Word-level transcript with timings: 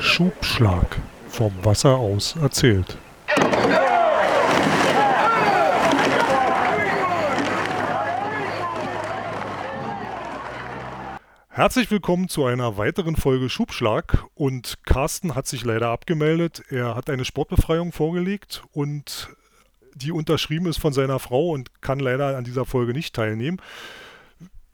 Schubschlag. 0.00 0.96
Vom 1.28 1.52
Wasser 1.64 1.96
aus 1.96 2.36
erzählt. 2.36 2.96
Herzlich 11.48 11.90
willkommen 11.90 12.28
zu 12.28 12.44
einer 12.44 12.76
weiteren 12.76 13.16
Folge 13.16 13.48
Schubschlag 13.48 14.24
und 14.34 14.78
Carsten 14.84 15.34
hat 15.34 15.46
sich 15.46 15.64
leider 15.64 15.88
abgemeldet. 15.88 16.62
Er 16.68 16.94
hat 16.94 17.08
eine 17.08 17.24
Sportbefreiung 17.24 17.92
vorgelegt 17.92 18.62
und 18.72 19.30
die 19.94 20.12
unterschrieben 20.12 20.66
ist 20.66 20.78
von 20.78 20.92
seiner 20.92 21.18
Frau 21.18 21.48
und 21.50 21.80
kann 21.80 21.98
leider 21.98 22.36
an 22.36 22.44
dieser 22.44 22.66
Folge 22.66 22.92
nicht 22.92 23.14
teilnehmen. 23.14 23.60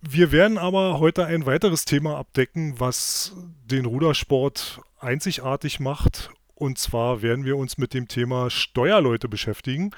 Wir 0.04 0.32
werden 0.32 0.58
aber 0.58 0.98
heute 0.98 1.26
ein 1.26 1.46
weiteres 1.46 1.84
Thema 1.84 2.18
abdecken, 2.18 2.80
was 2.80 3.36
den 3.64 3.84
Rudersport 3.84 4.80
einzigartig 4.98 5.78
macht. 5.78 6.30
Und 6.56 6.76
zwar 6.76 7.22
werden 7.22 7.44
wir 7.44 7.56
uns 7.56 7.78
mit 7.78 7.94
dem 7.94 8.08
Thema 8.08 8.50
Steuerleute 8.50 9.28
beschäftigen 9.28 9.92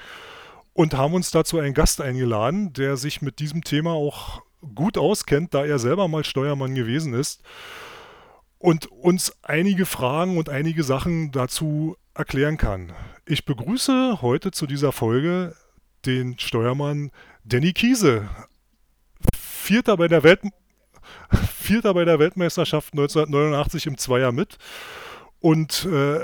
und 0.73 0.93
haben 0.93 1.15
uns 1.15 1.31
dazu 1.31 1.57
einen 1.57 1.73
Gast 1.73 2.01
eingeladen, 2.01 2.71
der 2.71 2.97
sich 2.97 3.23
mit 3.23 3.39
diesem 3.39 3.63
Thema 3.63 3.93
auch 3.93 4.43
gut 4.75 4.99
auskennt, 4.99 5.55
da 5.55 5.65
er 5.65 5.79
selber 5.79 6.07
mal 6.07 6.23
Steuermann 6.23 6.75
gewesen 6.75 7.15
ist 7.15 7.41
und 8.59 8.85
uns 8.85 9.35
einige 9.41 9.87
Fragen 9.87 10.37
und 10.37 10.49
einige 10.49 10.83
Sachen 10.83 11.31
dazu 11.31 11.97
erklären 12.13 12.57
kann. 12.57 12.93
Ich 13.25 13.45
begrüße 13.45 14.21
heute 14.21 14.51
zu 14.51 14.67
dieser 14.67 14.91
Folge 14.91 15.55
den 16.05 16.37
Steuermann 16.37 17.09
Danny 17.43 17.73
Kiese. 17.73 18.29
Vierter 19.65 19.97
bei 19.97 20.07
der, 20.07 20.21
Welt, 20.21 20.41
Vierter 21.31 21.95
bei 21.95 22.05
der 22.05 22.19
Weltmeisterschaft 22.19 22.93
1989 22.93 23.87
im 23.87 23.97
Zweier 23.97 24.31
mit. 24.31 24.57
Und 25.39 25.87
äh, 25.91 26.19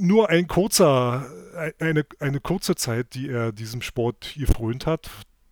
nur 0.00 0.30
ein 0.30 0.48
kurzer, 0.48 1.24
eine, 1.78 2.04
eine 2.18 2.40
kurze 2.40 2.74
Zeit, 2.74 3.14
die 3.14 3.28
er 3.28 3.52
diesem 3.52 3.82
Sport 3.82 4.34
gefrönt 4.36 4.86
hat, 4.86 5.08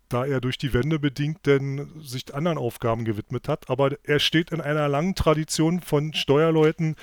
da 0.08 0.26
er 0.26 0.40
durch 0.40 0.58
die 0.58 0.72
Wende 0.72 0.98
bedingt 0.98 1.46
denn 1.46 1.88
sich 2.00 2.34
anderen 2.34 2.58
Aufgaben 2.58 3.04
gewidmet 3.04 3.46
hat. 3.46 3.70
Aber 3.70 3.92
er 4.02 4.18
steht 4.18 4.50
in 4.50 4.60
einer 4.60 4.88
langen 4.88 5.14
Tradition 5.14 5.80
von 5.80 6.12
Steuerleuten, 6.14 6.96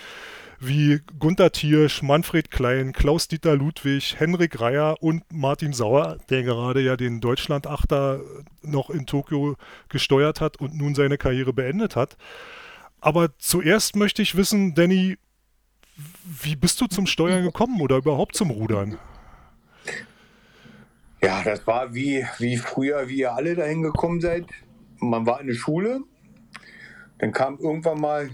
wie 0.60 1.02
Gunther 1.20 1.52
Thiersch, 1.52 2.02
Manfred 2.02 2.50
Klein, 2.50 2.94
Klaus-Dieter 2.94 3.56
Ludwig, 3.56 4.20
Henrik 4.20 4.60
Reier 4.60 4.98
und 5.02 5.24
Martin 5.32 5.74
Sauer, 5.74 6.18
der 6.30 6.44
gerade 6.44 6.82
ja 6.82 6.98
den 6.98 7.22
Deutschlandachter 7.22 8.22
noch 8.62 8.90
in 8.90 9.06
Tokio 9.06 9.56
gesteuert 9.90 10.42
hat 10.42 10.58
und 10.58 10.76
nun 10.76 10.96
seine 10.96 11.18
Karriere 11.18 11.54
beendet 11.54 11.96
hat. 11.96 12.18
Aber 13.00 13.38
zuerst 13.38 13.96
möchte 13.96 14.22
ich 14.22 14.36
wissen, 14.36 14.74
Danny, 14.74 15.18
wie 16.42 16.56
bist 16.56 16.82
du 16.82 16.88
zum 16.88 17.06
Steuern 17.06 17.44
gekommen 17.44 17.82
oder 17.82 17.98
überhaupt 17.98 18.36
zum 18.36 18.52
Rudern? 18.52 18.98
Ja, 21.22 21.44
das 21.44 21.66
war 21.66 21.94
wie, 21.94 22.26
wie 22.38 22.58
früher, 22.58 23.08
wie 23.08 23.20
ihr 23.20 23.34
alle 23.34 23.56
dahin 23.56 23.82
gekommen 23.82 24.22
seid. 24.22 24.46
Man 25.00 25.26
war 25.26 25.42
in 25.42 25.48
der 25.48 25.56
Schule, 25.56 26.02
dann 27.20 27.32
kam 27.32 27.58
irgendwann 27.60 28.00
mal 28.00 28.30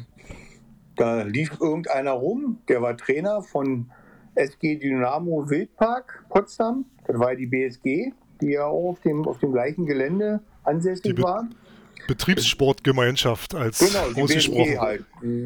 da 0.95 1.23
lief 1.23 1.59
irgendeiner 1.59 2.11
rum, 2.11 2.59
der 2.67 2.81
war 2.81 2.95
Trainer 2.95 3.41
von 3.41 3.89
SG 4.36 4.77
Dynamo 4.77 5.50
Wildpark 5.50 6.25
Potsdam. 6.30 6.85
Das 7.05 7.19
war 7.19 7.35
die 7.35 7.47
BSG, 7.47 8.11
die 8.41 8.52
ja 8.52 8.66
auch 8.66 8.91
auf 8.91 9.00
dem, 9.02 9.27
auf 9.27 9.39
dem 9.39 9.52
gleichen 9.52 9.85
Gelände 9.85 10.41
ansässig 10.63 11.16
Be 11.16 11.23
war. 11.23 11.47
Betriebssportgemeinschaft 12.08 13.55
als 13.55 13.80
genau, 13.80 14.22
ausgesprochen. 14.22 14.80
Halt. 14.80 15.05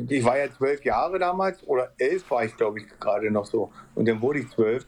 Ich 0.09 0.23
war 0.23 0.37
ja 0.39 0.51
zwölf 0.51 0.83
Jahre 0.83 1.19
damals, 1.19 1.65
oder 1.67 1.91
elf 1.97 2.29
war 2.31 2.45
ich, 2.45 2.55
glaube 2.57 2.79
ich, 2.79 2.85
gerade 2.99 3.29
noch 3.29 3.45
so. 3.45 3.71
Und 3.95 4.07
dann 4.07 4.21
wurde 4.21 4.39
ich 4.39 4.49
zwölf. 4.49 4.87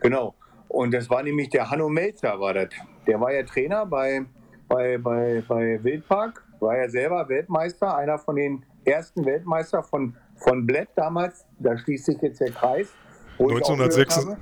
Genau. 0.00 0.34
Und 0.68 0.94
das 0.94 1.10
war 1.10 1.22
nämlich 1.22 1.50
der 1.50 1.70
Hanno 1.70 1.88
Melzer, 1.88 2.40
war 2.40 2.54
das. 2.54 2.68
Der 3.06 3.20
war 3.20 3.32
ja 3.32 3.42
Trainer 3.42 3.84
bei, 3.84 4.24
bei, 4.68 4.98
bei, 4.98 5.42
bei 5.46 5.82
Wildpark, 5.82 6.42
war 6.60 6.78
ja 6.78 6.88
selber 6.88 7.28
Weltmeister, 7.28 7.96
einer 7.96 8.18
von 8.18 8.36
den 8.36 8.64
ersten 8.84 9.24
Weltmeister 9.24 9.82
von, 9.82 10.14
von 10.36 10.66
Bled 10.66 10.88
damals, 10.96 11.44
da 11.58 11.76
schließt 11.76 12.06
sich 12.06 12.20
jetzt 12.22 12.40
der 12.40 12.50
Kreis. 12.50 12.88
1966. 13.38 14.36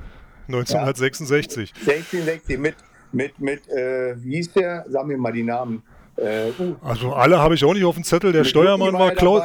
1966. 0.48 1.72
Ja, 1.86 1.92
1660 1.92 2.58
mit, 2.58 2.74
mit, 3.12 3.38
mit 3.38 3.68
äh, 3.68 4.22
wie 4.22 4.36
hieß 4.36 4.52
der? 4.54 4.84
Sag 4.88 5.06
mir 5.06 5.18
mal 5.18 5.32
die 5.32 5.42
Namen. 5.42 5.82
Äh, 6.16 6.50
uh. 6.58 6.74
Also 6.82 7.12
alle 7.12 7.38
habe 7.38 7.54
ich 7.54 7.64
auch 7.64 7.74
nicht 7.74 7.84
auf 7.84 7.94
dem 7.94 8.04
Zettel. 8.04 8.32
Der 8.32 8.44
Steuermann 8.44 8.94
war, 8.94 9.12
Klaus, 9.12 9.42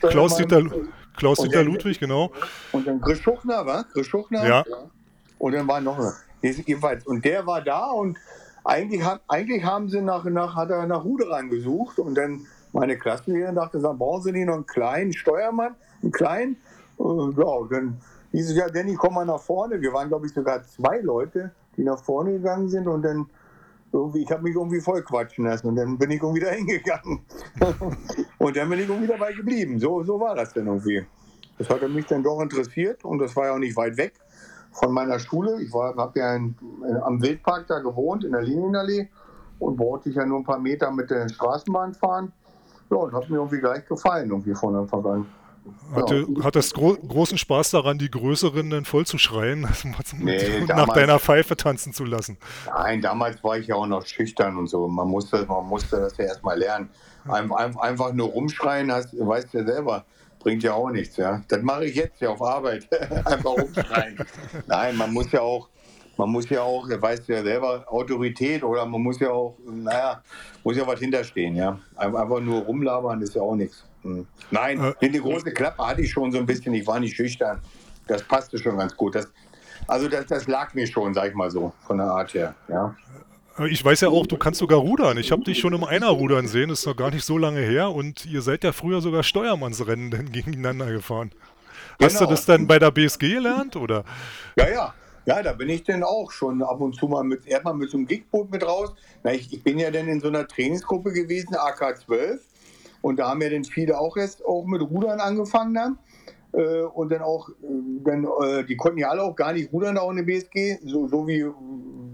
Klaus 0.00 0.36
Dieter, 0.36 0.62
Klaus 1.16 1.38
Ludwig, 1.38 1.98
genau. 1.98 2.30
Und 2.72 2.86
dann 2.86 3.00
Grischuchner, 3.00 3.64
war? 3.64 3.84
Grischuchner? 3.92 4.46
Ja. 4.46 4.64
Und 5.38 5.52
dann 5.52 5.66
war 5.66 5.80
noch 5.80 5.98
eine. 5.98 6.14
Jedenfalls. 6.42 7.06
Und 7.06 7.24
der 7.24 7.46
war 7.46 7.62
da 7.62 7.90
und 7.90 8.18
eigentlich, 8.64 9.02
eigentlich 9.28 9.64
haben 9.64 9.88
sie 9.88 10.02
nach, 10.02 10.24
nach, 10.24 10.54
hat 10.54 10.70
er 10.70 10.86
nach 10.86 11.04
Ruderern 11.04 11.48
gesucht 11.48 11.98
und 11.98 12.14
dann 12.14 12.46
meine 12.72 12.96
Klassenlehrerin 12.96 13.54
dachte, 13.54 13.80
sagen, 13.80 13.98
brauchen 13.98 14.22
Sie 14.22 14.32
nicht 14.32 14.46
noch 14.46 14.54
einen 14.54 14.66
kleinen 14.66 15.12
Steuermann, 15.12 15.74
einen 16.02 16.12
kleinen? 16.12 16.56
Und 16.96 17.36
ja, 17.38 17.44
dann 17.70 17.98
hieß 18.32 18.50
es 18.50 18.56
ja, 18.56 18.68
Danny, 18.68 18.94
komm 18.94 19.14
mal 19.14 19.26
nach 19.26 19.40
vorne. 19.40 19.80
Wir 19.80 19.92
waren, 19.92 20.08
glaube 20.08 20.26
ich, 20.26 20.32
sogar 20.32 20.62
zwei 20.64 21.00
Leute, 21.00 21.52
die 21.76 21.84
nach 21.84 22.02
vorne 22.02 22.32
gegangen 22.32 22.68
sind 22.68 22.86
und 22.86 23.02
dann 23.02 23.26
irgendwie, 23.92 24.22
ich 24.22 24.30
habe 24.30 24.42
mich 24.42 24.54
irgendwie 24.54 24.80
voll 24.80 25.02
quatschen 25.02 25.46
lassen 25.46 25.66
und 25.66 25.76
dann 25.76 25.98
bin 25.98 26.10
ich 26.10 26.22
irgendwie 26.22 26.40
da 26.44 26.50
hingegangen. 26.50 27.20
und 28.38 28.56
dann 28.56 28.68
bin 28.68 28.80
ich 28.80 28.88
irgendwie 28.88 29.08
dabei 29.08 29.32
geblieben. 29.32 29.78
So, 29.78 30.02
so 30.04 30.20
war 30.20 30.34
das 30.34 30.52
dann 30.52 30.66
irgendwie. 30.66 31.04
Das 31.58 31.68
hatte 31.68 31.88
mich 31.88 32.06
dann 32.06 32.22
doch 32.22 32.40
interessiert 32.40 33.04
und 33.04 33.18
das 33.18 33.34
war 33.36 33.46
ja 33.46 33.52
auch 33.54 33.58
nicht 33.58 33.76
weit 33.76 33.96
weg 33.96 34.14
von 34.72 34.92
meiner 34.92 35.18
Schule. 35.18 35.60
Ich 35.60 35.72
habe 35.74 36.18
ja 36.18 36.34
in, 36.36 36.56
in, 36.88 36.96
am 36.96 37.20
Wildpark 37.20 37.66
da 37.66 37.80
gewohnt, 37.80 38.24
in 38.24 38.32
der 38.32 38.42
Linienallee 38.42 39.08
und 39.58 39.76
brauchte 39.76 40.08
ich 40.08 40.16
ja 40.16 40.24
nur 40.24 40.38
ein 40.38 40.44
paar 40.44 40.58
Meter 40.58 40.90
mit 40.90 41.10
der 41.10 41.28
Straßenbahn 41.28 41.94
fahren. 41.94 42.32
Ja, 42.90 42.96
und 42.96 43.12
hat 43.12 43.28
mir 43.30 43.36
irgendwie 43.36 43.60
gleich 43.60 43.86
gefallen, 43.86 44.30
irgendwie 44.30 44.54
von 44.54 44.74
Anfang 44.74 45.06
an. 45.06 45.26
Hatte, 45.94 46.26
ja. 46.28 46.44
Hat 46.44 46.56
das 46.56 46.72
gro 46.72 46.94
großen 46.96 47.36
Spaß 47.36 47.72
daran, 47.72 47.98
die 47.98 48.10
Größeren 48.10 48.70
dann 48.70 48.84
voll 48.84 49.06
zu 49.06 49.18
schreien 49.18 49.60
nee, 50.18 50.60
nach 50.60 50.66
damals, 50.66 50.94
deiner 50.94 51.18
Pfeife 51.18 51.56
tanzen 51.56 51.92
zu 51.92 52.04
lassen? 52.04 52.38
Nein, 52.66 53.02
damals 53.02 53.42
war 53.44 53.58
ich 53.58 53.66
ja 53.66 53.74
auch 53.74 53.86
noch 53.86 54.06
schüchtern 54.06 54.56
und 54.56 54.68
so. 54.68 54.88
Man 54.88 55.08
musste, 55.08 55.44
man 55.46 55.66
musste 55.66 55.96
das 55.96 56.16
ja 56.16 56.24
erstmal 56.26 56.58
lernen. 56.58 56.88
Ein, 57.28 57.52
ein, 57.52 57.76
einfach 57.78 58.12
nur 58.12 58.28
rumschreien, 58.28 58.90
hast, 58.90 59.14
weißt 59.18 59.52
du 59.52 59.58
ja 59.58 59.64
selber, 59.64 60.04
bringt 60.38 60.62
ja 60.62 60.72
auch 60.72 60.90
nichts. 60.90 61.16
Ja? 61.16 61.42
Das 61.48 61.62
mache 61.62 61.84
ich 61.84 61.94
jetzt 61.94 62.20
ja 62.20 62.30
auf 62.30 62.42
Arbeit. 62.42 62.88
einfach 63.26 63.50
rumschreien. 63.50 64.24
Nein, 64.66 64.96
man 64.96 65.12
muss 65.12 65.30
ja 65.30 65.40
auch, 65.40 65.68
man 66.20 66.28
muss 66.28 66.50
ja 66.50 66.60
auch, 66.60 66.86
er 66.86 67.00
weiß 67.00 67.26
ja 67.28 67.42
selber, 67.42 67.82
Autorität 67.86 68.62
oder 68.62 68.84
man 68.84 69.00
muss 69.00 69.18
ja 69.20 69.30
auch, 69.30 69.56
naja, 69.64 70.22
muss 70.62 70.76
ja 70.76 70.86
was 70.86 71.00
hinterstehen, 71.00 71.56
ja. 71.56 71.78
Einfach 71.96 72.40
nur 72.40 72.60
rumlabern 72.60 73.22
ist 73.22 73.34
ja 73.34 73.40
auch 73.40 73.56
nichts. 73.56 73.84
Hm. 74.02 74.26
Nein, 74.50 74.94
äh, 75.00 75.08
die 75.08 75.18
große 75.18 75.50
Klappe 75.52 75.86
hatte 75.86 76.02
ich 76.02 76.10
schon 76.10 76.30
so 76.30 76.36
ein 76.36 76.44
bisschen, 76.44 76.74
ich 76.74 76.86
war 76.86 77.00
nicht 77.00 77.16
schüchtern. 77.16 77.60
Das 78.06 78.22
passte 78.22 78.58
schon 78.58 78.76
ganz 78.76 78.94
gut. 78.94 79.14
Das, 79.14 79.32
also 79.86 80.08
das, 80.08 80.26
das 80.26 80.46
lag 80.46 80.74
mir 80.74 80.86
schon, 80.86 81.14
sag 81.14 81.30
ich 81.30 81.34
mal 81.34 81.50
so, 81.50 81.72
von 81.86 81.96
der 81.96 82.08
Art 82.08 82.34
her, 82.34 82.54
ja. 82.68 82.94
Äh, 83.58 83.68
ich 83.68 83.82
weiß 83.82 84.02
ja 84.02 84.10
auch, 84.10 84.26
du 84.26 84.36
kannst 84.36 84.60
sogar 84.60 84.78
rudern. 84.78 85.16
Ich 85.16 85.32
habe 85.32 85.42
dich 85.42 85.58
schon 85.58 85.72
im 85.72 85.84
Einerrudern 85.84 86.48
sehen, 86.48 86.68
das 86.68 86.80
ist 86.80 86.86
noch 86.86 86.96
gar 86.96 87.10
nicht 87.10 87.24
so 87.24 87.38
lange 87.38 87.60
her. 87.60 87.92
Und 87.92 88.26
ihr 88.26 88.42
seid 88.42 88.62
ja 88.62 88.72
früher 88.72 89.00
sogar 89.00 89.22
Steuermannsrennen 89.22 90.10
gegeneinander 90.32 90.92
gefahren. 90.92 91.30
Hast 92.02 92.18
genau. 92.18 92.26
du 92.26 92.34
das 92.34 92.44
dann 92.44 92.66
bei 92.66 92.78
der 92.78 92.90
BSG 92.90 93.34
gelernt, 93.34 93.76
oder? 93.76 94.04
Ja, 94.56 94.68
ja. 94.68 94.94
Ja, 95.26 95.42
da 95.42 95.52
bin 95.52 95.68
ich 95.68 95.84
dann 95.84 96.02
auch 96.02 96.30
schon 96.30 96.62
ab 96.62 96.80
und 96.80 96.94
zu 96.94 97.06
mal 97.06 97.22
mit, 97.22 97.46
erstmal 97.46 97.74
mit 97.74 97.90
so 97.90 97.98
einem 97.98 98.06
Gigboot 98.06 98.50
mit 98.50 98.66
raus. 98.66 98.94
Na, 99.22 99.32
ich, 99.32 99.52
ich 99.52 99.62
bin 99.62 99.78
ja 99.78 99.90
dann 99.90 100.08
in 100.08 100.20
so 100.20 100.28
einer 100.28 100.46
Trainingsgruppe 100.46 101.12
gewesen, 101.12 101.54
AK12. 101.54 102.38
Und 103.02 103.18
da 103.18 103.28
haben 103.28 103.42
ja 103.42 103.50
dann 103.50 103.64
viele 103.64 103.98
auch 103.98 104.16
erst 104.16 104.44
auch 104.44 104.64
mit 104.64 104.80
Rudern 104.80 105.20
angefangen 105.20 105.74
dann. 105.74 105.98
Äh, 106.52 106.82
und 106.82 107.12
dann 107.12 107.22
auch, 107.22 107.48
äh, 107.48 107.52
dann, 108.04 108.26
äh, 108.42 108.64
die 108.64 108.76
konnten 108.76 108.98
ja 108.98 109.10
alle 109.10 109.22
auch 109.22 109.36
gar 109.36 109.52
nicht 109.52 109.72
rudern 109.72 109.98
auch 109.98 110.10
in 110.10 110.16
der 110.16 110.24
BSG, 110.24 110.78
so, 110.84 111.06
so, 111.06 111.26
wie, 111.28 111.44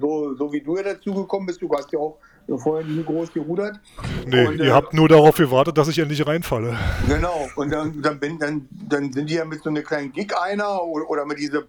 so, 0.01 0.35
so 0.35 0.53
wie 0.53 0.61
du 0.61 0.77
ja 0.77 0.83
dazu 0.83 1.15
gekommen 1.15 1.47
bist. 1.47 1.63
Du 1.63 1.71
hast 1.71 1.91
ja 1.93 1.99
auch 1.99 2.19
vorher 2.59 2.87
nie 2.87 3.03
groß 3.03 3.33
gerudert. 3.33 3.81
Nee, 4.27 4.47
und, 4.47 4.59
ihr 4.59 4.67
äh, 4.67 4.71
habt 4.71 4.95
nur 4.95 5.09
darauf 5.09 5.37
gewartet, 5.37 5.77
dass 5.77 5.89
ich 5.89 5.99
endlich 5.99 6.27
reinfalle. 6.27 6.77
Genau, 7.09 7.49
und 7.57 7.71
dann, 7.71 8.01
dann, 8.03 8.21
bin, 8.21 8.39
dann, 8.39 8.69
dann 8.71 9.13
sind 9.13 9.29
die 9.29 9.35
ja 9.35 9.45
mit 9.45 9.63
so 9.63 9.71
einer 9.71 9.83
kleinen 9.83 10.13
Gig 10.13 10.33
einer 10.37 10.83
oder, 10.83 11.11
oder 11.11 11.27
mit 11.27 11.39
dieser 11.39 11.65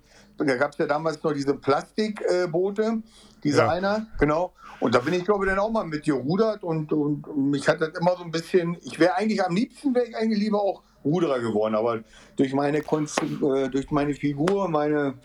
da 0.46 0.56
gab 0.56 0.72
es 0.72 0.78
ja 0.78 0.86
damals 0.86 1.22
noch 1.24 1.34
diese 1.34 1.54
Plastikboote, 1.56 2.84
äh, 2.84 3.02
diese 3.44 3.60
ja. 3.60 3.70
einer, 3.70 4.08
genau. 4.20 4.54
Und 4.80 4.94
da 4.94 5.00
bin 5.00 5.14
ich, 5.16 5.26
glaube 5.26 5.46
ich, 5.46 5.50
dann 5.50 5.60
auch 5.60 5.72
mal 5.72 5.86
mit 5.86 6.04
gerudert 6.04 6.64
und, 6.64 6.94
und, 6.94 7.28
und 7.28 7.50
mich 7.50 7.68
hat 7.68 7.82
das 7.82 7.90
immer 8.00 8.16
so 8.16 8.24
ein 8.24 8.32
bisschen, 8.32 8.78
ich 8.84 9.00
wäre 9.00 9.16
eigentlich 9.16 9.44
am 9.44 9.56
liebsten, 9.56 9.96
wäre 9.96 10.06
ich 10.06 10.16
eigentlich 10.16 10.40
lieber 10.40 10.62
auch 10.62 10.84
Ruderer 11.04 11.40
geworden, 11.40 11.74
aber 11.74 12.02
durch 12.36 12.54
meine 12.54 12.82
Kunst, 12.82 13.20
äh, 13.22 13.70
durch 13.70 13.90
meine 13.92 14.14
Figur, 14.14 14.68
meine, 14.68 15.16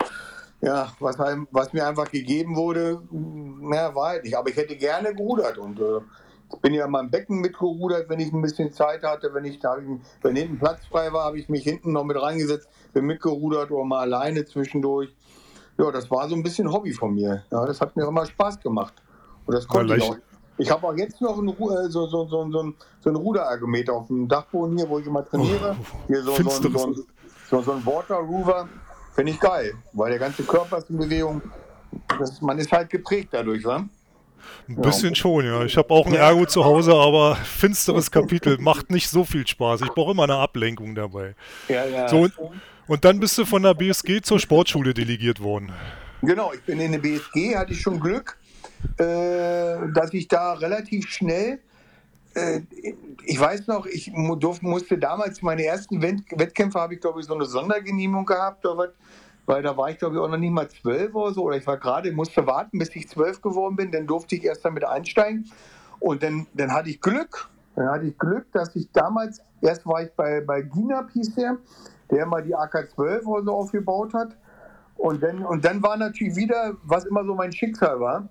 ja, 0.63 0.93
was, 0.99 1.17
was 1.51 1.73
mir 1.73 1.85
einfach 1.85 2.09
gegeben 2.09 2.55
wurde, 2.55 3.01
mehr 3.11 3.93
war 3.95 4.09
halt 4.09 4.23
nicht. 4.23 4.37
Aber 4.37 4.49
ich 4.49 4.55
hätte 4.55 4.77
gerne 4.77 5.13
gerudert 5.13 5.57
und 5.57 5.77
äh, 5.77 5.99
bin 6.61 6.73
ja 6.73 6.87
mal 6.87 7.01
im 7.01 7.11
Becken 7.11 7.41
mitgerudert, 7.41 8.07
wenn 8.07 8.21
ich 8.21 8.31
ein 8.31 8.41
bisschen 8.41 8.71
Zeit 8.71 9.03
hatte. 9.03 9.33
Wenn, 9.33 9.43
ich, 9.43 9.59
da, 9.59 9.77
wenn 10.21 10.35
hinten 10.37 10.59
Platz 10.59 10.85
frei 10.89 11.11
war, 11.11 11.25
habe 11.25 11.37
ich 11.37 11.49
mich 11.49 11.63
hinten 11.63 11.91
noch 11.91 12.05
mit 12.05 12.21
reingesetzt, 12.21 12.69
bin 12.93 13.05
mitgerudert 13.05 13.71
oder 13.71 13.83
mal 13.83 13.99
alleine 13.99 14.45
zwischendurch. 14.45 15.13
Ja, 15.77 15.91
das 15.91 16.09
war 16.09 16.29
so 16.29 16.35
ein 16.35 16.43
bisschen 16.43 16.71
Hobby 16.71 16.93
von 16.93 17.13
mir. 17.13 17.43
Ja, 17.51 17.65
das 17.65 17.81
hat 17.81 17.97
mir 17.97 18.07
immer 18.07 18.25
Spaß 18.25 18.61
gemacht. 18.61 18.93
Und 19.45 19.55
das 19.55 19.67
konnte 19.67 19.97
ich 19.97 20.03
auch. 20.03 20.15
Ich 20.57 20.71
habe 20.71 20.87
auch 20.87 20.95
jetzt 20.95 21.19
noch 21.19 21.39
einen, 21.39 21.49
äh, 21.49 21.89
so, 21.89 22.07
so, 22.07 22.25
so, 22.25 22.49
so, 22.49 22.73
so 23.01 23.09
einen 23.09 23.15
Ruderergometer 23.17 23.91
auf 23.91 24.07
dem 24.07 24.29
Dachboden 24.29 24.77
hier, 24.77 24.87
wo 24.87 24.99
ich 24.99 25.07
immer 25.07 25.25
trainiere. 25.25 25.75
Oh, 25.77 25.97
hier 26.07 26.21
so, 26.21 26.35
so, 26.35 26.49
so, 26.49 26.69
so, 26.69 26.95
so, 27.49 27.61
so 27.61 27.71
ein 27.73 27.85
Water 27.85 28.17
Rover. 28.17 28.69
Finde 29.15 29.31
ich 29.31 29.39
geil, 29.39 29.73
weil 29.93 30.09
der 30.09 30.19
ganze 30.19 30.43
Körper 30.43 30.77
ist 30.79 30.89
in 30.89 30.97
Bewegung. 30.97 31.41
Das, 32.19 32.41
man 32.41 32.57
ist 32.57 32.71
halt 32.71 32.89
geprägt 32.89 33.29
dadurch, 33.31 33.63
wa? 33.63 33.87
Ein 34.67 34.75
bisschen 34.77 35.09
ja. 35.09 35.15
schon, 35.15 35.45
ja. 35.45 35.63
Ich 35.63 35.77
habe 35.77 35.89
auch 35.91 36.07
ein 36.07 36.13
Ergo 36.13 36.45
zu 36.45 36.65
Hause, 36.65 36.93
aber 36.93 37.35
finsteres 37.35 38.09
Kapitel. 38.09 38.57
Macht 38.59 38.89
nicht 38.89 39.09
so 39.09 39.23
viel 39.23 39.45
Spaß. 39.45 39.81
Ich 39.81 39.89
brauche 39.89 40.11
immer 40.11 40.23
eine 40.23 40.35
Ablenkung 40.35 40.95
dabei. 40.95 41.35
Ja, 41.67 41.85
ja. 41.85 42.07
So, 42.09 42.21
und, 42.21 42.33
und 42.87 43.05
dann 43.05 43.19
bist 43.19 43.37
du 43.37 43.45
von 43.45 43.63
der 43.63 43.73
BSG 43.73 44.21
zur 44.21 44.39
Sportschule 44.39 44.93
delegiert 44.93 45.41
worden. 45.41 45.71
Genau, 46.21 46.53
ich 46.53 46.61
bin 46.61 46.79
in 46.79 46.93
der 46.93 46.99
BSG, 46.99 47.55
hatte 47.55 47.73
ich 47.73 47.81
schon 47.81 47.99
Glück, 47.99 48.37
äh, 48.97 49.03
dass 49.93 50.13
ich 50.13 50.27
da 50.27 50.53
relativ 50.53 51.09
schnell 51.09 51.59
ich 53.25 53.39
weiß 53.39 53.67
noch, 53.67 53.85
ich 53.85 54.11
musste 54.11 54.97
damals 54.97 55.41
meine 55.41 55.63
ersten 55.63 56.01
Wettkämpfe, 56.01 56.79
habe 56.79 56.95
ich 56.95 57.01
glaube 57.01 57.19
ich 57.19 57.27
so 57.27 57.35
eine 57.35 57.45
Sondergenehmigung 57.45 58.25
gehabt 58.25 58.65
oder 58.65 58.77
was, 58.77 58.89
weil 59.45 59.61
da 59.61 59.75
war 59.77 59.89
ich 59.89 59.99
glaube 59.99 60.15
ich 60.15 60.21
auch 60.21 60.27
noch 60.27 60.37
nicht 60.37 60.51
mal 60.51 60.67
zwölf 60.67 61.13
oder 61.13 61.33
so, 61.33 61.43
oder 61.43 61.57
ich 61.57 61.67
war 61.67 61.77
gerade, 61.77 62.11
musste 62.11 62.45
warten, 62.47 62.79
bis 62.79 62.95
ich 62.95 63.07
zwölf 63.07 63.41
geworden 63.41 63.75
bin, 63.75 63.91
dann 63.91 64.07
durfte 64.07 64.35
ich 64.35 64.43
erst 64.43 64.65
damit 64.65 64.83
einsteigen. 64.83 65.49
Und 65.99 66.21
dann, 66.23 66.47
dann 66.53 66.73
hatte 66.73 66.89
ich 66.89 66.99
Glück, 66.99 67.49
dann 67.75 67.89
hatte 67.89 68.07
ich 68.07 68.17
Glück, 68.17 68.51
dass 68.51 68.75
ich 68.75 68.91
damals, 68.91 69.41
erst 69.61 69.85
war 69.85 70.01
ich 70.03 70.11
bei, 70.13 70.41
bei 70.41 70.61
Ginap 70.61 71.11
hieß 71.11 71.35
der, 71.35 71.57
der 72.11 72.25
mal 72.25 72.43
die 72.43 72.55
AK-12 72.55 73.23
oder 73.25 73.43
so 73.43 73.51
aufgebaut 73.53 74.13
hat. 74.13 74.35
Und 74.95 75.23
dann, 75.23 75.45
und 75.45 75.63
dann 75.65 75.81
war 75.81 75.97
natürlich 75.97 76.35
wieder, 76.35 76.75
was 76.83 77.05
immer 77.05 77.23
so 77.25 77.35
mein 77.35 77.51
Schicksal 77.51 77.99
war, 77.99 78.29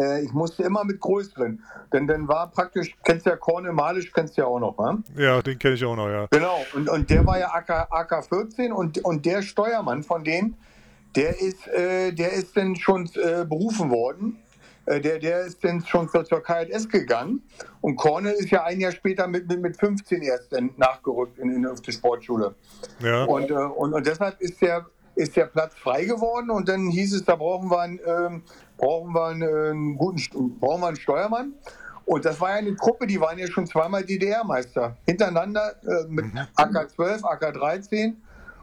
äh, 0.00 0.24
ich 0.24 0.32
musste 0.32 0.62
immer 0.62 0.84
mit 0.84 1.00
größeren. 1.00 1.62
Denn 1.92 2.06
dann 2.06 2.28
war 2.28 2.50
praktisch, 2.50 2.94
kennst 3.04 3.26
du 3.26 3.30
ja 3.30 3.36
Cornel 3.36 3.72
Malisch, 3.72 4.12
kennst 4.12 4.36
du 4.36 4.42
ja 4.42 4.46
auch 4.46 4.58
noch, 4.58 4.78
ne? 4.78 5.02
Ja, 5.16 5.42
den 5.42 5.58
kenne 5.58 5.74
ich 5.74 5.84
auch 5.84 5.96
noch, 5.96 6.08
ja. 6.08 6.26
Genau, 6.30 6.58
und, 6.74 6.88
und 6.88 7.10
der 7.10 7.26
war 7.26 7.38
ja 7.38 7.48
AK, 7.54 7.88
AK-14 7.90 8.70
und, 8.70 9.04
und 9.04 9.24
der 9.24 9.42
Steuermann 9.42 10.02
von 10.02 10.24
denen, 10.24 10.56
der 11.14 11.40
ist, 11.40 11.66
äh, 11.68 12.12
der 12.12 12.32
ist 12.32 12.56
dann 12.56 12.76
schon 12.76 13.08
äh, 13.14 13.44
berufen 13.44 13.90
worden. 13.90 14.38
Äh, 14.86 15.00
der, 15.00 15.18
der 15.18 15.40
ist 15.40 15.64
dann 15.64 15.84
schon 15.84 16.08
zur, 16.08 16.24
zur 16.24 16.42
KLS 16.42 16.88
gegangen. 16.88 17.42
Und 17.80 17.96
Cornel 17.96 18.32
ist 18.32 18.50
ja 18.50 18.64
ein 18.64 18.80
Jahr 18.80 18.92
später 18.92 19.26
mit, 19.26 19.48
mit, 19.48 19.60
mit 19.60 19.76
15 19.76 20.22
erst 20.22 20.52
dann 20.52 20.70
nachgerückt 20.76 21.38
in, 21.38 21.50
in, 21.50 21.66
auf 21.66 21.80
die 21.80 21.92
Sportschule. 21.92 22.54
Ja. 23.00 23.24
Und, 23.24 23.50
äh, 23.50 23.54
und, 23.54 23.94
und 23.94 24.06
deshalb 24.06 24.40
ist 24.40 24.60
der, 24.60 24.86
ist 25.16 25.34
der 25.36 25.46
Platz 25.46 25.74
frei 25.74 26.04
geworden 26.04 26.50
und 26.50 26.68
dann 26.68 26.88
hieß 26.88 27.14
es, 27.14 27.24
da 27.24 27.36
brauchen 27.36 27.70
wir 27.70 27.80
einen, 27.80 28.00
ähm, 28.06 28.42
brauchen 28.76 29.12
wir 29.12 29.26
einen, 29.26 29.96
guten, 29.96 30.58
brauchen 30.58 30.82
wir 30.82 30.88
einen 30.88 30.96
Steuermann. 30.96 31.54
Und 32.04 32.24
das 32.24 32.40
war 32.40 32.50
ja 32.50 32.56
eine 32.56 32.76
Truppe, 32.76 33.06
die 33.06 33.20
waren 33.20 33.36
ja 33.36 33.48
schon 33.48 33.66
zweimal 33.66 34.04
DDR-Meister. 34.04 34.96
Hintereinander 35.06 35.74
äh, 35.82 36.06
mit 36.08 36.26
mhm. 36.32 36.40
AK-12, 36.54 37.24
AK-13. 37.24 38.14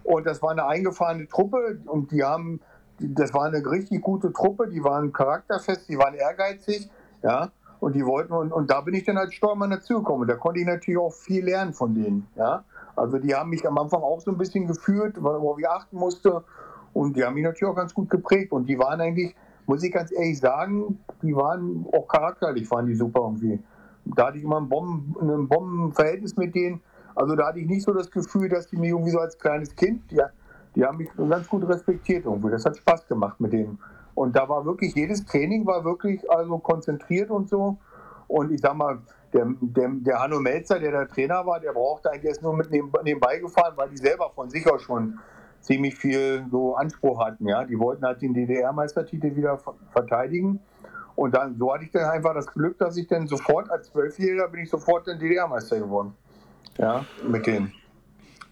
Und 0.03 0.25
das 0.25 0.41
war 0.41 0.51
eine 0.51 0.65
eingefahrene 0.65 1.27
Truppe 1.27 1.79
und 1.85 2.11
die 2.11 2.23
haben, 2.23 2.61
das 2.99 3.33
war 3.33 3.45
eine 3.45 3.65
richtig 3.65 4.01
gute 4.01 4.31
Truppe, 4.31 4.67
die 4.67 4.83
waren 4.83 5.11
charakterfest, 5.13 5.87
die 5.89 5.97
waren 5.97 6.13
ehrgeizig, 6.13 6.89
ja. 7.21 7.51
Und 7.79 7.95
die 7.95 8.05
wollten, 8.05 8.31
und, 8.31 8.53
und 8.53 8.71
da 8.71 8.79
bin 8.79 8.93
ich 8.93 9.03
dann 9.03 9.17
als 9.17 9.33
Steuermann 9.33 9.71
dazugekommen. 9.71 10.25
Da 10.25 10.35
konnte 10.35 10.61
ich 10.61 10.65
natürlich 10.65 10.97
auch 10.97 11.11
viel 11.11 11.43
lernen 11.43 11.73
von 11.73 11.93
denen, 11.93 12.27
ja. 12.35 12.63
Also 12.95 13.17
die 13.17 13.33
haben 13.33 13.49
mich 13.49 13.67
am 13.67 13.77
Anfang 13.77 14.01
auch 14.01 14.21
so 14.21 14.31
ein 14.31 14.37
bisschen 14.37 14.67
geführt, 14.67 15.17
worauf 15.19 15.57
ich 15.59 15.67
achten 15.67 15.97
musste. 15.97 16.43
Und 16.93 17.15
die 17.17 17.23
haben 17.23 17.33
mich 17.33 17.43
natürlich 17.43 17.71
auch 17.71 17.75
ganz 17.75 17.93
gut 17.93 18.09
geprägt. 18.09 18.51
Und 18.51 18.67
die 18.67 18.77
waren 18.77 19.01
eigentlich, 19.01 19.35
muss 19.65 19.83
ich 19.83 19.91
ganz 19.91 20.11
ehrlich 20.11 20.39
sagen, 20.39 20.99
die 21.21 21.35
waren 21.35 21.85
auch 21.91 22.07
charakterlich, 22.07 22.69
waren 22.71 22.85
die 22.85 22.95
super 22.95 23.21
irgendwie. 23.21 23.59
Da 24.05 24.27
hatte 24.27 24.37
ich 24.37 24.43
immer 24.43 24.59
ein, 24.59 24.67
Bomben, 24.67 25.15
ein 25.21 25.47
Bombenverhältnis 25.47 26.35
mit 26.35 26.53
denen. 26.53 26.81
Also 27.15 27.35
da 27.35 27.47
hatte 27.47 27.59
ich 27.59 27.67
nicht 27.67 27.83
so 27.83 27.93
das 27.93 28.09
Gefühl, 28.11 28.49
dass 28.49 28.67
die 28.67 28.77
mich 28.77 28.89
irgendwie 28.89 29.11
so 29.11 29.19
als 29.19 29.37
kleines 29.37 29.75
Kind, 29.75 30.11
die, 30.11 30.19
die 30.75 30.83
haben 30.83 30.97
mich 30.97 31.09
ganz 31.15 31.47
gut 31.47 31.67
respektiert 31.67 32.25
irgendwie. 32.25 32.49
Das 32.49 32.65
hat 32.65 32.75
Spaß 32.77 33.07
gemacht 33.07 33.39
mit 33.39 33.53
denen. 33.53 33.79
Und 34.15 34.35
da 34.35 34.47
war 34.49 34.65
wirklich, 34.65 34.93
jedes 34.95 35.25
Training 35.25 35.65
war 35.65 35.83
wirklich 35.83 36.29
also 36.29 36.57
konzentriert 36.57 37.29
und 37.29 37.49
so. 37.49 37.77
Und 38.27 38.51
ich 38.51 38.61
sag 38.61 38.75
mal, 38.75 38.99
der, 39.33 39.47
der, 39.61 39.89
der 39.89 40.19
Hanno 40.19 40.39
Melzer, 40.39 40.79
der 40.79 40.91
der 40.91 41.07
Trainer 41.07 41.45
war, 41.45 41.59
der 41.59 41.71
brauchte 41.71 42.11
eigentlich 42.11 42.25
erst 42.25 42.43
nur 42.43 42.55
mit 42.55 42.69
nebenbei 42.71 43.39
gefahren, 43.39 43.73
weil 43.75 43.89
die 43.89 43.97
selber 43.97 44.31
von 44.35 44.49
sich 44.49 44.69
aus 44.71 44.81
schon 44.81 45.19
ziemlich 45.63 45.95
viel 45.95 46.45
so 46.51 46.75
Anspruch 46.75 47.19
hatten. 47.25 47.47
Ja? 47.47 47.63
Die 47.63 47.79
wollten 47.79 48.05
halt 48.05 48.21
den 48.21 48.33
DDR-Meistertitel 48.33 49.35
wieder 49.35 49.59
verteidigen. 49.91 50.59
Und 51.15 51.35
dann 51.35 51.57
so 51.57 51.73
hatte 51.73 51.85
ich 51.85 51.91
dann 51.91 52.09
einfach 52.09 52.33
das 52.33 52.47
Glück, 52.47 52.77
dass 52.77 52.97
ich 52.97 53.07
dann 53.07 53.27
sofort 53.27 53.69
als 53.71 53.87
Zwölfjähriger 53.91 54.47
bin 54.49 54.61
ich 54.61 54.69
sofort 54.69 55.07
den 55.07 55.19
DDR-Meister 55.19 55.79
geworden. 55.79 56.13
Ja, 56.77 57.05
mit 57.27 57.45
denen. 57.45 57.73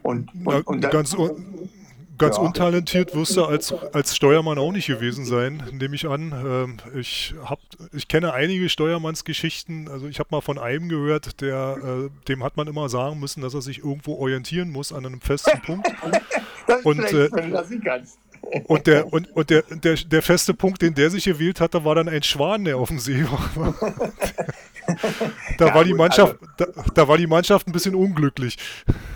Und, 0.03 0.29
und, 0.45 0.67
und 0.67 0.81
dann, 0.81 0.91
ganz, 0.91 1.15
Ganz 2.21 2.37
ja. 2.37 2.43
untalentiert 2.43 3.15
wirst 3.15 3.35
du 3.35 3.45
als, 3.45 3.73
als 3.93 4.15
Steuermann 4.15 4.59
auch 4.59 4.71
nicht 4.71 4.85
gewesen 4.85 5.25
sein, 5.25 5.63
nehme 5.71 5.95
ich 5.95 6.07
an. 6.07 6.31
Ähm, 6.31 6.77
ich, 6.93 7.33
hab, 7.43 7.59
ich 7.93 8.07
kenne 8.07 8.33
einige 8.33 8.69
Steuermannsgeschichten. 8.69 9.89
Also 9.89 10.07
ich 10.07 10.19
habe 10.19 10.29
mal 10.29 10.41
von 10.41 10.59
einem 10.59 10.87
gehört, 10.87 11.41
der, 11.41 11.77
äh, 11.83 12.27
dem 12.27 12.43
hat 12.43 12.57
man 12.57 12.67
immer 12.67 12.89
sagen 12.89 13.19
müssen, 13.19 13.41
dass 13.41 13.55
er 13.55 13.63
sich 13.63 13.79
irgendwo 13.79 14.17
orientieren 14.17 14.71
muss 14.71 14.93
an 14.93 15.03
einem 15.03 15.19
festen 15.19 15.59
Punkt. 15.61 15.91
das 16.67 16.81
und, 16.83 16.97
schlecht, 17.07 17.33
äh, 17.33 17.49
das 17.49 17.71
ich 17.71 17.83
ganz. 17.83 18.17
Und, 18.67 18.87
der, 18.87 19.13
und, 19.13 19.29
und 19.35 19.49
der, 19.49 19.61
der, 19.61 19.95
der 19.95 20.21
feste 20.21 20.53
Punkt, 20.53 20.81
den 20.81 20.95
der 20.95 21.09
sich 21.09 21.25
gewählt 21.25 21.61
hatte, 21.61 21.85
war 21.85 21.95
dann 21.95 22.09
ein 22.09 22.23
Schwan, 22.23 22.65
der 22.65 22.77
auf 22.77 22.89
dem 22.89 22.99
See 22.99 23.23
war. 23.23 23.75
da, 25.57 25.67
ja, 25.67 25.75
war 25.75 25.83
die 25.83 25.93
Mannschaft, 25.93 26.37
also, 26.41 26.73
da, 26.73 26.83
da, 26.93 27.07
war 27.07 27.17
die 27.17 27.27
Mannschaft 27.27 27.67
ein 27.67 27.71
bisschen 27.71 27.93
unglücklich. 27.93 28.57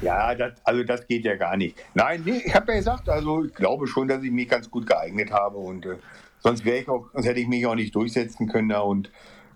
Ja, 0.01 0.35
das, 0.35 0.53
also 0.63 0.83
das 0.83 1.07
geht 1.07 1.25
ja 1.25 1.35
gar 1.35 1.57
nicht. 1.57 1.75
Nein, 1.95 2.21
nee, 2.23 2.43
ich 2.45 2.53
habe 2.53 2.71
ja 2.71 2.77
gesagt, 2.77 3.09
also 3.09 3.43
ich 3.43 3.53
glaube 3.53 3.87
schon, 3.87 4.07
dass 4.07 4.23
ich 4.23 4.31
mich 4.31 4.47
ganz 4.47 4.69
gut 4.69 4.85
geeignet 4.85 5.31
habe 5.31 5.57
und 5.57 5.85
äh, 5.85 5.97
sonst 6.39 6.63
wäre 6.63 6.77
ich 6.77 6.87
auch, 6.87 7.07
sonst 7.13 7.25
hätte 7.25 7.39
ich 7.39 7.47
mich 7.47 7.65
auch 7.65 7.75
nicht 7.75 7.95
durchsetzen 7.95 8.47
können. 8.47 8.69
Da, 8.69 8.81
und 8.81 9.11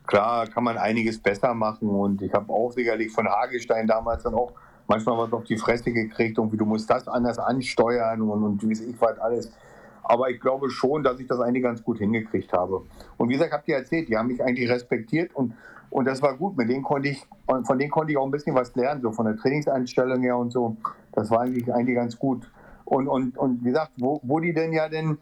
klar 0.08 0.48
kann 0.48 0.64
man 0.64 0.78
einiges 0.78 1.20
besser 1.20 1.54
machen 1.54 1.90
und 1.90 2.22
ich 2.22 2.34
habe 2.34 2.52
auch 2.52 2.72
sicherlich 2.72 3.12
von 3.12 3.30
Hagestein 3.30 3.88
damals 3.88 4.24
dann 4.24 4.34
auch 4.34 4.54
manchmal 4.90 5.18
was 5.18 5.32
auf 5.32 5.44
die 5.44 5.58
Fresse 5.58 5.92
gekriegt 5.92 6.38
und 6.40 6.52
wie 6.52 6.58
du 6.58 6.66
musst 6.66 6.90
das 6.90 7.08
anders 7.08 7.40
ansteuern 7.40 8.22
und, 8.22 8.44
und 8.44 8.68
wie 8.68 8.74
ich 8.74 9.00
was 9.00 9.18
alles. 9.20 9.52
Aber 10.04 10.30
ich 10.30 10.42
glaube 10.42 10.70
schon, 10.70 11.04
dass 11.04 11.20
ich 11.20 11.28
das 11.28 11.40
eigentlich 11.40 11.64
ganz 11.64 11.84
gut 11.84 12.00
hingekriegt 12.00 12.52
habe. 12.52 12.82
Und 13.18 13.30
wie 13.30 13.34
gesagt, 13.34 13.54
habt 13.54 13.68
ihr 13.68 13.76
erzählt, 13.76 14.10
die 14.10 14.18
haben 14.18 14.28
mich 14.28 14.44
eigentlich 14.44 14.70
respektiert 14.70 15.36
und 15.36 15.54
und 15.92 16.06
das 16.06 16.22
war 16.22 16.36
gut, 16.38 16.56
mit 16.56 16.70
denen 16.70 16.84
konnte 16.84 17.10
ich, 17.10 17.26
von 17.48 17.80
denen 17.80 17.90
konnte 17.90 18.12
ich 18.12 18.18
auch 18.18 18.26
ein 18.26 18.32
bisschen 18.32 18.54
was 18.54 18.76
lernen, 18.76 19.02
so 19.02 19.12
von 19.12 19.26
der 19.26 19.36
Trainingseinstellung 19.38 20.22
her 20.22 20.38
und 20.38 20.52
so. 20.52 20.78
Das 21.14 21.32
war 21.32 21.42
eigentlich, 21.42 21.74
eigentlich 21.74 21.96
ganz 21.96 22.18
gut. 22.18 22.50
Und, 22.86 23.08
und, 23.08 23.38
und 23.38 23.64
wie 23.64 23.70
gesagt, 23.70 23.92
wo, 23.98 24.20
wo 24.24 24.40
die 24.40 24.54
denn 24.54 24.72
ja 24.72 24.88
denn 24.88 25.18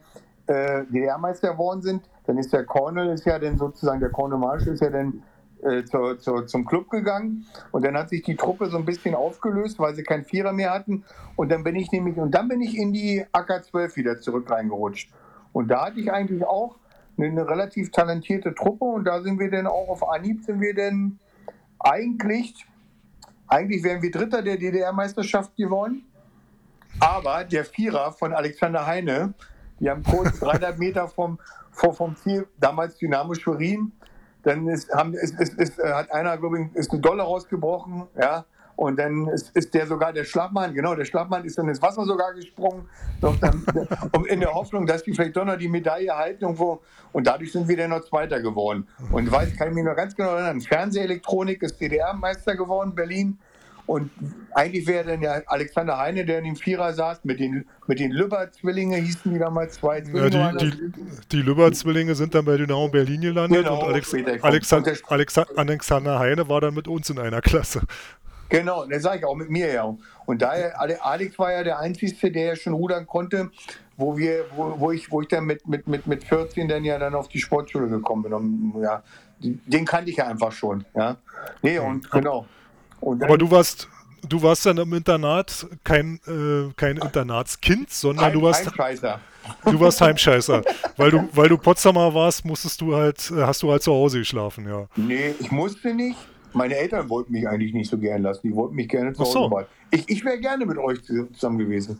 äh, 0.47 0.83
DDR-Meister 0.85 1.53
geworden 1.53 1.81
sind, 1.81 2.03
dann 2.25 2.37
ist 2.37 2.51
der 2.51 2.65
Cornel 2.65 3.09
ist 3.09 3.25
ja 3.25 3.39
dann 3.39 3.57
sozusagen, 3.57 3.99
der 3.99 4.09
Cornel 4.09 4.37
Marshall 4.37 4.73
ist 4.73 4.81
ja 4.81 4.89
dann 4.89 5.23
äh, 5.63 5.83
zu, 5.83 6.15
zu, 6.15 6.41
zum 6.41 6.65
Club 6.65 6.89
gegangen 6.89 7.45
und 7.71 7.85
dann 7.85 7.97
hat 7.97 8.09
sich 8.09 8.23
die 8.23 8.35
Truppe 8.35 8.69
so 8.69 8.77
ein 8.77 8.85
bisschen 8.85 9.15
aufgelöst, 9.15 9.79
weil 9.79 9.95
sie 9.95 10.03
keinen 10.03 10.25
Vierer 10.25 10.53
mehr 10.53 10.71
hatten 10.71 11.03
und 11.35 11.49
dann 11.49 11.63
bin 11.63 11.75
ich 11.75 11.91
nämlich, 11.91 12.17
und 12.17 12.31
dann 12.31 12.47
bin 12.47 12.61
ich 12.61 12.77
in 12.77 12.93
die 12.93 13.25
AK-12 13.31 13.95
wieder 13.95 14.19
zurück 14.19 14.49
reingerutscht. 14.49 15.11
Und 15.53 15.69
da 15.69 15.85
hatte 15.85 15.99
ich 15.99 16.11
eigentlich 16.11 16.45
auch 16.45 16.75
eine 17.17 17.47
relativ 17.47 17.91
talentierte 17.91 18.53
Truppe 18.53 18.85
und 18.85 19.05
da 19.05 19.21
sind 19.21 19.39
wir 19.39 19.49
dann 19.49 19.67
auch 19.67 19.89
auf 19.89 20.07
Anhieb 20.07 20.43
sind 20.43 20.61
wir 20.61 20.73
denn 20.73 21.19
eigentlich, 21.79 22.65
eigentlich 23.47 23.83
wären 23.83 24.01
wir 24.01 24.11
Dritter 24.11 24.41
der 24.41 24.57
DDR-Meisterschaft 24.57 25.55
geworden. 25.55 26.05
Aber 26.99 27.43
der 27.43 27.65
Vierer 27.65 28.11
von 28.11 28.33
Alexander 28.33 28.85
Heine, 28.85 29.33
die 29.79 29.89
haben 29.89 30.03
kurz 30.03 30.39
300 30.39 30.77
Meter 30.77 31.07
vom, 31.07 31.39
vom 31.71 32.15
Ziel, 32.15 32.47
damals 32.59 32.97
Dynamo 32.97 33.33
Schwerin, 33.35 33.91
dann 34.47 34.67
ist, 34.67 34.91
haben, 34.93 35.13
ist, 35.13 35.39
ist, 35.39 35.53
ist, 35.55 35.77
hat 35.83 36.11
einer, 36.11 36.37
glaube 36.37 36.61
ich, 36.61 36.75
ist 36.75 36.91
eine 36.91 37.01
Dolle 37.01 37.23
rausgebrochen, 37.23 38.07
ja, 38.19 38.45
und 38.77 38.99
dann 38.99 39.27
ist, 39.29 39.55
ist 39.55 39.73
der 39.73 39.87
sogar 39.87 40.13
der 40.13 40.23
Schlappmann, 40.23 40.73
genau, 40.73 40.93
der 40.93 41.03
Schlappmann 41.03 41.43
ist 41.45 41.57
dann 41.57 41.67
ins 41.67 41.81
Wasser 41.81 42.05
sogar 42.05 42.33
gesprungen, 42.33 42.87
dann, 43.19 43.65
um 44.11 44.23
in 44.25 44.39
der 44.39 44.53
Hoffnung, 44.53 44.85
dass 44.85 45.03
die 45.03 45.13
vielleicht 45.13 45.35
doch 45.35 45.45
noch 45.45 45.57
die 45.57 45.67
Medaille 45.67 46.15
halten 46.15 46.43
irgendwo. 46.43 46.81
Und 47.11 47.25
dadurch 47.25 47.51
sind 47.51 47.67
wir 47.67 47.75
dann 47.75 47.89
noch 47.89 48.01
Zweiter 48.01 48.39
geworden. 48.39 48.87
Und 49.11 49.31
weiß, 49.31 49.55
kann 49.57 49.69
ich 49.69 49.73
mich 49.73 49.83
noch 49.83 49.95
ganz 49.95 50.15
genau 50.15 50.29
erinnern, 50.29 50.61
Fernsehelektronik 50.61 51.63
ist 51.63 51.81
DDR-Meister 51.81 52.55
geworden, 52.55 52.93
Berlin. 52.93 53.39
Und 53.87 54.11
eigentlich 54.53 54.85
wäre 54.85 55.05
dann 55.05 55.21
ja 55.21 55.41
Alexander 55.47 55.97
Heine, 55.97 56.25
der 56.25 56.39
in 56.39 56.43
dem 56.43 56.55
Vierer 56.57 56.93
saß, 56.93 57.23
mit 57.23 57.39
den, 57.39 57.65
mit 57.87 57.99
den 57.99 58.11
Lübber-Zwillinge 58.11 58.97
hießen 58.97 59.33
die 59.33 59.39
damals 59.39 59.75
zwei 59.75 60.01
Zwillinge. 60.01 60.37
Ja, 60.37 60.51
die, 60.51 60.69
die, 60.69 60.91
die 61.31 61.41
Lübber-Zwillinge 61.41 62.13
sind 62.13 62.35
dann 62.35 62.43
bei 62.43 62.57
Dynamo 62.57 62.89
Berlin 62.89 63.21
gelandet 63.21 63.63
genau, 63.63 63.79
und 63.79 63.87
Alex, 63.87 64.13
Alexander, 64.41 64.93
Alexander 65.55 66.19
Heine 66.19 66.49
war 66.49 66.59
dann 66.59 66.73
mit 66.73 66.89
uns 66.89 67.09
in 67.09 67.17
einer 67.17 67.39
Klasse. 67.39 67.81
Genau, 68.49 68.85
das 68.85 69.03
sage 69.03 69.19
ich 69.19 69.25
auch 69.25 69.35
mit 69.35 69.49
mir 69.49 69.71
ja. 69.71 69.95
Und 70.25 70.41
daher, 70.41 70.79
Alex 71.05 71.39
war 71.39 71.53
ja 71.53 71.63
der 71.63 71.79
Einzige, 71.79 72.29
der 72.29 72.45
ja 72.45 72.55
schon 72.57 72.73
rudern 72.73 73.07
konnte, 73.07 73.51
wo 73.95 74.17
wir, 74.17 74.45
wo, 74.55 74.79
wo 74.79 74.91
ich, 74.91 75.09
wo 75.11 75.21
ich 75.21 75.29
dann 75.29 75.45
mit, 75.45 75.65
mit, 75.67 75.87
mit, 75.87 76.07
mit 76.07 76.23
14 76.25 76.67
dann 76.67 76.83
ja 76.83 76.99
dann 76.99 77.15
auf 77.15 77.29
die 77.29 77.39
Sportschule 77.39 77.87
gekommen 77.87 78.23
bin. 78.23 78.33
Und, 78.33 78.81
ja, 78.81 79.01
den 79.39 79.85
kannte 79.85 80.11
ich 80.11 80.17
ja 80.17 80.27
einfach 80.27 80.51
schon. 80.51 80.85
Ja. 80.93 81.17
Nee, 81.61 81.79
und 81.79 82.09
genau. 82.11 82.47
Dann, 83.15 83.23
Aber 83.23 83.37
du 83.37 83.49
warst, 83.49 83.87
du 84.27 84.41
warst 84.41 84.65
dann 84.65 84.77
im 84.77 84.93
Internat 84.93 85.67
kein, 85.83 86.19
äh, 86.27 86.73
kein 86.75 86.97
Internatskind, 86.97 87.89
sondern 87.89 88.25
Heim, 88.25 88.33
du 88.33 88.41
warst. 88.41 88.65
Heimscheißer. 88.65 89.19
Du 89.65 89.79
warst 89.79 90.01
Heimscheißer. 90.01 90.61
weil 90.97 91.11
du, 91.11 91.29
weil 91.31 91.49
du 91.49 91.57
Potsdamer 91.57 92.13
warst, 92.13 92.43
musstest 92.45 92.81
du 92.81 92.95
halt, 92.95 93.31
äh, 93.31 93.43
hast 93.43 93.63
du 93.63 93.71
halt 93.71 93.81
zu 93.81 93.91
Hause 93.91 94.19
geschlafen, 94.19 94.67
ja. 94.67 94.87
Nee, 94.95 95.33
ich 95.39 95.51
musste 95.51 95.93
nicht. 95.93 96.17
Meine 96.53 96.75
Eltern 96.75 97.09
wollten 97.09 97.33
mich 97.33 97.47
eigentlich 97.47 97.73
nicht 97.73 97.89
so 97.89 97.97
gern 97.97 98.23
lassen. 98.23 98.41
Die 98.43 98.55
wollten 98.55 98.75
mich 98.75 98.89
gerne 98.89 99.13
zu 99.13 99.19
Hause 99.19 99.31
so. 99.31 99.61
Ich, 99.91 100.09
ich 100.09 100.25
wäre 100.25 100.39
gerne 100.39 100.65
mit 100.65 100.77
euch 100.77 101.03
zusammen 101.03 101.57
gewesen. 101.59 101.99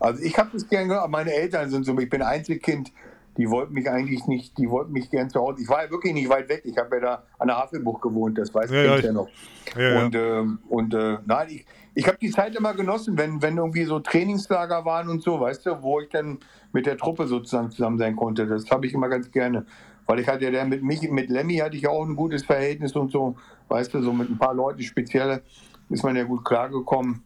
Also 0.00 0.22
ich 0.22 0.36
habe 0.36 0.50
das 0.52 0.68
gerne 0.68 0.88
gehört, 0.88 1.08
meine 1.10 1.32
Eltern 1.32 1.70
sind 1.70 1.84
so, 1.84 1.96
ich 1.96 2.10
bin 2.10 2.22
Einzelkind, 2.22 2.90
die 3.36 3.48
wollten 3.48 3.72
mich 3.72 3.88
eigentlich 3.88 4.26
nicht, 4.26 4.58
die 4.58 4.68
wollten 4.68 4.92
mich 4.92 5.10
gern 5.10 5.30
zu 5.30 5.40
Hause. 5.40 5.62
Ich 5.62 5.68
war 5.68 5.84
ja 5.84 5.90
wirklich 5.90 6.12
nicht 6.12 6.28
weit 6.28 6.48
weg. 6.48 6.62
Ich 6.64 6.76
habe 6.76 6.96
ja 6.96 7.02
da 7.02 7.22
an 7.38 7.48
der 7.48 7.56
Havelbuch 7.56 8.00
gewohnt, 8.00 8.36
das 8.36 8.54
weiß 8.54 8.70
ja, 8.70 8.96
ich 8.96 9.04
ja 9.04 9.12
noch. 9.12 9.28
Ja, 9.76 10.04
und 10.04 10.14
ja. 10.14 10.40
Ähm, 10.40 10.58
und 10.68 10.94
äh, 10.94 11.18
nein, 11.24 11.48
ich, 11.50 11.66
ich 11.94 12.06
habe 12.06 12.18
die 12.20 12.30
Zeit 12.30 12.54
immer 12.54 12.74
genossen, 12.74 13.16
wenn, 13.16 13.40
wenn 13.40 13.56
irgendwie 13.56 13.84
so 13.84 14.00
Trainingslager 14.00 14.84
waren 14.84 15.08
und 15.08 15.22
so, 15.22 15.40
weißt 15.40 15.64
du, 15.66 15.82
wo 15.82 16.00
ich 16.00 16.08
dann 16.10 16.38
mit 16.72 16.86
der 16.86 16.96
Truppe 16.96 17.26
sozusagen 17.26 17.70
zusammen 17.70 17.98
sein 17.98 18.16
konnte. 18.16 18.46
Das 18.46 18.70
habe 18.70 18.86
ich 18.86 18.92
immer 18.92 19.08
ganz 19.08 19.30
gerne. 19.30 19.64
Weil 20.06 20.20
ich 20.20 20.28
hatte 20.28 20.50
ja 20.50 20.64
mit 20.64 20.82
mich, 20.82 21.08
mit 21.10 21.30
Lemmy 21.30 21.56
hatte 21.58 21.76
ich 21.76 21.86
auch 21.86 22.04
ein 22.04 22.16
gutes 22.16 22.44
Verhältnis 22.44 22.94
und 22.96 23.12
so, 23.12 23.36
weißt 23.68 23.94
du, 23.94 24.02
so 24.02 24.12
mit 24.12 24.28
ein 24.28 24.38
paar 24.38 24.54
Leuten 24.54 24.82
speziell 24.82 25.42
ist 25.88 26.02
man 26.02 26.16
ja 26.16 26.24
gut 26.24 26.44
klargekommen. 26.44 27.22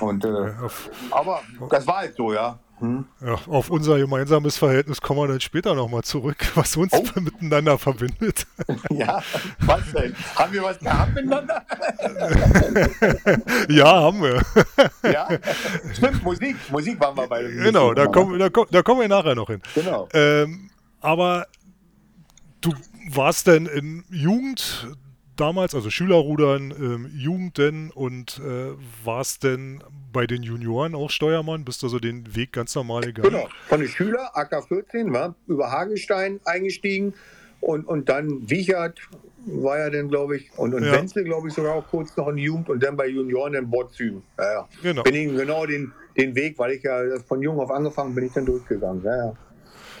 Und, 0.00 0.24
äh, 0.24 0.52
aber 1.10 1.40
das 1.70 1.86
war 1.86 1.98
halt 1.98 2.14
so, 2.14 2.32
ja. 2.32 2.58
Hm? 2.84 3.06
ja. 3.24 3.38
Auf 3.46 3.70
unser 3.70 3.98
gemeinsames 3.98 4.58
Verhältnis 4.58 5.00
kommen 5.00 5.20
wir 5.20 5.28
dann 5.28 5.40
später 5.40 5.74
nochmal 5.74 6.02
zurück, 6.02 6.36
was 6.54 6.76
uns 6.76 6.92
oh. 6.92 7.20
miteinander 7.20 7.78
verbindet. 7.78 8.46
Ja, 8.90 9.22
was 9.60 9.80
denn? 9.92 10.14
Haben 10.36 10.52
wir 10.52 10.62
was 10.62 10.78
gehabt 10.78 11.14
miteinander? 11.14 11.64
ja, 13.68 13.86
haben 13.86 14.22
wir. 14.22 14.42
Ja, 15.10 15.28
stimmt, 15.92 16.22
Musik. 16.22 16.56
Musik 16.70 17.00
waren 17.00 17.16
wir 17.16 17.26
bei. 17.26 17.42
Genau, 17.42 17.94
da 17.94 18.06
kommen, 18.06 18.38
da, 18.38 18.48
da 18.48 18.82
kommen 18.82 19.00
wir 19.00 19.08
nachher 19.08 19.34
noch 19.34 19.48
hin. 19.48 19.60
Genau. 19.74 20.08
Ähm, 20.12 20.70
aber 21.00 21.46
du 22.60 22.72
warst 23.10 23.46
denn 23.46 23.66
in 23.66 24.04
Jugend 24.10 24.88
damals, 25.36 25.74
also 25.74 25.90
Schülerrudern, 25.90 26.70
ähm, 26.70 27.10
Jugend 27.14 27.58
denn 27.58 27.90
und 27.90 28.40
äh, 28.44 28.72
warst 29.04 29.44
denn 29.44 29.82
bei 30.12 30.26
den 30.26 30.42
Junioren 30.42 30.94
auch 30.94 31.10
Steuermann? 31.10 31.64
Bist 31.64 31.82
du 31.82 31.86
also 31.86 31.98
den 31.98 32.34
Weg 32.36 32.52
ganz 32.52 32.74
normal 32.74 33.02
gegangen? 33.02 33.30
Genau, 33.30 33.48
von 33.66 33.80
den 33.80 33.88
Schüler, 33.88 34.36
AK14, 34.36 35.12
war 35.12 35.34
über 35.46 35.70
Hagestein 35.70 36.40
eingestiegen 36.44 37.14
und, 37.60 37.86
und 37.86 38.08
dann 38.08 38.48
Wiechert 38.48 39.00
war 39.46 39.78
ja 39.78 39.90
dann, 39.90 40.08
glaube 40.08 40.36
ich, 40.36 40.50
und, 40.56 40.74
und 40.74 40.84
ja. 40.84 40.92
Wenzel, 40.92 41.24
glaube 41.24 41.48
ich, 41.48 41.54
sogar 41.54 41.74
auch 41.74 41.86
kurz 41.90 42.16
noch 42.16 42.28
in 42.28 42.38
Jugend 42.38 42.70
und 42.70 42.82
dann 42.82 42.96
bei 42.96 43.08
Junioren 43.08 43.54
in 43.54 43.70
Botzüm. 43.70 44.22
Ja, 44.38 44.52
ja. 44.52 44.68
Genau. 44.82 45.02
Bin 45.02 45.14
ich 45.14 45.36
genau 45.36 45.66
den, 45.66 45.92
den 46.16 46.34
Weg, 46.34 46.58
weil 46.58 46.72
ich 46.72 46.82
ja 46.82 47.02
von 47.26 47.42
jung 47.42 47.58
auf 47.60 47.70
angefangen 47.70 48.14
bin 48.14 48.26
ich 48.26 48.32
dann 48.32 48.46
durchgegangen. 48.46 49.02
Ja, 49.04 49.16
ja. 49.16 49.32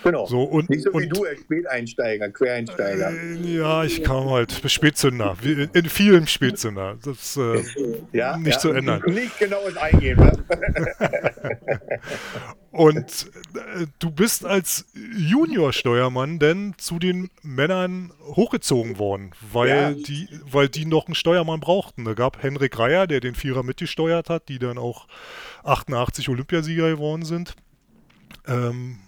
Genau. 0.04 0.26
So, 0.26 0.42
und, 0.42 0.68
Nicht 0.68 0.82
so 0.82 0.92
wie 0.92 1.04
und, 1.04 1.16
du 1.16 1.24
als 1.24 1.40
Späteinsteiger, 1.40 2.28
Quereinsteiger. 2.28 3.10
Äh, 3.10 3.56
ja, 3.56 3.84
ich 3.84 4.04
kam 4.04 4.28
halt 4.28 4.52
Spätzünder. 4.66 5.34
In 5.72 5.88
vielen 5.88 6.26
Spätzünder. 6.26 6.98
Das 7.02 7.36
ist 7.36 7.36
äh, 7.38 7.64
ja, 8.12 8.36
nicht 8.36 8.52
ja, 8.52 8.58
zu 8.58 8.72
ändern. 8.72 9.02
Nicht 9.06 9.38
genaues 9.38 9.78
Eingehen. 9.78 10.18
Ne? 10.18 10.44
und 12.70 13.30
äh, 13.54 13.86
du 13.98 14.10
bist 14.10 14.44
als 14.44 14.84
Junior-Steuermann 14.94 16.38
denn 16.38 16.74
zu 16.76 16.98
den 16.98 17.30
Männern 17.42 18.12
hochgezogen 18.20 18.98
worden, 18.98 19.30
weil, 19.52 19.68
ja. 19.68 19.90
die, 19.92 20.28
weil 20.44 20.68
die 20.68 20.84
noch 20.84 21.06
einen 21.06 21.14
Steuermann 21.14 21.60
brauchten. 21.60 22.04
Da 22.04 22.12
gab 22.12 22.42
Henrik 22.42 22.78
Reier, 22.78 23.06
der 23.06 23.20
den 23.20 23.34
Vierer 23.34 23.62
mitgesteuert 23.62 24.28
hat, 24.28 24.50
die 24.50 24.58
dann 24.58 24.76
auch 24.76 25.08
88 25.62 26.28
Olympiasieger 26.28 26.90
geworden 26.90 27.24
sind. 27.24 27.56
Ähm, 28.46 28.98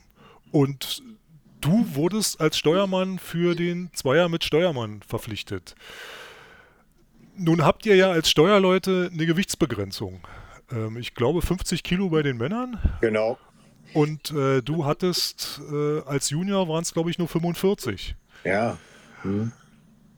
und 0.57 1.03
du 1.61 1.95
wurdest 1.95 2.41
als 2.41 2.57
Steuermann 2.57 3.19
für 3.19 3.55
den 3.55 3.91
Zweier 3.93 4.31
mit 4.31 4.43
Steuermann 4.43 5.03
verpflichtet. 5.07 5.75
Nun 7.37 7.63
habt 7.63 7.85
ihr 7.85 7.95
ja 7.95 8.11
als 8.11 8.31
Steuerleute 8.31 9.11
eine 9.13 9.27
Gewichtsbegrenzung. 9.27 10.27
Ähm, 10.73 10.97
ich 10.97 11.15
glaube 11.15 11.43
50 11.43 11.83
Kilo 11.83 12.09
bei 12.09 12.23
den 12.23 12.39
Männern. 12.39 12.79
Genau. 13.03 13.37
Und 13.93 14.31
äh, 14.31 14.63
du 14.63 14.87
hattest 14.87 15.61
äh, 15.71 16.01
als 16.07 16.31
Junior 16.31 16.67
waren 16.71 16.83
es 16.83 16.95
glaube 16.95 17.11
ich 17.11 17.19
nur 17.19 17.29
45. 17.29 18.17
Ja. 18.45 18.79
Hm. 19.21 19.53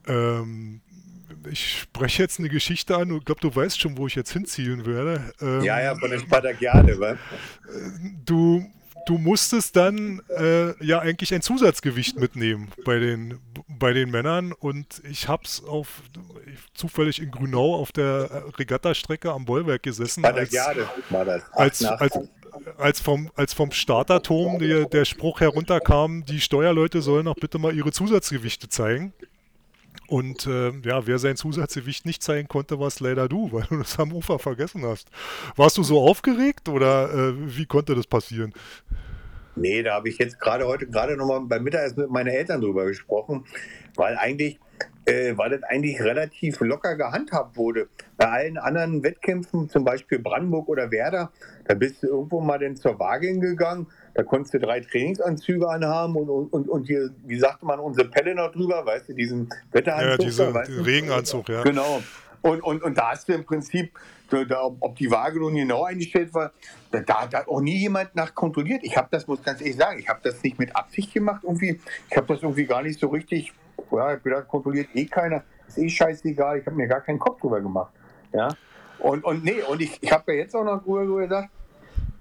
Ähm, 0.07 0.81
ich 1.51 1.81
spreche 1.81 2.23
jetzt 2.23 2.39
eine 2.39 2.47
Geschichte 2.47 2.95
an. 2.95 3.13
Ich 3.13 3.25
glaube, 3.25 3.41
du 3.41 3.53
weißt 3.53 3.77
schon, 3.77 3.97
wo 3.97 4.07
ich 4.07 4.15
jetzt 4.15 4.31
hinzielen 4.31 4.85
werde. 4.85 5.33
Ähm, 5.41 5.63
ja, 5.63 5.81
ja, 5.81 5.95
von 5.95 6.09
der 6.09 6.19
Spartakiade, 6.19 6.97
was? 6.97 7.17
Du 8.25 8.65
du 9.09 9.17
musstest 9.17 9.75
dann 9.75 10.21
äh, 10.29 10.85
ja 10.85 10.99
eigentlich 10.99 11.33
ein 11.33 11.41
Zusatzgewicht 11.41 12.19
mitnehmen 12.19 12.69
bei 12.85 12.99
den, 12.99 13.39
bei 13.67 13.91
den 13.91 14.11
Männern 14.11 14.51
und 14.53 15.01
ich 15.09 15.27
habe 15.27 15.43
es 15.45 15.63
auf 15.63 16.03
zufällig 16.75 17.19
in 17.19 17.31
Grünau 17.31 17.75
auf 17.75 17.91
der 17.91 18.43
Regattastrecke 18.59 19.31
am 19.31 19.45
Bollwerk 19.45 19.81
gesessen. 19.81 20.21
Bei 20.21 20.31
der 20.31 20.41
als, 20.41 20.51
Garde 20.51 20.87
war 21.09 21.25
das. 21.25 21.43
Als, 21.53 21.83
als, 21.83 22.19
als, 22.77 22.99
vom, 23.01 23.31
als 23.35 23.53
vom 23.53 23.71
Starterturm 23.71 24.59
der, 24.59 24.85
der 24.85 25.05
Spruch 25.05 25.39
herunterkam, 25.39 26.23
die 26.25 26.39
Steuerleute 26.39 27.01
sollen 27.01 27.27
auch 27.27 27.35
bitte 27.35 27.57
mal 27.57 27.75
ihre 27.75 27.91
Zusatzgewichte 27.91 28.69
zeigen. 28.69 29.13
Und 30.09 30.47
äh, 30.47 30.71
ja, 30.83 31.05
wer 31.05 31.19
sein 31.19 31.35
Zusatzgewicht 31.35 32.05
nicht 32.07 32.23
zeigen 32.23 32.47
konnte, 32.47 32.79
warst 32.79 32.99
leider 32.99 33.29
du, 33.29 33.51
weil 33.51 33.65
du 33.69 33.77
das 33.77 33.99
am 33.99 34.11
Ufer 34.11 34.39
vergessen 34.39 34.83
hast. 34.83 35.07
Warst 35.55 35.77
du 35.77 35.83
so 35.83 36.01
aufgeregt 36.01 36.67
oder 36.67 37.13
äh, 37.13 37.33
wie 37.57 37.67
konnte 37.67 37.93
das 37.93 38.07
passieren? 38.07 38.51
Nee, 39.55 39.83
da 39.83 39.93
habe 39.93 40.09
ich 40.09 40.17
jetzt 40.17 40.39
gerade 40.39 40.65
heute 40.65 40.87
gerade 40.87 41.15
nochmal 41.15 41.41
beim 41.41 41.63
Mittagessen 41.63 42.01
mit 42.01 42.09
meinen 42.09 42.29
Eltern 42.29 42.59
drüber 42.59 42.85
gesprochen, 42.85 43.45
weil 43.95 44.17
eigentlich 44.17 44.59
äh, 45.09 45.37
weil 45.37 45.49
das 45.49 45.63
eigentlich 45.63 46.01
relativ 46.01 46.59
locker 46.59 46.95
gehandhabt 46.95 47.57
wurde. 47.57 47.87
Bei 48.17 48.25
allen 48.25 48.57
anderen 48.57 49.03
Wettkämpfen, 49.03 49.69
zum 49.69 49.83
Beispiel 49.83 50.19
Brandenburg 50.19 50.69
oder 50.69 50.91
Werder, 50.91 51.31
da 51.65 51.73
bist 51.73 52.03
du 52.03 52.07
irgendwo 52.07 52.41
mal 52.41 52.59
denn 52.59 52.75
zur 52.75 52.99
Waage 52.99 53.37
gegangen, 53.39 53.87
da 54.13 54.23
konntest 54.23 54.53
du 54.53 54.59
drei 54.59 54.81
Trainingsanzüge 54.81 55.67
anhaben 55.67 56.15
und, 56.15 56.29
und, 56.29 56.69
und 56.69 56.87
hier, 56.87 57.09
wie 57.25 57.39
sagte 57.39 57.65
man, 57.65 57.79
unsere 57.79 58.07
Pelle 58.07 58.35
noch 58.35 58.51
drüber, 58.51 58.85
weißt 58.85 59.09
du, 59.09 59.13
diesen 59.13 59.49
Wetteranzug. 59.71 60.09
Ja, 60.09 60.17
diese, 60.17 60.53
da, 60.53 60.83
Regenanzug, 60.83 61.49
ja. 61.49 61.63
Genau. 61.63 62.01
Und, 62.41 62.61
und, 62.63 62.83
und 62.83 62.97
da 62.97 63.11
hast 63.11 63.27
du 63.27 63.33
im 63.33 63.45
Prinzip, 63.45 63.91
da, 64.29 64.63
ob 64.79 64.95
die 64.95 65.11
Waage 65.11 65.39
nun 65.39 65.55
genau 65.55 65.83
eingestellt 65.83 66.33
war, 66.33 66.51
da, 66.91 67.01
da 67.01 67.21
hat 67.23 67.47
auch 67.47 67.61
nie 67.61 67.77
jemand 67.77 68.15
nach 68.15 68.33
kontrolliert. 68.33 68.81
Ich 68.83 68.95
habe 68.95 69.07
das, 69.11 69.27
muss 69.27 69.43
ganz 69.43 69.59
ehrlich 69.59 69.75
sagen, 69.75 69.99
ich 69.99 70.07
habe 70.07 70.19
das 70.23 70.41
nicht 70.43 70.57
mit 70.59 70.75
Absicht 70.75 71.13
gemacht 71.13 71.41
irgendwie. 71.43 71.79
Ich 72.09 72.15
habe 72.15 72.27
das 72.27 72.41
irgendwie 72.41 72.65
gar 72.65 72.81
nicht 72.81 72.99
so 72.99 73.07
richtig 73.07 73.53
ja, 73.91 74.15
ich 74.15 74.23
gedacht, 74.23 74.47
kontrolliert 74.47 74.89
eh 74.93 75.05
keiner, 75.05 75.43
ist 75.67 75.77
eh 75.77 75.89
scheißegal, 75.89 76.59
ich 76.59 76.65
habe 76.65 76.75
mir 76.75 76.87
gar 76.87 77.01
keinen 77.01 77.19
Kopf 77.19 77.39
drüber 77.41 77.61
gemacht. 77.61 77.93
Ja? 78.33 78.49
Und, 78.99 79.23
und 79.23 79.43
nee, 79.43 79.61
und 79.61 79.81
ich, 79.81 79.97
ich 80.01 80.11
habe 80.11 80.33
ja 80.33 80.39
jetzt 80.39 80.55
auch 80.55 80.63
noch 80.63 80.83
drüber 80.83 81.21
gesagt, 81.21 81.49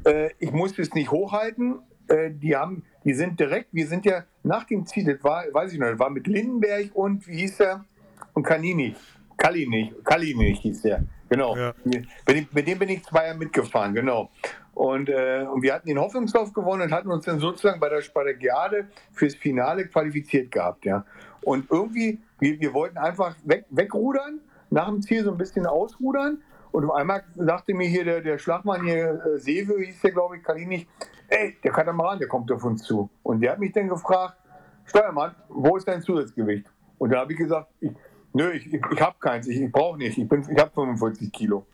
äh, 0.05 0.31
ich 0.39 0.53
muss 0.53 0.79
es 0.79 0.95
nicht 0.95 1.11
hochhalten. 1.11 1.81
Äh, 2.09 2.31
die 2.31 2.57
haben, 2.57 2.85
die 3.05 3.15
sind 3.15 3.39
direkt, 3.39 3.69
wir 3.73 3.87
sind 3.87 4.05
ja 4.05 4.25
nach 4.43 4.65
dem 4.65 4.87
Ziel, 4.87 5.05
das 5.05 5.23
war, 5.25 5.45
weiß 5.53 5.73
ich 5.73 5.79
noch, 5.79 5.89
das 5.89 5.99
war 5.99 6.11
mit 6.11 6.27
Lindenberg 6.27 6.95
und 6.95 7.27
wie 7.27 7.39
hieß 7.39 7.59
der? 7.59 7.85
Und 8.33 8.45
Kanini. 8.45 8.95
Kalinich, 9.37 9.93
Kalinich 10.05 10.61
hieß 10.61 10.83
der. 10.83 11.05
Genau. 11.29 11.57
Ja. 11.57 11.75
Mit, 11.85 12.69
dem 12.69 12.79
bin 12.79 12.89
ich 12.89 13.05
zwei 13.05 13.27
Jahre 13.27 13.39
mitgefahren, 13.39 13.95
genau. 13.95 14.31
Und, 14.75 15.09
äh, 15.09 15.45
und 15.53 15.63
wir 15.63 15.75
hatten 15.75 15.89
den 15.89 15.99
Hoffnungslauf 15.99 16.53
gewonnen 16.53 16.83
und 16.83 16.93
hatten 16.93 17.11
uns 17.11 17.25
dann 17.25 17.39
sozusagen 17.41 17.81
bei 17.81 17.89
der 17.89 18.01
Spartakiade 18.01 18.89
fürs 19.13 19.35
Finale 19.35 19.87
qualifiziert 19.89 20.51
gehabt, 20.51 20.85
ja. 20.85 21.05
Und 21.43 21.71
irgendwie, 21.71 22.21
wir, 22.39 22.61
wir 22.61 22.73
wollten 22.75 22.99
einfach 22.99 23.35
weg, 23.45 23.67
wegrudern, 23.71 24.41
nach 24.71 24.89
dem 24.89 25.03
Ziel 25.03 25.25
so 25.25 25.33
ein 25.33 25.39
bisschen 25.39 25.67
ausrudern. 25.67 26.43
Und 26.71 26.85
auf 26.85 26.95
einmal 26.95 27.25
sagte 27.35 27.75
mir 27.75 27.89
hier 27.89 28.05
der, 28.05 28.21
der 28.21 28.39
Schlagmann 28.39 28.85
hier, 28.85 29.21
äh, 29.25 29.39
Sewe 29.39 29.81
hieß 29.83 30.01
der, 30.03 30.13
glaube 30.13 30.37
ich, 30.37 30.43
Kalinich, 30.43 30.87
ey, 31.29 31.57
der 31.65 31.73
Katamaran, 31.73 32.19
der 32.19 32.29
kommt 32.29 32.53
auf 32.53 32.65
uns 32.65 32.83
zu. 32.83 33.11
Und 33.23 33.41
der 33.41 33.53
hat 33.53 33.59
mich 33.59 33.73
dann 33.73 33.89
gefragt, 33.89 34.37
Steuermann, 34.85 35.35
wo 35.49 35.77
ist 35.77 35.89
dein 35.89 36.03
Zusatzgewicht? 36.03 36.67
Und 36.99 37.11
da 37.11 37.21
habe 37.21 37.33
ich 37.33 37.39
gesagt, 37.39 37.69
ich, 37.81 37.93
nö, 38.33 38.51
ich, 38.53 38.73
ich, 38.73 39.01
habe 39.01 39.17
keins, 39.21 39.47
ich, 39.47 39.61
ich 39.61 39.73
brauche 39.73 39.99
nicht, 39.99 40.19
ich, 40.19 40.31
ich 40.31 40.59
habe 40.59 40.71
45 40.73 41.33
Kilo. 41.33 41.67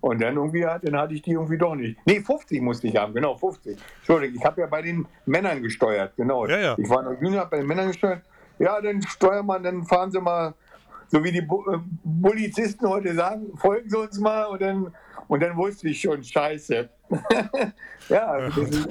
Und 0.00 0.22
dann 0.22 0.36
irgendwie 0.36 0.60
dann 0.60 0.96
hatte 0.96 1.14
ich 1.14 1.22
die 1.22 1.32
irgendwie 1.32 1.58
doch 1.58 1.74
nicht. 1.74 1.98
Nee, 2.06 2.20
50 2.20 2.62
musste 2.62 2.86
ich 2.86 2.96
haben, 2.96 3.12
genau, 3.12 3.34
50. 3.34 3.76
Entschuldigung, 3.98 4.36
ich 4.36 4.44
habe 4.44 4.60
ja 4.60 4.66
bei 4.68 4.82
den 4.82 5.06
Männern 5.26 5.60
gesteuert, 5.60 6.12
genau. 6.16 6.46
Ja, 6.46 6.58
ja. 6.58 6.74
Ich 6.78 6.88
war 6.88 7.02
noch 7.02 7.20
Junior, 7.20 7.42
hab 7.42 7.50
bei 7.50 7.58
den 7.58 7.66
Männern 7.66 7.88
gesteuert. 7.88 8.22
Ja, 8.60 8.80
dann 8.80 9.02
steuern 9.02 9.46
man, 9.46 9.62
dann 9.62 9.84
fahren 9.84 10.10
sie 10.10 10.20
mal, 10.20 10.54
so 11.08 11.22
wie 11.24 11.32
die 11.32 11.40
Bu 11.40 11.64
äh, 11.70 11.78
Polizisten 12.22 12.88
heute 12.88 13.14
sagen, 13.14 13.56
folgen 13.56 13.90
sie 13.90 13.98
uns 13.98 14.18
mal 14.18 14.44
und 14.44 14.62
dann, 14.62 14.92
und 15.26 15.42
dann 15.42 15.56
wusste 15.56 15.88
ich 15.88 16.00
schon, 16.00 16.22
scheiße. 16.22 16.88
ja, 18.08 18.40
das 18.48 18.56
ist, 18.56 18.88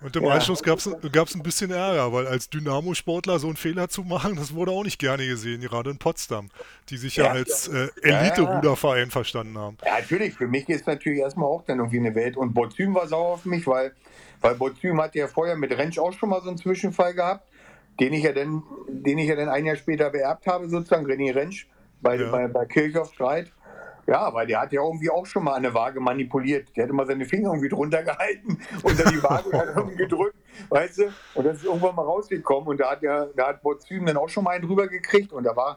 Und 0.00 0.14
im 0.14 0.24
Ja. 0.24 0.30
Anschluss 0.34 0.62
gab 0.62 0.78
es 0.78 0.86
ein 1.34 1.42
bisschen 1.42 1.70
Ärger, 1.72 2.12
weil 2.12 2.26
als 2.28 2.48
Dynamo-Sportler 2.50 3.38
so 3.40 3.48
einen 3.48 3.56
Fehler 3.56 3.88
zu 3.88 4.02
machen, 4.04 4.36
das 4.36 4.54
wurde 4.54 4.70
auch 4.70 4.84
nicht 4.84 4.98
gerne 4.98 5.26
gesehen, 5.26 5.60
gerade 5.60 5.90
in 5.90 5.98
Potsdam, 5.98 6.50
die 6.88 6.96
sich 6.96 7.16
ja, 7.16 7.24
Ja. 7.24 7.30
als 7.32 7.66
äh. 7.68 7.88
Elite-Ruderverein 8.02 9.10
verstanden 9.10 9.58
haben. 9.58 9.76
Ja, 9.84 9.98
natürlich. 9.98 10.34
Für 10.34 10.46
mich 10.46 10.68
ist 10.68 10.86
natürlich 10.86 11.18
erstmal 11.20 11.48
auch 11.48 11.64
dann 11.64 11.78
irgendwie 11.78 11.98
eine 11.98 12.14
Welt. 12.14 12.36
Und 12.36 12.54
Bozüm 12.54 12.94
war 12.94 13.08
sauer 13.08 13.34
auf 13.34 13.44
mich, 13.44 13.66
weil, 13.66 13.92
weil 14.40 14.54
Bozüm 14.54 15.00
hatte 15.00 15.18
ja 15.18 15.26
vorher 15.26 15.56
mit 15.56 15.72
Rentsch 15.76 15.98
auch 15.98 16.12
schon 16.12 16.28
mal 16.28 16.40
so 16.42 16.48
einen 16.48 16.58
Zwischenfall 16.58 17.14
gehabt, 17.14 17.48
den 17.98 18.12
ich 18.12 18.22
ja 18.22 18.32
dann, 18.32 18.62
den 18.88 19.18
ich 19.18 19.28
ja 19.28 19.34
dann 19.34 19.48
ein 19.48 19.66
Jahr 19.66 19.74
später 19.76 20.10
beerbt 20.10 20.46
habe, 20.46 20.68
sozusagen, 20.68 21.06
René 21.06 21.34
Rentsch, 21.34 21.66
bei, 22.00 22.14
Ja. 22.14 22.30
bei, 22.30 22.46
bei 22.46 22.64
Kirchhoff 22.66 23.12
Streit. 23.12 23.50
Ja, 24.08 24.32
weil 24.32 24.46
der 24.46 24.62
hat 24.62 24.72
ja 24.72 24.82
irgendwie 24.82 25.10
auch 25.10 25.26
schon 25.26 25.44
mal 25.44 25.52
eine 25.52 25.74
Waage 25.74 26.00
manipuliert. 26.00 26.74
Der 26.74 26.84
hat 26.84 26.90
immer 26.90 27.04
seine 27.04 27.26
Finger 27.26 27.50
irgendwie 27.50 27.68
drunter 27.68 28.02
gehalten 28.02 28.58
und 28.82 28.98
dann 28.98 29.12
die 29.12 29.22
Waage 29.22 29.50
dann 29.50 29.68
irgendwie 29.76 29.96
gedrückt, 29.96 30.34
weißt 30.70 30.98
du? 30.98 31.04
Und 31.34 31.46
das 31.46 31.58
ist 31.58 31.66
irgendwann 31.66 31.94
mal 31.94 32.06
rausgekommen 32.06 32.70
und 32.70 32.80
da 32.80 32.92
hat 32.92 33.02
der, 33.02 33.28
da 33.36 33.48
hat 33.48 33.62
Bozüm 33.62 34.06
dann 34.06 34.16
auch 34.16 34.30
schon 34.30 34.44
mal 34.44 34.52
einen 34.52 34.66
drüber 34.66 34.88
gekriegt 34.88 35.30
und 35.34 35.44
da 35.44 35.54
war, 35.54 35.76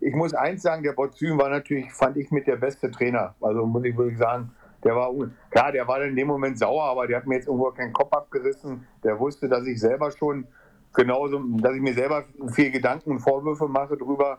ich 0.00 0.12
muss 0.12 0.34
eins 0.34 0.62
sagen, 0.62 0.82
der 0.82 0.92
Bozüm 0.92 1.38
war 1.38 1.50
natürlich, 1.50 1.92
fand 1.92 2.16
ich, 2.16 2.32
mit 2.32 2.48
der 2.48 2.56
beste 2.56 2.90
Trainer. 2.90 3.36
Also 3.40 3.64
muss 3.64 3.84
ich 3.84 3.96
wirklich 3.96 4.18
sagen, 4.18 4.50
der 4.82 4.96
war, 4.96 5.12
klar, 5.50 5.70
der 5.70 5.86
war 5.86 6.00
dann 6.00 6.08
in 6.08 6.16
dem 6.16 6.26
Moment 6.26 6.58
sauer, 6.58 6.82
aber 6.82 7.06
der 7.06 7.18
hat 7.18 7.28
mir 7.28 7.36
jetzt 7.36 7.46
irgendwo 7.46 7.70
keinen 7.70 7.92
Kopf 7.92 8.12
abgerissen. 8.12 8.88
Der 9.04 9.20
wusste, 9.20 9.48
dass 9.48 9.64
ich 9.68 9.78
selber 9.78 10.10
schon 10.10 10.48
genauso, 10.92 11.40
dass 11.60 11.76
ich 11.76 11.80
mir 11.80 11.94
selber 11.94 12.24
viel 12.48 12.72
Gedanken 12.72 13.12
und 13.12 13.20
Vorwürfe 13.20 13.68
mache 13.68 13.96
drüber. 13.96 14.38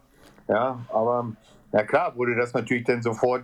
Ja, 0.49 0.79
aber 0.89 1.31
na 1.71 1.83
klar, 1.83 2.15
wurde 2.15 2.35
das 2.35 2.53
natürlich 2.53 2.83
dann 2.83 3.01
sofort 3.01 3.43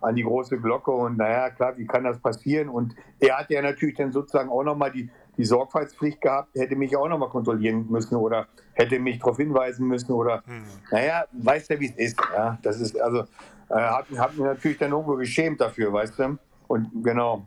an 0.00 0.14
die 0.14 0.22
große 0.22 0.58
Glocke 0.58 0.90
und 0.90 1.16
naja, 1.16 1.50
klar, 1.50 1.76
wie 1.78 1.86
kann 1.86 2.04
das 2.04 2.18
passieren? 2.18 2.68
Und 2.68 2.94
er 3.20 3.38
hat 3.38 3.50
ja 3.50 3.62
natürlich 3.62 3.96
dann 3.96 4.12
sozusagen 4.12 4.50
auch 4.50 4.62
nochmal 4.62 4.92
die, 4.92 5.08
die 5.38 5.44
Sorgfaltspflicht 5.44 6.20
gehabt, 6.20 6.54
hätte 6.54 6.76
mich 6.76 6.96
auch 6.96 7.08
nochmal 7.08 7.30
kontrollieren 7.30 7.86
müssen 7.88 8.16
oder 8.16 8.46
hätte 8.74 8.98
mich 8.98 9.18
darauf 9.18 9.38
hinweisen 9.38 9.86
müssen 9.88 10.12
oder, 10.12 10.42
naja, 10.90 11.24
weißt 11.32 11.70
du, 11.70 11.80
wie 11.80 11.86
es 11.86 11.96
ist. 11.96 12.20
Ja, 12.34 12.58
das 12.62 12.80
ist, 12.80 13.00
also, 13.00 13.24
äh, 13.70 13.74
hat, 13.74 14.06
hat 14.18 14.36
mich 14.36 14.44
natürlich 14.44 14.78
dann 14.78 14.92
irgendwo 14.92 15.16
geschämt 15.16 15.60
dafür, 15.60 15.92
weißt 15.92 16.18
du? 16.18 16.38
Und 16.68 16.90
genau. 17.02 17.46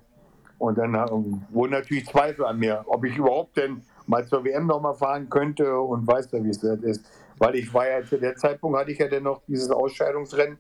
Und 0.58 0.78
dann 0.78 0.96
äh, 0.96 1.06
wurden 1.50 1.74
natürlich 1.74 2.08
Zweifel 2.08 2.46
an 2.46 2.58
mir, 2.58 2.84
ob 2.88 3.06
ich 3.06 3.16
überhaupt 3.18 3.58
denn 3.58 3.84
mal 4.08 4.26
zur 4.26 4.44
WM 4.44 4.66
nochmal 4.66 4.96
fahren 4.96 5.30
könnte 5.30 5.80
und 5.80 6.08
weißt 6.08 6.34
du, 6.34 6.44
wie 6.44 6.50
es 6.50 6.60
das 6.60 6.80
ist. 6.80 7.06
Weil 7.38 7.56
ich 7.56 7.74
war 7.74 7.88
ja 7.88 8.04
zu 8.04 8.18
der 8.18 8.36
Zeitpunkt 8.36 8.78
hatte 8.78 8.92
ich 8.92 9.00
ja 9.00 9.08
dann 9.08 9.24
noch 9.24 9.42
dieses 9.48 9.70
Ausscheidungsrennen 9.70 10.58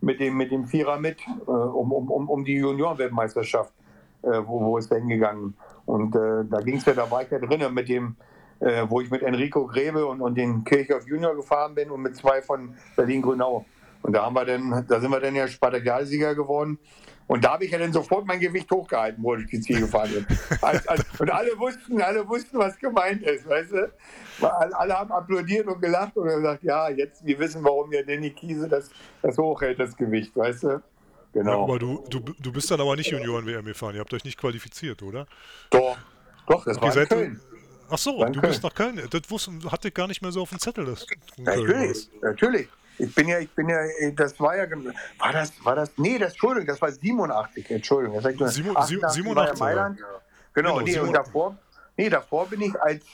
mit 0.00 0.20
dem, 0.20 0.36
mit 0.36 0.50
dem 0.50 0.66
Vierer 0.66 0.98
mit, 0.98 1.18
äh, 1.26 1.50
um, 1.50 1.92
um, 1.92 2.28
um, 2.28 2.44
die 2.44 2.54
Junioren-Weltmeisterschaft, 2.54 3.72
äh, 4.22 4.40
wo, 4.44 4.60
wo 4.60 4.78
ist 4.78 4.90
da 4.90 4.96
hingegangen. 4.96 5.54
Und 5.86 6.14
äh, 6.14 6.44
da 6.48 6.60
ging 6.60 6.76
es 6.76 6.84
ja, 6.84 6.92
da 6.92 7.10
war 7.10 7.22
ich 7.22 7.30
ja 7.30 7.38
drinnen 7.38 7.72
mit 7.74 7.88
dem, 7.88 8.16
äh, 8.60 8.84
wo 8.88 9.00
ich 9.00 9.10
mit 9.10 9.22
Enrico 9.22 9.66
Grebe 9.66 10.06
und, 10.06 10.20
und 10.20 10.36
den 10.36 10.64
Kirchhoff 10.64 11.06
Junior 11.06 11.34
gefahren 11.34 11.74
bin 11.74 11.90
und 11.90 12.02
mit 12.02 12.16
zwei 12.16 12.42
von 12.42 12.74
Berlin-Grünau. 12.96 13.64
Und 14.02 14.12
da 14.12 14.24
haben 14.24 14.34
wir 14.34 14.44
dann, 14.44 14.84
da 14.88 15.00
sind 15.00 15.10
wir 15.10 15.20
dann 15.20 15.34
ja 15.34 15.48
Spartakialsieger 15.48 16.34
geworden. 16.34 16.78
Und 17.28 17.44
da 17.44 17.52
habe 17.52 17.64
ich 17.66 17.70
ja 17.70 17.78
dann 17.78 17.92
sofort 17.92 18.26
mein 18.26 18.40
Gewicht 18.40 18.70
hochgehalten, 18.70 19.22
wo 19.22 19.36
ich 19.36 19.46
die 19.46 19.60
Ziel 19.60 19.80
gefahren 19.80 20.10
bin. 20.12 20.26
Als, 20.62 20.88
als, 20.88 21.04
und 21.20 21.30
alle 21.30 21.56
wussten, 21.58 22.00
alle 22.00 22.26
wussten, 22.26 22.58
was 22.58 22.76
gemeint 22.78 23.22
ist, 23.22 23.46
weißt 23.46 23.72
du? 23.72 23.92
Weil 24.40 24.72
Alle, 24.72 24.98
haben 24.98 25.12
applaudiert 25.12 25.66
und 25.66 25.80
gelacht 25.80 26.16
und 26.16 26.26
gesagt, 26.26 26.62
ja, 26.64 26.88
jetzt, 26.88 27.24
wir 27.24 27.38
wissen, 27.38 27.62
warum 27.62 27.92
ja 27.92 28.02
Danny 28.02 28.30
Kiese 28.30 28.66
das, 28.68 28.90
das 29.22 29.36
hochhält, 29.38 29.78
das 29.78 29.96
Gewicht, 29.96 30.34
weißt 30.34 30.62
du? 30.64 30.68
Ja, 30.68 30.82
Genau. 31.34 31.64
aber 31.64 31.78
du, 31.78 32.02
du, 32.08 32.20
du 32.20 32.52
bist 32.52 32.70
dann 32.70 32.80
aber 32.80 32.96
nicht 32.96 33.10
Junioren-WM 33.10 33.66
gefahren, 33.66 33.94
ihr 33.94 34.00
habt 34.00 34.12
euch 34.14 34.24
nicht 34.24 34.38
qualifiziert, 34.38 35.02
oder? 35.02 35.26
doch, 35.70 35.98
doch, 36.46 36.64
das 36.64 36.80
war 36.80 36.96
in 36.96 37.06
Köln. 37.08 37.40
Ach 37.90 37.98
so, 37.98 38.24
in 38.24 38.32
du 38.32 38.40
Köln. 38.40 38.50
bist 38.50 38.62
nach 38.62 38.74
Köln. 38.74 39.00
Das 39.10 39.30
wusste, 39.30 39.52
hatte 39.70 39.88
ich 39.88 39.94
gar 39.94 40.06
nicht 40.08 40.22
mehr 40.22 40.32
so 40.32 40.42
auf 40.42 40.50
dem 40.50 40.58
Zettel, 40.58 40.86
dass 40.86 41.06
Ja, 41.36 41.56
natürlich, 41.56 42.08
natürlich. 42.22 42.68
Ich 42.98 43.14
bin 43.14 43.28
ja, 43.28 43.38
ich 43.38 43.50
bin 43.50 43.68
ja, 43.68 43.78
das 44.14 44.38
war 44.40 44.56
ja, 44.56 44.66
war 45.18 45.32
das, 45.32 45.52
war 45.64 45.76
das, 45.76 45.92
nee, 45.96 46.18
das, 46.18 46.32
Entschuldigung, 46.32 46.66
das 46.66 46.80
war 46.82 46.90
87, 46.90 47.70
Entschuldigung. 47.70 48.16
Das 48.16 48.24
war 48.24 48.30
ich 48.32 48.40
nur- 48.40 48.48
Sieben- 48.48 48.76
88 48.76 49.00
war 49.00 49.08
ja 49.08 49.14
87, 49.54 49.60
Mailand. 49.60 49.98
ja. 50.00 50.06
Genau, 50.06 50.18
Genau, 50.54 50.74
nee, 50.80 50.98
und 50.98 51.06
87. 51.06 51.12
davor, 51.24 51.56
nee, 51.96 52.08
davor 52.10 52.46
bin 52.48 52.60
ich 52.62 52.80
als, 52.80 53.04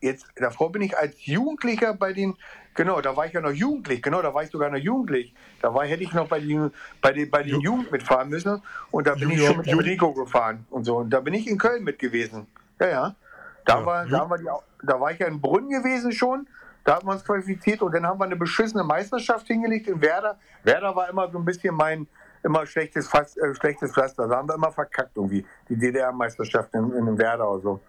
jetzt, 0.00 0.26
davor 0.36 0.70
bin 0.72 0.82
ich 0.82 0.96
als 0.96 1.14
Jugendlicher 1.24 1.94
bei 1.94 2.12
den, 2.12 2.36
genau, 2.74 3.00
da 3.00 3.16
war 3.16 3.26
ich 3.26 3.32
ja 3.32 3.40
noch 3.40 3.50
jugendlich, 3.52 4.02
genau, 4.02 4.20
da 4.20 4.34
war 4.34 4.42
ich 4.42 4.50
sogar 4.50 4.68
noch 4.70 4.76
jugendlich. 4.78 5.32
Da 5.62 5.72
war, 5.72 5.84
hätte 5.86 6.02
ich 6.02 6.12
noch 6.12 6.28
bei 6.28 6.40
den, 6.40 6.70
bei 7.00 7.12
den, 7.12 7.30
bei 7.30 7.42
den 7.42 7.56
Ju- 7.56 7.62
Jugend 7.62 7.92
mitfahren 7.92 8.28
müssen 8.28 8.62
und 8.90 9.06
da 9.06 9.14
bin 9.14 9.30
ich 9.30 9.36
Junior- 9.38 9.46
schon 9.48 9.56
mit 9.58 9.66
Ju- 9.68 9.78
Enrico 9.78 10.12
gefahren 10.12 10.66
und 10.70 10.84
so. 10.84 10.96
Und 10.98 11.10
da 11.10 11.20
bin 11.20 11.32
ich 11.34 11.46
in 11.48 11.56
Köln 11.58 11.84
mit 11.84 11.98
gewesen. 11.98 12.46
Ja, 12.80 12.88
ja. 12.88 13.14
Da, 13.66 13.78
Ja, 13.80 13.86
war, 13.86 14.06
da, 14.06 14.28
war 14.30 14.38
die, 14.38 14.48
da 14.86 15.00
war 15.00 15.10
ich 15.12 15.18
ja 15.18 15.26
in 15.26 15.40
Brunn 15.40 15.68
gewesen 15.70 16.12
schon. 16.12 16.46
Da 16.90 16.96
haben 16.96 17.06
wir 17.06 17.12
uns 17.12 17.24
qualifiziert 17.24 17.82
und 17.82 17.94
dann 17.94 18.04
haben 18.04 18.18
wir 18.18 18.24
eine 18.24 18.34
beschissene 18.34 18.82
Meisterschaft 18.82 19.46
hingelegt 19.46 19.86
in 19.86 20.02
Werder. 20.02 20.40
Werder 20.64 20.96
war 20.96 21.08
immer 21.08 21.30
so 21.30 21.38
ein 21.38 21.44
bisschen 21.44 21.72
mein 21.72 22.08
immer 22.42 22.66
schlechtes, 22.66 23.06
Fass, 23.06 23.36
äh, 23.36 23.54
schlechtes 23.54 23.92
Pflaster. 23.92 24.26
Da 24.26 24.38
haben 24.38 24.48
wir 24.48 24.56
immer 24.56 24.72
verkackt 24.72 25.12
irgendwie, 25.14 25.46
die 25.68 25.76
DDR-Meisterschaft 25.76 26.74
in, 26.74 26.92
in 26.92 27.16
Werder 27.16 27.48
oder 27.48 27.62
so. 27.62 27.80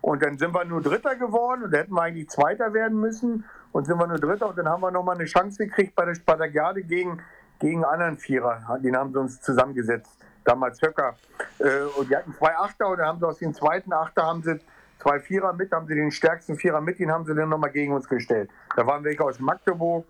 Und 0.00 0.20
dann 0.24 0.36
sind 0.36 0.52
wir 0.52 0.64
nur 0.64 0.82
Dritter 0.82 1.14
geworden 1.14 1.62
und 1.62 1.70
da 1.70 1.78
hätten 1.78 1.94
wir 1.94 2.02
eigentlich 2.02 2.28
Zweiter 2.28 2.74
werden 2.74 2.98
müssen. 2.98 3.44
Und 3.70 3.86
sind 3.86 3.98
wir 3.98 4.08
nur 4.08 4.18
Dritter 4.18 4.48
und 4.48 4.58
dann 4.58 4.68
haben 4.68 4.82
wir 4.82 4.90
nochmal 4.90 5.14
eine 5.14 5.26
Chance 5.26 5.64
gekriegt 5.64 5.94
bei 5.94 6.04
der 6.04 6.16
Spartakiade 6.16 6.82
gegen, 6.82 7.22
gegen 7.60 7.84
anderen 7.84 8.18
Vierer. 8.18 8.80
Den 8.82 8.96
haben 8.96 9.12
sie 9.12 9.20
uns 9.20 9.40
zusammengesetzt. 9.40 10.10
Damals 10.42 10.82
Höcker. 10.82 11.14
Äh, 11.60 11.82
und 11.96 12.10
die 12.10 12.16
hatten 12.16 12.34
zwei 12.34 12.56
Achter 12.56 12.88
und 12.88 12.98
dann 12.98 13.06
haben 13.06 13.20
sie 13.20 13.28
aus 13.28 13.38
dem 13.38 13.54
zweiten 13.54 13.92
Achter 13.92 14.26
haben 14.26 14.42
sie 14.42 14.58
zwei 15.00 15.20
Vierer 15.20 15.52
mit, 15.52 15.72
haben 15.72 15.86
sie 15.86 15.94
den 15.94 16.10
stärksten 16.10 16.56
Vierer 16.56 16.80
mit, 16.80 16.98
den 16.98 17.10
haben 17.10 17.24
sie 17.24 17.34
dann 17.34 17.48
nochmal 17.48 17.70
gegen 17.70 17.92
uns 17.92 18.08
gestellt. 18.08 18.50
Da 18.76 18.86
waren 18.86 19.02
welche 19.04 19.24
aus 19.24 19.38
Magdeburg, 19.40 20.06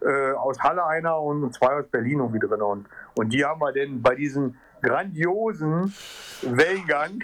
äh, 0.00 0.32
aus 0.32 0.58
Halle 0.60 0.84
einer 0.86 1.20
und 1.20 1.52
zwei 1.54 1.74
aus 1.74 1.86
Berlin 1.88 2.18
irgendwie 2.20 2.38
drin. 2.38 2.60
Und, 2.60 2.86
und 3.14 3.32
die 3.32 3.44
haben 3.44 3.60
wir 3.60 3.72
dann 3.72 4.02
bei 4.02 4.14
diesem 4.14 4.56
grandiosen 4.82 5.94
Wellengang. 6.42 7.22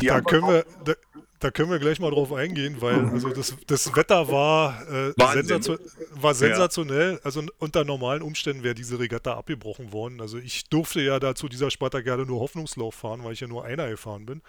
die 0.00 0.06
Da 0.06 0.20
können, 0.20 0.46
wir, 0.46 0.64
da, 0.84 0.92
da 1.38 1.50
können 1.50 1.70
wir 1.70 1.78
gleich 1.78 1.98
mal 1.98 2.10
drauf 2.10 2.32
eingehen, 2.32 2.76
weil 2.80 3.08
also 3.08 3.30
das, 3.30 3.56
das 3.66 3.96
Wetter 3.96 4.30
war, 4.30 4.82
äh, 4.90 5.12
sensation, 5.32 5.78
war 6.12 6.34
sensationell. 6.34 7.18
Also 7.24 7.42
unter 7.58 7.84
normalen 7.84 8.22
Umständen 8.22 8.62
wäre 8.62 8.74
diese 8.74 8.98
Regatta 8.98 9.34
abgebrochen 9.34 9.92
worden. 9.92 10.20
Also 10.20 10.36
ich 10.36 10.68
durfte 10.68 11.00
ja 11.00 11.18
da 11.18 11.34
zu 11.34 11.48
dieser 11.48 11.70
Spartakiade 11.70 12.26
nur 12.26 12.40
Hoffnungslauf 12.40 12.94
fahren, 12.94 13.24
weil 13.24 13.32
ich 13.32 13.40
ja 13.40 13.48
nur 13.48 13.64
einer 13.64 13.88
gefahren 13.88 14.26
bin. 14.26 14.42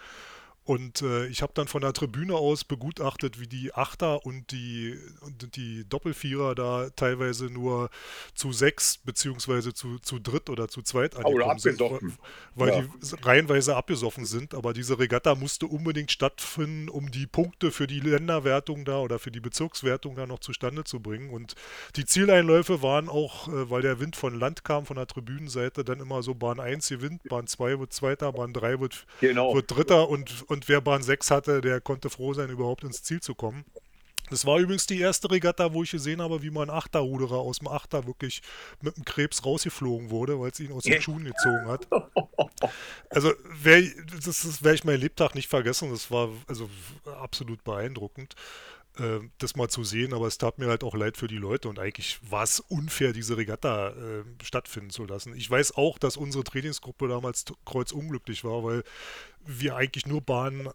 Und 0.71 1.01
äh, 1.01 1.25
ich 1.27 1.41
habe 1.41 1.51
dann 1.53 1.67
von 1.67 1.81
der 1.81 1.91
Tribüne 1.91 2.33
aus 2.33 2.63
begutachtet, 2.63 3.41
wie 3.41 3.47
die 3.47 3.73
Achter 3.73 4.25
und 4.25 4.53
die, 4.53 4.97
und 5.19 5.57
die 5.57 5.83
Doppelvierer 5.89 6.55
da 6.55 6.89
teilweise 6.95 7.47
nur 7.47 7.89
zu 8.35 8.53
sechs 8.53 8.97
beziehungsweise 8.97 9.73
zu, 9.73 9.99
zu 9.99 10.19
dritt 10.19 10.49
oder 10.49 10.69
zu 10.69 10.81
zweit 10.81 11.17
angekommen 11.17 11.59
sind, 11.59 11.73
abgesoffen. 11.81 12.17
weil 12.55 12.69
Ja. 12.69 12.81
die 12.83 13.15
reihenweise 13.21 13.75
abgesoffen 13.75 14.23
sind. 14.23 14.53
Aber 14.53 14.71
diese 14.71 14.97
Regatta 14.97 15.35
musste 15.35 15.65
unbedingt 15.65 16.09
stattfinden, 16.09 16.87
um 16.87 17.11
die 17.11 17.27
Punkte 17.27 17.71
für 17.71 17.85
die 17.85 17.99
Länderwertung 17.99 18.85
da 18.85 18.99
oder 18.99 19.19
für 19.19 19.29
die 19.31 19.41
Bezirkswertung 19.41 20.15
da 20.15 20.25
noch 20.25 20.39
zustande 20.39 20.85
zu 20.85 21.01
bringen. 21.01 21.31
Und 21.31 21.55
die 21.97 22.05
Zieleinläufe 22.05 22.81
waren 22.81 23.09
auch, 23.09 23.49
äh, 23.49 23.69
weil 23.69 23.81
der 23.81 23.99
Wind 23.99 24.15
von 24.15 24.39
Land 24.39 24.63
kam, 24.63 24.85
von 24.85 24.95
der 24.95 25.07
Tribünenseite, 25.07 25.83
dann 25.83 25.99
immer 25.99 26.23
so 26.23 26.33
Bahn 26.33 26.61
1 26.61 26.87
gewinnt, 26.87 27.23
Bahn 27.25 27.45
2 27.47 27.77
wird 27.77 27.91
Zweiter, 27.91 28.31
Bahn 28.31 28.53
3 28.53 28.79
wird 28.79 29.05
Genau. 29.19 29.53
wird 29.53 29.69
Dritter 29.69 30.07
und, 30.07 30.49
und 30.49 30.60
wer 30.67 30.81
Bahn 30.81 31.03
6 31.03 31.31
hatte, 31.31 31.61
der 31.61 31.81
konnte 31.81 32.09
froh 32.09 32.33
sein, 32.33 32.49
überhaupt 32.49 32.83
ins 32.83 33.03
Ziel 33.03 33.21
zu 33.21 33.35
kommen. 33.35 33.65
Das 34.31 34.45
war 34.45 34.59
übrigens 34.59 34.87
die 34.87 34.99
erste 34.99 35.29
Regatta, 35.29 35.73
wo 35.73 35.83
ich 35.83 35.91
gesehen 35.91 36.21
habe, 36.21 36.41
wie 36.41 36.51
mal 36.51 36.63
ein 36.63 36.69
Achterruderer 36.69 37.39
aus 37.39 37.59
dem 37.59 37.67
Achter 37.67 38.07
wirklich 38.07 38.41
mit 38.79 38.95
dem 38.95 39.03
Krebs 39.03 39.45
rausgeflogen 39.45 40.09
wurde, 40.09 40.39
weil 40.39 40.51
es 40.51 40.59
ihn 40.61 40.71
aus 40.71 40.83
den. 40.83 41.01
Schuhen 41.01 41.25
gezogen 41.25 41.67
hat. 41.67 41.87
Also 43.09 43.33
wär, 43.61 43.81
das, 44.23 44.23
das 44.23 44.63
werde 44.63 44.75
ich 44.75 44.83
mein 44.85 44.99
Lebtag 44.99 45.35
nicht 45.35 45.49
vergessen. 45.49 45.89
Das 45.89 46.11
war 46.11 46.29
also 46.47 46.69
absolut 47.19 47.61
beeindruckend, 47.65 48.35
äh, 48.99 49.19
das 49.37 49.55
mal 49.55 49.69
zu 49.69 49.83
sehen. 49.83 50.13
Aber 50.13 50.27
es 50.27 50.37
tat 50.37 50.57
mir 50.57 50.67
halt 50.67 50.83
auch 50.83 50.95
leid 50.95 51.17
für 51.17 51.27
die 51.27 51.37
Leute 51.37 51.69
und 51.69 51.79
eigentlich 51.79 52.19
war 52.29 52.43
es 52.43 52.59
unfair, 52.59 53.13
diese 53.13 53.37
Regatta 53.37 53.89
äh, 53.89 54.23
stattfinden 54.43 54.89
zu 54.89 55.05
lassen. 55.05 55.35
Ich 55.35 55.49
weiß 55.49 55.75
auch, 55.77 55.97
dass 55.97 56.17
unsere 56.17 56.43
Trainingsgruppe 56.43 57.07
damals 57.07 57.45
kreuzunglücklich 57.65 58.43
war, 58.43 58.63
weil 58.63 58.83
wir 59.45 59.75
eigentlich 59.75 60.05
nur 60.05 60.21
Bahnen 60.21 60.69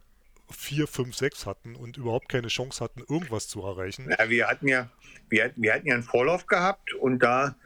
4, 0.51 0.87
5, 0.87 1.17
6 1.17 1.47
hatten 1.47 1.75
und 1.75 1.97
überhaupt 1.97 2.29
keine 2.29 2.49
Chance 2.49 2.83
hatten, 2.83 3.01
irgendwas 3.01 3.49
zu 3.49 3.63
erreichen. 3.63 4.09
Ja, 4.17 4.29
wir 4.29 4.47
hatten 4.47 4.69
ja, 4.69 4.91
wir, 5.29 5.53
wir 5.57 5.75
hatten 5.75 5.87
ja 5.87 5.95
einen 5.95 6.03
Vorlauf 6.05 6.47
gehabt 6.47 6.95
und 6.95 7.21
da 7.21 7.57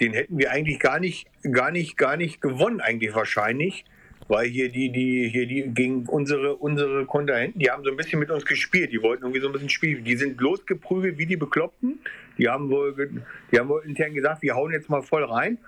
den 0.00 0.12
hätten 0.12 0.38
wir 0.38 0.50
eigentlich 0.50 0.78
gar 0.78 1.00
nicht, 1.00 1.26
gar 1.42 1.70
nicht, 1.70 1.96
gar 1.96 2.16
nicht 2.16 2.40
gewonnen, 2.40 2.80
eigentlich 2.80 3.14
wahrscheinlich. 3.14 3.84
Weil 4.28 4.48
hier 4.48 4.70
die, 4.70 4.90
die, 4.90 5.28
hier 5.28 5.46
die 5.46 5.70
gegen 5.72 6.06
unsere, 6.06 6.56
unsere 6.56 7.06
Kontrahenten, 7.06 7.60
die 7.60 7.70
haben 7.70 7.84
so 7.84 7.90
ein 7.90 7.96
bisschen 7.96 8.18
mit 8.18 8.30
uns 8.30 8.44
gespielt. 8.44 8.92
Die 8.92 9.00
wollten 9.02 9.22
irgendwie 9.22 9.40
so 9.40 9.46
ein 9.46 9.52
bisschen 9.52 9.68
spielen. 9.68 10.04
Die 10.04 10.16
sind 10.16 10.40
losgeprügelt 10.40 11.16
wie 11.18 11.26
die 11.26 11.36
Bekloppten. 11.36 12.00
Die 12.38 12.48
haben 12.48 12.68
wohl, 12.70 13.22
die 13.52 13.58
haben 13.58 13.68
wohl 13.68 13.82
intern 13.84 14.14
gesagt, 14.14 14.42
wir 14.42 14.54
hauen 14.54 14.72
jetzt 14.72 14.88
mal 14.88 15.02
voll 15.02 15.24
rein. 15.24 15.58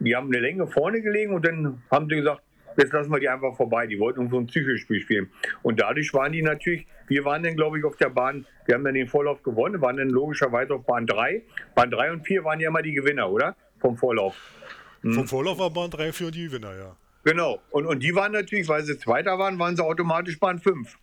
Die 0.00 0.14
haben 0.14 0.28
eine 0.28 0.40
Länge 0.40 0.66
vorne 0.66 1.00
gelegen 1.00 1.34
und 1.34 1.44
dann 1.44 1.82
haben 1.90 2.08
sie 2.08 2.16
gesagt, 2.16 2.42
jetzt 2.76 2.92
lassen 2.92 3.10
wir 3.10 3.20
die 3.20 3.28
einfach 3.28 3.56
vorbei. 3.56 3.86
Die 3.86 3.98
wollten 3.98 4.28
so 4.28 4.38
ein 4.38 4.46
Psychospiel 4.46 5.00
spielen. 5.00 5.30
Und 5.62 5.80
dadurch 5.80 6.12
waren 6.14 6.32
die 6.32 6.42
natürlich, 6.42 6.86
wir 7.08 7.24
waren 7.24 7.42
dann, 7.42 7.56
glaube 7.56 7.78
ich, 7.78 7.84
auf 7.84 7.96
der 7.96 8.10
Bahn, 8.10 8.46
wir 8.66 8.74
haben 8.74 8.84
dann 8.84 8.94
den 8.94 9.08
Vorlauf 9.08 9.42
gewonnen, 9.42 9.80
waren 9.80 9.96
dann 9.96 10.10
logischerweise 10.10 10.74
auf 10.74 10.84
Bahn 10.84 11.06
3. 11.06 11.42
Bahn 11.74 11.90
3 11.90 12.12
und 12.12 12.26
4 12.26 12.44
waren 12.44 12.60
ja 12.60 12.68
immer 12.68 12.82
die 12.82 12.92
Gewinner, 12.92 13.30
oder? 13.30 13.56
Vom 13.78 13.96
Vorlauf. 13.96 14.36
Hm. 15.02 15.12
Vom 15.12 15.26
Vorlauf 15.26 15.58
war 15.58 15.70
Bahn 15.70 15.90
3 15.90 16.12
für 16.12 16.30
die 16.30 16.44
Gewinner, 16.44 16.76
ja. 16.76 16.96
Genau. 17.26 17.60
Und, 17.70 17.86
und 17.86 18.04
die 18.04 18.14
waren 18.14 18.30
natürlich, 18.30 18.68
weil 18.68 18.84
sie 18.84 18.96
Zweiter 18.96 19.36
waren, 19.36 19.58
waren 19.58 19.74
sie 19.74 19.82
automatisch 19.82 20.38
Bahn 20.38 20.60
5. 20.60 20.96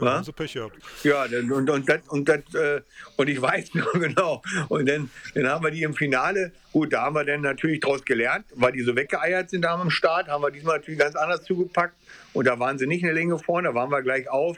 Ja, 0.00 0.14
haben 0.14 0.24
sie 0.24 0.32
Pech 0.32 0.54
gehabt. 0.54 0.78
Ja, 1.02 1.24
und, 1.24 1.68
und, 1.68 1.86
das, 1.86 2.00
und, 2.08 2.26
das, 2.30 2.54
äh, 2.54 2.80
und 3.16 3.28
ich 3.28 3.42
weiß 3.42 3.74
noch 3.74 3.92
genau. 3.92 4.40
Und 4.70 4.88
dann, 4.88 5.10
dann 5.34 5.46
haben 5.48 5.62
wir 5.62 5.70
die 5.70 5.82
im 5.82 5.92
Finale. 5.92 6.52
Gut, 6.72 6.94
da 6.94 7.02
haben 7.02 7.14
wir 7.14 7.24
dann 7.24 7.42
natürlich 7.42 7.80
daraus 7.80 8.02
gelernt, 8.06 8.46
weil 8.54 8.72
die 8.72 8.80
so 8.80 8.96
weggeeiert 8.96 9.50
sind 9.50 9.62
da 9.62 9.74
am 9.74 9.90
Start, 9.90 10.28
haben 10.28 10.42
wir 10.42 10.50
diesmal 10.50 10.78
natürlich 10.78 10.98
ganz 10.98 11.14
anders 11.14 11.42
zugepackt. 11.44 11.94
Und 12.32 12.46
da 12.46 12.58
waren 12.58 12.78
sie 12.78 12.86
nicht 12.86 13.04
eine 13.04 13.12
Länge 13.12 13.38
vorne, 13.38 13.68
da 13.68 13.74
waren 13.74 13.90
wir 13.90 14.00
gleich 14.00 14.30
auf. 14.30 14.56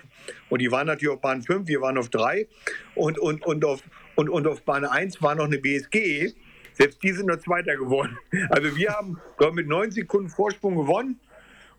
Und 0.51 0.61
die 0.61 0.71
waren 0.71 0.87
natürlich 0.87 1.17
auf 1.17 1.21
Bahn 1.21 1.43
5, 1.43 1.67
wir 1.67 1.81
waren 1.81 1.99
auf 1.99 2.11
3. 2.11 2.47
Und, 2.95 3.19
und, 3.19 3.45
und, 3.45 3.65
auf, 3.65 3.83
und, 4.15 4.29
und 4.29 4.47
auf 4.47 4.63
Bahn 4.63 4.85
1 4.85 5.21
war 5.21 5.35
noch 5.35 5.47
eine 5.47 5.59
BSG. 5.59 6.33
Selbst 6.75 7.03
die 7.03 7.13
sind 7.13 7.27
nur 7.27 7.41
Zweiter 7.41 7.77
geworden. 7.77 8.19
Also 8.51 8.77
wir 8.77 8.91
haben 8.91 9.19
mit 9.53 9.69
9 9.69 9.91
Sekunden 9.91 10.29
Vorsprung 10.29 10.77
gewonnen. 10.77 11.21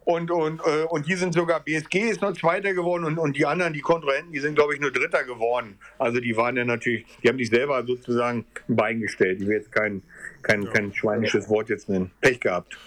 Und, 0.06 0.32
und, 0.32 0.60
äh, 0.65 0.84
und 0.89 1.08
die 1.08 1.15
sind 1.15 1.34
sogar, 1.34 1.62
BSG 1.62 2.10
ist 2.10 2.21
noch 2.21 2.34
Zweiter 2.34 2.73
geworden 2.73 3.06
und, 3.06 3.17
und 3.17 3.38
die 3.38 3.45
anderen, 3.45 3.71
die 3.71 3.79
Kontrahenten, 3.79 4.34
die 4.34 4.39
sind, 4.39 4.56
glaube 4.56 4.73
ich, 4.73 4.82
nur 4.82 4.91
Dritter 4.91 5.23
geworden. 5.23 5.77
Also 5.97 6.19
die 6.19 6.36
waren 6.36 6.58
ja 6.58 6.65
natürlich, 6.65 7.06
die 7.23 7.29
haben 7.29 7.38
sich 7.38 7.49
selber 7.49 7.86
sozusagen 7.86 8.45
ein 8.67 8.75
Bein 8.75 8.99
gestellt. 8.99 9.39
Ich 9.39 9.47
will 9.47 9.56
jetzt 9.56 9.71
kein, 9.71 10.03
kein, 10.41 10.63
ja. 10.63 10.71
kein 10.71 10.93
schweinisches 10.93 11.47
Wort 11.47 11.69
jetzt 11.69 11.88
nennen. 11.88 12.12
Pech 12.19 12.41
gehabt. 12.41 12.77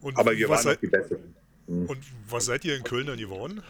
Und 0.00 0.18
Aber 0.18 0.36
wir 0.36 0.48
waren 0.48 0.62
seid, 0.62 0.82
die 0.82 0.88
Besseren. 0.88 1.34
Mhm. 1.68 1.86
Und 1.86 1.98
was 2.28 2.46
seid 2.46 2.64
ihr 2.64 2.76
in 2.76 2.82
Köln 2.82 3.06
dann 3.06 3.18
geworden? 3.18 3.62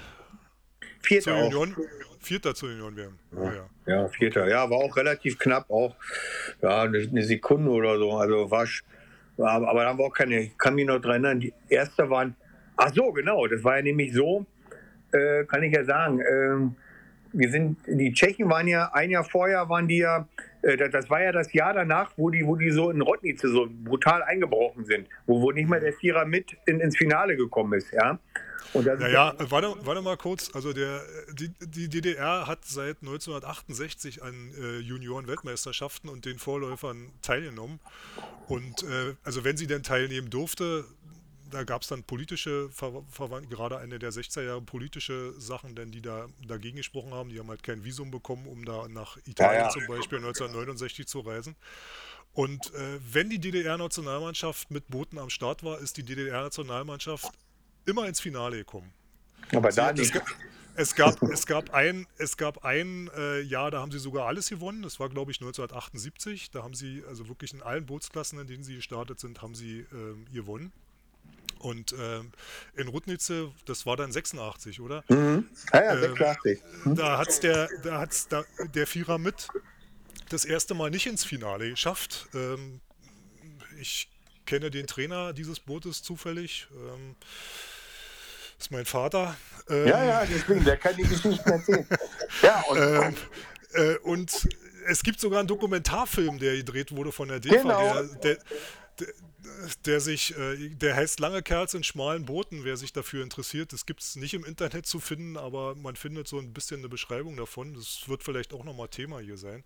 Vierter 1.03 1.37
zur 1.37 1.45
Union, 1.47 1.77
Vierter 2.27 2.55
zur 2.55 2.71
Union 2.71 2.97
werden. 2.97 3.19
Ja, 3.35 3.53
ja. 3.55 3.67
ja, 3.87 4.09
Vierter. 4.09 4.49
Ja, 4.49 4.69
war 4.69 4.79
auch 4.79 4.97
relativ 4.97 5.39
knapp, 5.39 5.71
auch 5.71 5.95
ja, 6.61 6.83
eine, 6.83 7.23
Sekunde 7.23 7.71
oder 7.71 7.97
so. 7.99 8.13
Also 8.13 8.51
war, 8.51 8.67
aber, 9.39 9.69
aber 9.69 9.83
da 9.85 9.89
haben 9.91 9.99
wir 9.99 10.05
auch 10.05 10.13
keine, 10.13 10.41
ich 10.41 10.59
kann 10.59 10.75
mich 10.75 10.87
noch 10.87 11.01
dran 11.01 11.25
erinnern, 11.25 11.41
die 11.41 11.55
erste 11.69 12.11
waren, 12.11 12.35
ach 12.77 12.93
so, 12.93 13.13
genau, 13.13 13.47
das 13.47 13.63
war 13.63 13.77
ja 13.77 13.83
nämlich 13.83 14.13
so, 14.13 14.45
äh, 15.13 15.45
kann 15.45 15.63
ich 15.63 15.73
ja 15.73 15.85
sagen, 15.85 16.21
äh, 16.21 16.69
wir 17.33 17.51
sind, 17.51 17.79
die 17.87 18.13
Tschechen 18.13 18.49
waren 18.49 18.67
ja, 18.67 18.91
ein 18.93 19.11
Jahr 19.11 19.25
vorher 19.25 19.69
waren 19.69 19.87
die 19.87 19.99
ja, 19.99 20.27
äh, 20.63 20.77
das 20.77 21.09
war 21.09 21.23
ja 21.23 21.33
das 21.33 21.53
Jahr 21.53 21.75
danach, 21.75 22.13
wo 22.17 22.31
die, 22.31 22.45
wo 22.45 22.57
die 22.57 22.71
so 22.71 22.91
in 22.91 23.01
Rotnice 23.03 23.43
so 23.43 23.69
brutal 23.71 24.23
eingebrochen 24.23 24.85
sind, 24.85 25.09
wo, 25.27 25.41
wo 25.41 25.53
nicht 25.53 25.69
mal 25.69 25.81
der 25.81 25.93
Vierer 25.93 26.25
mit 26.25 26.57
in, 26.67 26.81
ins 26.81 26.97
Finale 26.97 27.37
gekommen 27.37 27.75
ist, 27.75 27.93
ja. 27.93 28.19
Naja, 28.75 29.35
warte, 29.39 29.75
warte 29.81 30.03
mal 30.03 30.17
kurz. 30.17 30.51
Also 30.55 30.73
der, 30.73 31.03
die, 31.33 31.49
die 31.61 31.89
DDR 31.89 32.47
hat 32.47 32.65
seit 32.65 33.03
1968 33.03 34.23
an 34.23 34.53
äh, 34.55 34.79
Junioren-Weltmeisterschaften 34.79 36.09
und 36.09 36.25
den 36.25 36.39
Vorläufern 36.39 37.13
teilgenommen. 37.23 37.81
Und 38.49 38.83
äh, 38.83 39.15
also 39.25 39.45
wenn 39.45 39.57
sie 39.57 39.67
denn 39.67 39.83
teilnehmen 39.83 40.31
durfte, 40.31 40.85
da 41.51 41.65
gab 41.65 41.83
es 41.83 41.89
dann 41.89 42.03
politische, 42.03 42.71
gerade 43.49 43.79
eine 43.79 43.99
der 43.99 44.13
60er 44.13 44.43
Jahre 44.43 44.63
politische 44.63 45.33
Sachen, 45.39 45.75
denn 45.75 45.93
die 45.93 46.03
da 46.03 46.27
dagegen 46.47 46.77
gesprochen 46.77 47.15
haben, 47.15 47.31
die 47.31 47.39
haben 47.39 47.49
halt 47.49 47.63
kein 47.63 47.85
Visum 47.85 48.11
bekommen, 48.11 48.47
um 48.47 48.65
da 48.65 48.89
nach 48.89 49.17
Italien 49.27 49.61
ja, 49.61 49.67
ja. 49.67 49.71
zum 49.71 49.87
Beispiel 49.87 50.19
1969 50.19 51.07
zu 51.07 51.21
reisen. 51.21 51.57
Und 52.33 52.75
äh, 52.75 52.99
wenn 53.13 53.31
die 53.31 53.39
DDR-Nationalmannschaft 53.39 54.71
mit 54.71 54.89
Booten 54.89 55.19
am 55.19 55.31
Start 55.31 55.65
war, 55.65 55.79
ist 55.79 55.97
die 55.97 56.03
DDR-Nationalmannschaft 56.03 57.31
immer 57.87 58.07
ins 58.07 58.21
Finale 58.21 58.59
gekommen. 58.59 58.93
Aber 59.53 59.71
da 59.71 59.93
nicht. 59.93 60.15
Es 60.79 60.95
gab, 60.95 61.23
es 61.23 61.47
gab 61.47 61.73
ein, 61.73 62.07
es 62.19 62.37
gab 62.37 62.63
ein 62.63 63.09
äh, 63.17 63.41
Jahr, 63.41 63.71
da 63.71 63.81
haben 63.81 63.91
sie 63.91 63.99
sogar 63.99 64.27
alles 64.27 64.51
gewonnen. 64.51 64.83
Das 64.83 65.01
war, 65.01 65.09
glaube 65.09 65.31
ich, 65.31 65.39
1978. 65.39 66.51
Da 66.51 66.63
haben 66.63 66.75
sie, 66.75 67.03
also 67.09 67.29
wirklich 67.29 67.55
in 67.55 67.63
allen 67.63 67.87
Bootsklassen, 67.87 68.39
in 68.39 68.47
denen 68.47 68.63
sie 68.63 68.77
gestartet 68.77 69.19
sind, 69.19 69.41
haben 69.41 69.55
sie 69.55 69.81
äh, 69.81 70.35
gewonnen. 70.35 70.73
Und 71.59 71.93
äh, 71.93 72.21
in 72.75 72.89
Rudnitze, 72.89 73.51
das 73.65 73.87
war 73.87 73.97
dann 73.97 74.13
86, 74.13 74.81
oder? 74.81 75.03
Mhm. 75.09 75.49
Ja, 75.73 75.83
ja, 75.83 75.99
86. 75.99 76.61
Ähm, 76.85 76.95
da 76.95 77.17
hat 77.17 77.29
es 77.29 77.41
der, 77.41 77.69
da 77.83 77.99
hat's 77.99 78.29
da, 78.29 78.45
der 78.75 78.87
Vierer 78.87 79.17
mit 79.17 79.49
das 80.29 80.45
erste 80.45 80.75
Mal 80.75 80.91
nicht 80.91 81.07
ins 81.07 81.25
Finale 81.25 81.71
geschafft. 81.71 82.29
Ähm, 82.35 82.81
ich 83.81 84.11
kenne 84.45 84.71
den 84.71 84.87
Trainer 84.87 85.33
dieses 85.33 85.61
Bootes 85.61 86.03
zufällig. 86.03 86.69
Ähm, 88.57 88.61
ist 88.61 88.71
mein 88.71 88.85
Vater. 88.87 89.37
Ähm, 89.69 89.89
ja, 89.89 90.05
ja, 90.05 90.27
deswegen, 90.27 90.65
der 90.65 90.77
kann 90.77 90.97
die 90.97 91.03
Geschichten 91.03 91.51
erzählen. 91.51 91.87
ja, 92.43 92.63
und, 92.69 92.79
ähm, 92.79 93.15
äh, 93.75 93.97
und 93.99 94.49
es 94.87 95.03
gibt 95.03 95.21
sogar 95.21 95.41
einen 95.41 95.49
Dokumentarfilm, 95.49 96.39
der 96.39 96.57
gedreht 96.57 96.95
wurde 96.95 97.13
von 97.13 97.29
der 97.29 97.41
DEFA. 97.41 97.63
Genau. 97.63 97.95
Der, 97.95 98.05
der, 98.05 98.39
der, 99.01 99.09
der 99.85 100.01
sich, 100.01 100.37
äh, 100.37 100.71
der 100.71 100.97
heißt 100.97 101.21
Lange 101.21 101.43
Kerls 101.43 101.75
in 101.75 101.85
schmalen 101.85 102.25
Booten, 102.25 102.65
wer 102.65 102.77
sich 102.77 102.93
dafür 102.93 103.23
interessiert. 103.23 103.73
Das 103.73 103.87
gibt 103.87 104.03
es 104.03 104.17
nicht 104.17 104.35
im 104.35 104.45
Internet 104.45 104.87
zu 104.87 105.01
finden, 105.01 105.37
aber 105.37 105.75
man 105.75 105.97
findet 105.97 106.29
so 106.29 106.39
ein 106.39 106.53
bisschen 106.53 106.81
eine 106.81 106.89
Beschreibung 106.89 107.37
davon. 107.37 107.75
Das 107.75 108.09
wird 108.09 108.23
vielleicht 108.23 108.53
auch 108.53 108.65
nochmal 108.65 108.89
Thema 108.89 109.21
hier 109.21 109.37
sein. 109.37 109.65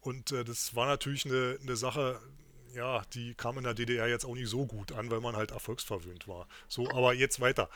Und 0.00 0.32
äh, 0.32 0.44
das 0.44 0.74
war 0.74 0.86
natürlich 0.86 1.24
eine, 1.24 1.58
eine 1.62 1.76
Sache, 1.76 2.20
ja, 2.74 3.02
die 3.14 3.34
kam 3.34 3.58
in 3.58 3.64
der 3.64 3.74
DDR 3.74 4.08
jetzt 4.08 4.24
auch 4.24 4.34
nicht 4.34 4.48
so 4.48 4.66
gut 4.66 4.92
an, 4.92 5.10
weil 5.10 5.20
man 5.20 5.36
halt 5.36 5.50
erfolgsverwöhnt 5.50 6.28
war. 6.28 6.46
So, 6.68 6.88
aber 6.90 7.14
jetzt 7.14 7.40
weiter. 7.40 7.68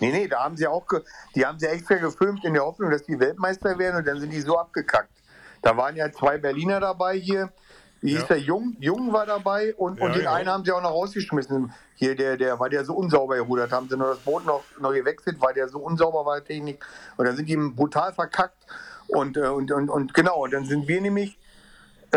Nee, 0.00 0.12
nee, 0.12 0.28
da 0.28 0.44
haben 0.44 0.56
sie 0.56 0.66
auch, 0.66 0.86
die 1.34 1.44
haben 1.44 1.58
sie 1.58 1.66
extra 1.66 1.96
gefilmt 1.96 2.44
in 2.44 2.54
der 2.54 2.64
Hoffnung, 2.64 2.90
dass 2.90 3.04
die 3.04 3.18
Weltmeister 3.18 3.78
werden 3.78 3.96
und 3.96 4.06
dann 4.06 4.20
sind 4.20 4.30
die 4.30 4.40
so 4.40 4.58
abgekackt. 4.58 5.22
Da 5.62 5.76
waren 5.76 5.96
ja 5.96 6.10
zwei 6.12 6.38
Berliner 6.38 6.80
dabei 6.80 7.16
hier, 7.16 7.52
wie 8.04 8.10
hieß 8.10 8.20
ja. 8.20 8.26
der 8.26 8.38
Jung? 8.40 8.76
Jung 8.80 9.14
war 9.14 9.24
dabei 9.24 9.74
und, 9.76 9.98
ja, 9.98 10.04
und 10.04 10.14
den 10.14 10.24
ja. 10.24 10.34
einen 10.34 10.48
haben 10.48 10.62
sie 10.62 10.72
auch 10.72 10.82
noch 10.82 10.90
rausgeschmissen. 10.90 11.72
Hier, 11.94 12.14
der, 12.14 12.36
der, 12.36 12.60
weil 12.60 12.68
der 12.68 12.84
so 12.84 12.94
unsauber 12.94 13.36
gerudert 13.36 13.72
haben 13.72 13.88
sie 13.88 13.96
nur 13.96 14.08
das 14.08 14.18
Boot 14.18 14.44
noch, 14.44 14.62
noch 14.78 14.92
gewechselt, 14.92 15.38
weil 15.40 15.54
der 15.54 15.68
so 15.68 15.78
unsauber 15.78 16.26
war, 16.26 16.44
Technik. 16.44 16.84
Und 17.16 17.24
dann 17.24 17.34
sind 17.34 17.48
die 17.48 17.56
brutal 17.56 18.12
verkackt. 18.12 18.66
Und, 19.08 19.38
äh, 19.38 19.46
und, 19.46 19.72
und, 19.72 19.88
und 19.88 20.12
genau, 20.12 20.44
und 20.44 20.52
dann 20.52 20.66
sind 20.66 20.86
wir 20.86 21.00
nämlich, 21.00 21.38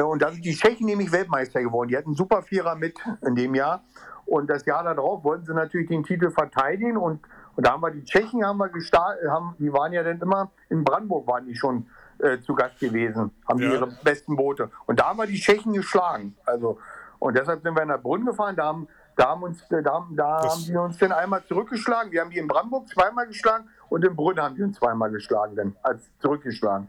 und 0.05 0.21
dann 0.21 0.33
sind 0.33 0.45
die 0.45 0.55
Tschechen 0.55 0.85
nämlich 0.85 1.11
Weltmeister 1.11 1.61
geworden. 1.61 1.89
Die 1.89 1.97
hatten 1.97 2.13
Super 2.13 2.41
Vierer 2.41 2.75
mit 2.75 2.99
in 3.25 3.35
dem 3.35 3.55
Jahr. 3.55 3.83
Und 4.25 4.49
das 4.49 4.65
Jahr 4.65 4.83
darauf 4.83 5.23
wollten 5.23 5.45
sie 5.45 5.53
natürlich 5.53 5.87
den 5.87 6.03
Titel 6.03 6.31
verteidigen. 6.31 6.97
Und, 6.97 7.21
und 7.55 7.65
da 7.65 7.71
haben 7.71 7.81
wir 7.81 7.91
die 7.91 8.03
Tschechen, 8.03 8.45
haben 8.45 8.57
wir 8.57 8.69
gestartet, 8.69 9.29
haben, 9.29 9.55
die 9.57 9.71
waren 9.71 9.93
ja 9.93 10.03
dann 10.03 10.19
immer, 10.19 10.51
in 10.69 10.83
Brandenburg 10.83 11.27
waren 11.27 11.45
die 11.45 11.55
schon 11.55 11.87
äh, 12.19 12.39
zu 12.39 12.53
Gast 12.53 12.79
gewesen, 12.79 13.31
haben 13.47 13.59
ja. 13.59 13.71
ihre 13.71 13.87
besten 14.03 14.35
Boote. 14.35 14.69
Und 14.85 14.99
da 14.99 15.09
haben 15.09 15.17
wir 15.17 15.27
die 15.27 15.39
Tschechen 15.39 15.73
geschlagen. 15.73 16.35
Also, 16.45 16.77
und 17.19 17.37
deshalb 17.37 17.63
sind 17.63 17.75
wir 17.75 17.81
in 17.81 17.89
der 17.89 17.97
Brunn 17.97 18.25
gefahren, 18.25 18.55
da 18.55 18.65
haben, 18.65 18.87
da 19.15 19.29
haben, 19.29 19.43
uns, 19.43 19.65
da, 19.69 19.77
haben, 19.85 20.15
da 20.15 20.41
haben 20.43 20.63
die 20.65 20.75
uns 20.75 20.97
dann 20.97 21.11
einmal 21.11 21.43
zurückgeschlagen. 21.45 22.11
Wir 22.11 22.21
haben 22.21 22.29
die 22.29 22.37
in 22.37 22.47
Brandenburg 22.47 22.87
zweimal 22.89 23.27
geschlagen 23.27 23.69
und 23.89 24.03
in 24.03 24.15
Brünn 24.15 24.39
haben 24.39 24.55
die 24.55 24.63
uns 24.63 24.77
zweimal 24.77 25.09
geschlagen, 25.09 25.55
dann 25.55 25.75
als 25.81 26.11
zurückgeschlagen. 26.19 26.87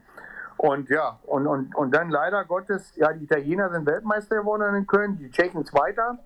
Und 0.59 0.91
ja, 0.91 1.21
und, 1.23 1.47
und, 1.47 1.75
und 1.77 1.93
dann 1.93 2.11
leider 2.11 2.45
Gottes, 2.45 2.93
ja, 2.97 3.13
die 3.13 3.25
Italiener 3.25 3.71
sind 3.71 3.87
Weltmeister 3.87 4.37
geworden 4.37 4.75
in 4.75 4.87
Köln, 4.87 5.17
die 5.17 5.31
Tschechen 5.31 5.65
Zweiter 5.65 6.19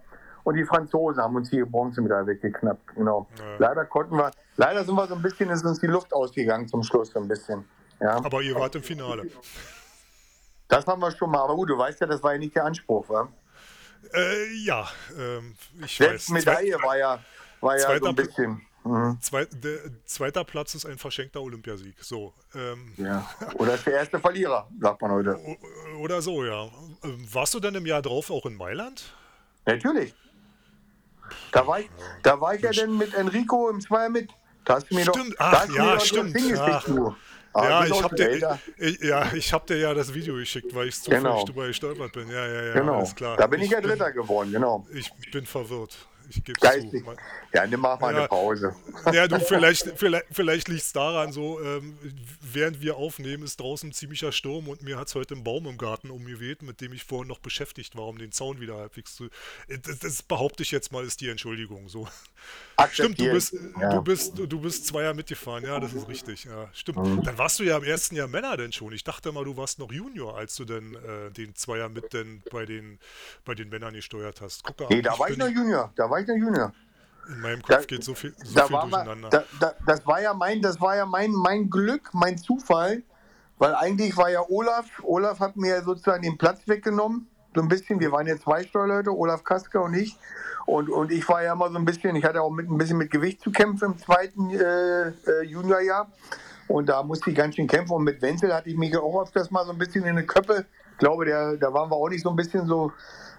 und 0.43 0.55
die 0.55 0.65
Franzosen 0.65 1.23
haben 1.23 1.37
uns 1.37 1.51
hier 1.51 1.67
Bronzemedaille 1.67 2.27
weggeknappt. 2.27 2.95
Genau. 2.95 3.29
Ja. 3.39 3.45
Leider 3.59 3.85
konnten 3.85 4.17
wir, 4.17 4.31
leider 4.57 4.85
sind 4.85 4.95
wir 4.95 5.07
so 5.07 5.15
ein 5.15 5.23
bisschen, 5.23 5.51
ist 5.51 5.65
uns 5.67 5.81
die 5.81 5.87
Luft 5.87 6.15
ausgegangen 6.15 6.67
zum 6.67 6.83
Schluss 6.83 7.11
so 7.11 7.21
ein 7.21 7.29
bisschen. 7.29 7.65
Ja. 8.01 8.17
Aber 8.17 8.41
ihr 8.41 8.55
wart 8.55 8.75
im 8.75 8.83
Finale. 8.83 9.31
Das 10.67 10.87
haben 10.87 11.03
wir 11.03 11.11
schon 11.11 11.31
mal. 11.31 11.43
Aber 11.43 11.55
gut, 11.55 11.69
du 11.69 11.77
weißt 11.77 12.01
ja, 12.01 12.07
das 12.07 12.23
war 12.23 12.33
ja 12.33 12.39
nicht 12.39 12.57
der 12.57 12.65
Anspruch, 12.65 13.07
wa? 13.11 13.29
Äh, 14.15 14.55
ja, 14.65 14.89
ähm, 15.17 15.55
ich 15.85 15.97
Selbst 15.97 16.31
weiß. 16.31 16.35
Medaille 16.35 16.73
Zweit 16.73 16.83
war 16.83 16.97
ja, 16.97 17.19
war 17.61 17.79
ja 17.79 17.99
so 17.99 18.07
ein 18.07 18.15
bisschen. 18.15 18.63
Mhm. 18.85 19.19
Zweit, 19.21 19.49
der, 19.63 19.79
zweiter 20.05 20.45
Platz 20.45 20.75
ist 20.75 20.85
ein 20.87 20.99
verschenkter 20.99 21.41
Olympiasieg. 21.41 21.95
So, 22.01 22.33
ähm, 22.55 22.93
ja. 22.97 23.29
Oder 23.55 23.75
ist 23.75 23.87
der 23.87 23.95
erste 23.95 24.19
Verlierer, 24.19 24.69
sagt 24.81 25.01
man 25.03 25.11
heute. 25.13 25.39
Oder 26.01 26.21
so, 26.21 26.45
ja. 26.45 26.69
Warst 27.33 27.55
du 27.55 27.61
denn 27.61 27.75
im 27.77 27.87
Jahr 27.87 28.03
drauf 28.03 28.31
auch 28.31 28.45
in 28.47 28.57
Mailand? 28.57 29.15
Natürlich. 29.67 30.15
Da 31.53 31.67
war 31.67 31.81
ich, 31.81 31.89
da 32.23 32.41
war 32.41 32.55
ich 32.55 32.63
ja 32.63 32.73
dann 32.73 32.99
mit 32.99 33.15
Enrico 33.15 33.71
im 33.71 33.81
Zweier 33.81 34.09
mit. 34.09 34.31
Da 34.65 34.75
hast 34.75 34.91
du 34.91 34.95
mir 34.95 35.03
Stimmt, 35.03 35.33
doch, 35.33 35.37
ach, 35.39 35.67
ja, 35.75 35.85
mir 35.85 35.95
doch 35.95 36.01
stimmt, 36.05 36.37
ach. 36.59 36.85
du. 36.85 37.15
Ah, 37.55 37.65
ja, 37.65 37.85
ich 37.85 37.93
auch 37.93 38.03
hab 38.05 38.11
schon 38.11 38.17
dir, 38.17 38.59
ich, 38.79 39.01
ja, 39.01 39.33
ich 39.35 39.53
hab 39.53 39.67
dir 39.67 39.77
ja 39.77 39.93
das 39.93 40.15
Video 40.15 40.35
geschickt, 40.37 40.75
weil 40.75 40.89
ich 40.89 40.97
zufällig 40.97 41.23
Genau. 41.23 41.45
drüber 41.45 41.67
gestolpert 41.67 42.13
bin. 42.13 42.31
Ja, 42.31 42.47
ja, 42.47 42.63
ja, 42.65 42.73
Genau. 42.75 43.05
klar. 43.15 43.37
Da 43.37 43.47
bin 43.47 43.61
ich 43.61 43.71
ja 43.71 43.81
Dritter 43.81 44.11
geworden, 44.13 44.51
genau. 44.53 44.87
Ich 44.93 45.13
bin 45.31 45.45
verwirrt. 45.45 45.99
Ich 46.29 46.43
gebe 46.45 46.59
Geistig. 46.61 47.05
zu. 47.05 47.17
Ja, 47.53 47.67
nimm 47.67 47.81
mal 47.81 47.97
mal 47.99 48.13
Ja. 48.13 48.19
eine 48.21 48.29
Pause. 48.29 48.75
Ja, 49.13 49.29
du, 49.29 49.39
vielleicht, 49.45 49.93
vielleicht, 49.97 50.27
vielleicht 50.31 50.69
liegt 50.69 50.83
es 50.83 50.93
daran, 50.93 51.33
so, 51.33 51.61
ähm, 51.61 51.97
während 52.41 52.81
wir 52.81 52.97
aufnehmen, 52.97 53.43
ist 53.43 53.61
draußen 53.61 53.91
ein 53.91 53.93
ziemlicher 53.93 54.33
Sturm 54.33 54.69
und 54.69 54.83
mir 54.83 54.99
hat 54.99 55.09
es 55.09 55.15
heute 55.15 55.35
einen 55.35 55.45
Baum 55.45 55.67
im 55.67 55.79
Garten 55.79 56.11
umgeweht, 56.11 56.63
mit 56.63 56.81
dem 56.81 56.93
ich 56.93 57.05
vorhin 57.05 57.29
noch 57.29 57.39
beschäftigt 57.41 57.97
war, 57.97 58.07
um 58.07 58.19
den 58.19 58.33
Zaun 58.33 58.61
wieder 58.61 58.77
halbwegs 58.77 59.15
zu. 59.17 59.25
Äh, 59.69 59.79
Das, 59.79 59.99
das 59.99 60.23
behaupte 60.23 60.63
ich 60.63 60.71
jetzt 60.71 60.93
mal, 60.93 61.05
ist 61.05 61.21
die 61.21 61.29
Entschuldigung. 61.29 61.89
So. 61.89 62.09
Stimmt, 62.91 63.21
du 63.21 63.31
bist, 63.31 63.55
Ja. 63.81 63.91
du 63.95 64.03
bist, 64.03 64.33
du 64.39 64.61
bist 64.61 64.87
Zweier 64.87 65.15
mitgefahren, 65.15 65.65
ja, 65.65 65.79
das 65.79 65.93
ist 65.93 66.09
richtig. 66.09 66.45
Ja, 66.45 66.69
stimmt. 66.73 67.27
Dann 67.27 67.39
warst 67.39 67.59
du 67.61 67.63
ja 67.65 67.77
im 67.77 67.85
ersten 67.85 68.17
Jahr 68.17 68.27
Männer 68.29 68.57
denn 68.57 68.73
schon. 68.73 68.93
Ich 68.93 69.05
dachte 69.05 69.31
mal, 69.33 69.45
du 69.45 69.57
warst 69.57 69.79
noch 69.79 69.93
Junior, 69.93 70.37
als 70.37 70.57
du 70.57 70.65
denn 70.65 70.95
äh, 70.97 71.31
den 71.31 71.55
Zweier 71.55 71.89
mit 71.89 72.13
denn 72.13 72.43
bei 72.51 72.67
den, 72.67 72.99
bei 73.45 73.55
den 73.55 73.69
Männern 73.69 73.95
gesteuert 73.95 74.41
hast. 74.41 74.65
Guck 74.65 74.91
Nee, 74.91 75.03
da 75.03 75.17
war 75.19 75.31
ich 75.31 75.37
noch 75.37 75.49
Junior. 75.49 75.93
Da 75.97 76.11
war 76.11 76.19
noch 76.29 76.37
Junior. 76.37 76.73
in 77.29 77.41
meinem 77.41 77.63
Kopf 77.63 77.69
da- 77.69 77.83
geht 77.85 78.05
so 78.05 78.15
viel, 78.15 78.35
so 78.45 78.55
da 78.55 78.67
viel 78.67 78.77
mal, 78.77 78.83
durcheinander. 78.91 79.29
da, 79.31 79.45
da, 79.61 79.75
das 79.87 80.07
war 80.07 80.21
ja 80.21 80.35
mein, 80.35 80.61
das 80.63 80.81
war 80.81 80.97
ja 80.97 81.07
mein, 81.07 81.33
mein 81.33 81.71
Glück, 81.71 82.11
mein 82.13 82.37
Zufall, 82.39 83.03
weil 83.59 83.75
eigentlich 83.75 84.17
war 84.17 84.31
ja 84.31 84.43
Olaf, 84.49 84.87
Olaf 85.05 85.41
hat 85.41 85.57
mir 85.57 85.83
sozusagen 85.83 86.23
den 86.23 86.37
Platz 86.39 86.67
weggenommen, 86.67 87.29
so 87.55 87.61
ein 87.61 87.69
bisschen. 87.69 88.01
Wir 88.01 88.11
waren 88.13 88.27
ja 88.27 88.37
zwei 88.39 88.65
Steuerleute, 88.65 89.11
Olaf 89.17 89.45
Kaska 89.45 89.79
und 89.81 89.95
ich. 89.95 90.17
Und, 90.65 90.89
und 90.89 91.11
ich 91.13 91.29
war 91.29 91.43
ja 91.43 91.53
immer 91.53 91.71
so 91.71 91.77
ein 91.77 91.85
bisschen, 91.85 92.17
ich 92.17 92.25
hatte 92.25 92.41
auch 92.41 92.51
mit, 92.51 92.69
ein 92.71 92.79
bisschen 92.79 92.97
mit 92.97 93.11
Gewicht 93.11 93.41
zu 93.43 93.51
kämpfen 93.53 93.93
im 93.93 93.99
zweiten 93.99 94.51
äh, 94.51 95.09
äh, 95.09 95.43
Juniorjahr. 95.45 96.09
Und 96.69 96.89
da 96.89 97.03
musste 97.03 97.31
ich 97.31 97.37
ganz 97.37 97.57
schön 97.57 97.67
kämpfen. 97.67 97.93
Und 97.93 98.05
mit 98.05 98.23
Wenzel 98.23 98.55
hatte 98.55 98.71
ich 98.71 98.77
mich 98.77 98.97
auch 98.97 99.23
öfters 99.23 99.51
mal 99.51 99.67
so 99.67 99.73
ein 99.73 99.79
bisschen 99.79 100.03
in 100.05 100.11
eine 100.11 100.25
Köppe. 100.25 100.65
Ich 100.93 100.99
glaube, 100.99 101.25
der, 101.27 101.57
da 101.57 101.73
waren 101.75 101.91
wir 101.91 101.97
auch 101.97 102.09
nicht 102.09 102.23
so 102.23 102.31
ein 102.31 102.37
bisschen 102.37 102.67
so, 102.67 102.91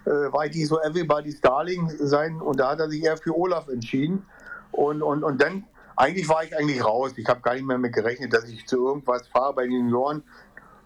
äh, 0.05 0.47
ich 0.47 0.55
nicht 0.55 0.67
so 0.67 0.79
Everybody's 0.81 1.39
Darling 1.41 1.89
sein. 1.99 2.41
Und 2.41 2.59
da 2.59 2.71
hat 2.71 2.79
er 2.79 2.89
sich 2.89 3.03
eher 3.03 3.17
für 3.17 3.35
Olaf 3.37 3.67
entschieden. 3.67 4.25
Und, 4.71 5.01
und, 5.01 5.23
und 5.23 5.41
dann, 5.41 5.65
eigentlich 5.95 6.27
war 6.27 6.43
ich 6.43 6.55
eigentlich 6.57 6.83
raus. 6.83 7.11
Ich 7.17 7.27
habe 7.27 7.41
gar 7.41 7.53
nicht 7.53 7.65
mehr 7.65 7.77
mit 7.77 7.93
gerechnet, 7.93 8.33
dass 8.33 8.45
ich 8.45 8.65
zu 8.67 8.87
irgendwas 8.87 9.27
fahre 9.27 9.53
bei 9.53 9.63
den 9.63 9.73
Junioren. 9.73 10.23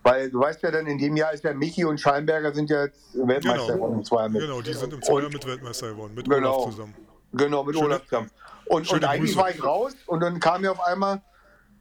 Weil 0.03 0.29
du 0.29 0.39
weißt 0.39 0.61
ja 0.63 0.71
dann, 0.71 0.87
in 0.87 0.97
dem 0.97 1.17
Jahr 1.17 1.33
ist 1.33 1.43
ja 1.43 1.53
Michi 1.53 1.83
und 1.83 1.99
Schallenberger 1.99 2.53
sind 2.53 2.69
ja 2.69 2.85
jetzt 2.85 3.13
Weltmeister 3.15 3.73
Genau. 3.73 3.73
geworden, 3.75 4.03
zwei 4.05 4.29
mit. 4.29 4.41
Genau, 4.41 4.61
die 4.61 4.73
sind 4.73 4.93
im 4.93 5.01
Zweier 5.01 5.25
Und- 5.25 5.33
mit 5.33 5.45
Weltmeister 5.45 5.89
geworden, 5.89 6.13
mit 6.15 6.29
Genau. 6.29 6.55
Olaf 6.59 6.71
zusammen. 6.71 6.93
Genau, 7.33 7.63
mit 7.63 7.75
Schöne- 7.75 7.87
Olaf 7.87 8.03
zusammen. 8.05 8.31
Und, 8.67 8.89
und 8.91 9.03
eigentlich 9.03 9.31
Grüße. 9.33 9.37
war 9.43 9.49
ich 9.49 9.63
raus 9.63 9.93
und 10.05 10.21
dann 10.21 10.39
kam 10.39 10.61
mir 10.61 10.71
auf 10.71 10.79
einmal 10.85 11.21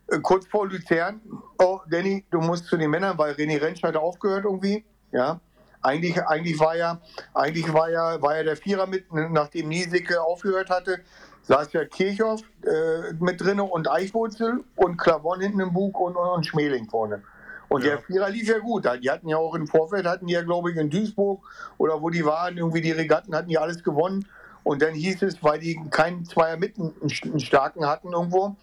äh, 0.09 0.19
kurz 0.21 0.47
vor 0.47 0.67
Luzern, 0.69 1.21
oh 1.61 1.81
Danny, 1.91 2.25
du 2.31 2.41
musst 2.41 2.67
zu 2.67 2.77
den 2.77 2.91
Männern, 2.91 3.17
weil 3.19 3.35
René 3.35 3.61
Rentsch 3.61 3.83
hatte 3.83 4.01
aufgehört 4.01 4.45
irgendwie. 4.45 4.85
Ja. 5.13 5.41
Eigentlich, 5.83 6.21
eigentlich 6.23 6.59
war 6.59 6.77
ja, 6.77 6.99
eigentlich 7.35 7.73
war 7.73 7.91
ja, 7.91 8.21
war 8.23 8.37
ja 8.37 8.43
der 8.43 8.57
Vierer 8.57 8.87
mit, 8.87 9.13
nachdem 9.13 9.69
Niesecke 9.69 10.21
aufgehört 10.23 10.71
hatte, 10.71 10.99
saß 11.43 11.73
ja 11.73 11.85
Kirchhoff 11.85 12.43
äh, 12.65 13.13
mit 13.21 13.41
drinne 13.41 13.63
und 13.63 13.89
Eichwurzel 13.91 14.65
und 14.75 14.97
Klavon 14.97 15.41
hinten 15.41 15.61
im 15.61 15.73
Bug 15.73 15.99
und, 16.01 16.17
und, 16.17 16.29
und 16.29 16.47
Schmeling 16.47 16.89
vorne. 16.89 17.23
Und 17.69 17.85
Ja. 17.85 17.91
der 17.91 17.99
Vierer 18.01 18.31
lief 18.31 18.49
ja 18.49 18.59
gut. 18.59 18.85
Die 19.03 19.11
hatten 19.11 19.29
ja 19.29 19.37
auch 19.37 19.55
im 19.55 19.67
Vorfeld, 19.67 20.07
hatten 20.07 20.27
die 20.27 20.35
ja, 20.35 20.43
glaube 20.43 20.71
ich, 20.71 20.77
in 20.77 20.91
Duisburg 20.91 21.45
oder 21.79 22.01
wo 22.01 22.11
die 22.11 22.25
waren, 22.25 22.57
irgendwie 22.57 22.81
die 22.81 22.93
Regatten 22.93 23.35
hatten 23.35 23.49
die 23.49 23.59
alles 23.59 23.83
gewonnen. 23.83 24.27
Und 24.63 24.83
dann 24.83 24.95
hieß 24.95 25.23
es, 25.23 25.43
weil 25.45 25.61
die 25.61 25.81
keinen 25.91 26.25
Zweier 26.25 26.57
mit 26.57 26.77
einen, 26.79 26.93
einen 27.01 27.41
starken 27.41 27.87
hatten 27.87 28.13
irgendwo, 28.13 28.57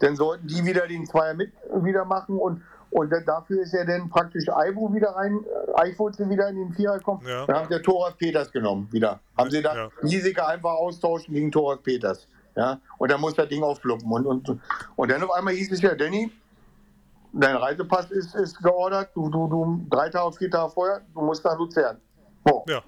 dann 0.00 0.16
sollten 0.16 0.48
die 0.48 0.64
wieder 0.64 0.88
den 0.88 1.06
Zweier 1.06 1.34
mit 1.34 1.52
wieder 1.82 2.04
machen 2.04 2.38
und 2.38 2.62
und 2.94 3.10
dann, 3.10 3.24
dafür 3.24 3.62
ist 3.62 3.72
ja 3.74 3.84
dann 3.84 4.08
praktisch 4.08 4.48
Aibo 4.48 4.92
wieder 4.94 5.10
rein, 5.10 5.40
äh, 5.44 5.80
Eichwurzel 5.80 6.30
wieder 6.30 6.48
in 6.48 6.56
den 6.56 6.72
Vierer 6.72 6.98
gekommen. 6.98 7.22
Ja. 7.26 7.44
Dann 7.46 7.56
haben 7.56 7.68
sie 7.68 7.82
Thoras 7.82 8.14
Peters 8.16 8.50
genommen 8.52 8.88
wieder. 8.92 9.18
Haben 9.36 9.50
sie 9.50 9.60
da 9.60 9.74
Ja. 9.74 9.88
Giesecke 10.02 10.46
einfach 10.46 10.74
austauschen 10.74 11.34
gegen 11.34 11.50
Thoras 11.50 11.80
Peters. 11.82 12.28
Ja, 12.56 12.78
und 12.98 13.10
dann 13.10 13.20
muss 13.20 13.34
das 13.34 13.48
Ding 13.48 13.64
auffluppen. 13.64 14.08
Und, 14.12 14.26
und, 14.26 14.60
und 14.94 15.10
dann 15.10 15.20
auf 15.24 15.32
einmal 15.32 15.54
hieß 15.54 15.72
es 15.72 15.82
ja, 15.82 15.92
Danny, 15.96 16.30
dein 17.32 17.56
Reisepass 17.56 18.12
ist, 18.12 18.34
ist 18.36 18.62
geordert, 18.62 19.10
du, 19.14 19.28
du, 19.28 19.48
du, 19.48 19.86
drei 19.90 20.08
Tage, 20.08 20.32
vier 20.36 20.50
Tage 20.52 20.70
vorher, 20.70 21.00
du 21.14 21.20
musst 21.20 21.44
nach 21.44 21.58
Luzern. 21.58 22.00
Boah. 22.44 22.62
Ja. 22.68 22.80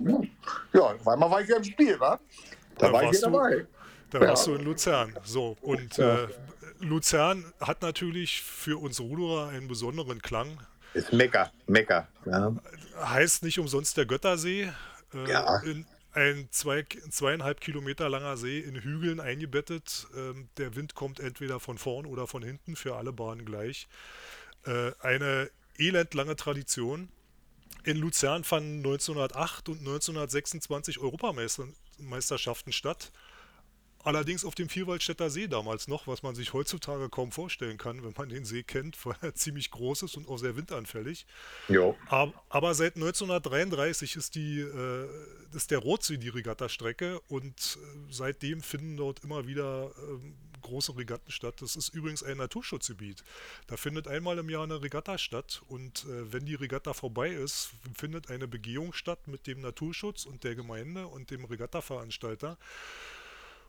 ja, 0.72 0.80
auf 0.82 1.08
einmal 1.08 1.28
war 1.30 1.40
ich 1.40 1.48
ja 1.48 1.56
im 1.56 1.64
Spiel, 1.64 1.98
wa? 1.98 2.18
Da 2.78 2.86
Da 2.86 2.92
war 2.92 3.02
ich 3.02 3.20
ja 3.20 3.28
dabei. 3.28 3.66
Da 4.10 4.20
Ja. 4.20 4.28
warst 4.28 4.46
du 4.46 4.54
in 4.54 4.64
Luzern. 4.64 5.12
So, 5.24 5.56
und 5.62 5.96
Ja. 5.96 6.14
äh, 6.14 6.28
Luzern 6.80 7.52
hat 7.60 7.82
natürlich 7.82 8.42
für 8.42 8.80
uns 8.80 9.00
Ruderer 9.00 9.48
einen 9.48 9.68
besonderen 9.68 10.20
Klang. 10.22 10.58
Ist 10.94 11.12
Mecker, 11.12 11.52
Mecker. 11.66 12.08
Ja. 12.24 12.54
Heißt 12.98 13.42
nicht 13.42 13.58
umsonst 13.58 13.96
der 13.96 14.06
Göttersee. 14.06 14.72
Äh, 15.14 15.30
Ja. 15.30 15.58
in 15.62 15.86
ein 16.12 16.48
zwei, 16.50 16.84
zweieinhalb 17.10 17.60
Kilometer 17.60 18.08
langer 18.08 18.36
See 18.38 18.58
in 18.60 18.76
Hügeln 18.76 19.20
eingebettet. 19.20 20.06
Ähm, 20.16 20.48
der 20.56 20.74
Wind 20.74 20.94
kommt 20.94 21.20
entweder 21.20 21.60
von 21.60 21.76
vorn 21.76 22.06
oder 22.06 22.26
von 22.26 22.42
hinten, 22.42 22.74
für 22.76 22.96
alle 22.96 23.12
Bahnen 23.12 23.44
gleich. 23.44 23.86
Äh, 24.64 24.92
eine 25.00 25.50
elendlange 25.76 26.36
Tradition. 26.36 27.10
In 27.84 27.98
Luzern 27.98 28.44
fanden 28.44 28.78
1908 28.78 29.68
und 29.68 29.78
1926 29.80 30.98
Europameisterschaften 30.98 32.72
statt. 32.72 33.12
Allerdings 34.06 34.44
auf 34.44 34.54
dem 34.54 34.68
Vierwaldstätter 34.68 35.30
See 35.30 35.48
damals 35.48 35.88
noch, 35.88 36.06
was 36.06 36.22
man 36.22 36.36
sich 36.36 36.52
heutzutage 36.52 37.08
kaum 37.08 37.32
vorstellen 37.32 37.76
kann, 37.76 38.04
wenn 38.04 38.14
man 38.16 38.28
den 38.28 38.44
See 38.44 38.62
kennt, 38.62 38.96
weil 39.04 39.16
er 39.20 39.34
ziemlich 39.34 39.72
groß 39.72 40.02
ist 40.02 40.16
und 40.16 40.28
auch 40.28 40.36
sehr 40.36 40.54
windanfällig. 40.56 41.26
Jo. 41.66 41.96
Aber, 42.06 42.32
aber 42.48 42.74
seit 42.74 42.94
1933 42.94 44.14
ist, 44.14 44.36
die, 44.36 44.60
äh, 44.60 45.08
ist 45.52 45.72
der 45.72 45.80
Rotsee 45.80 46.18
die 46.18 46.28
Regattastrecke 46.28 47.18
und 47.26 47.58
äh, 47.82 47.96
seitdem 48.08 48.62
finden 48.62 48.96
dort 48.96 49.24
immer 49.24 49.48
wieder 49.48 49.90
ähm, 50.08 50.36
große 50.62 50.96
Regatten 50.96 51.32
statt. 51.32 51.56
Das 51.60 51.74
ist 51.74 51.88
übrigens 51.88 52.22
ein 52.22 52.36
Naturschutzgebiet. 52.36 53.24
Da 53.66 53.76
findet 53.76 54.06
einmal 54.06 54.38
im 54.38 54.48
Jahr 54.48 54.62
eine 54.62 54.82
Regatta 54.82 55.18
statt 55.18 55.62
und 55.66 56.04
äh, 56.04 56.32
wenn 56.32 56.46
die 56.46 56.54
Regatta 56.54 56.94
vorbei 56.94 57.30
ist, 57.30 57.70
findet 57.96 58.30
eine 58.30 58.46
Begehung 58.46 58.92
statt 58.92 59.26
mit 59.26 59.48
dem 59.48 59.62
Naturschutz 59.62 60.26
und 60.26 60.44
der 60.44 60.54
Gemeinde 60.54 61.08
und 61.08 61.32
dem 61.32 61.44
Regattaveranstalter. 61.44 62.56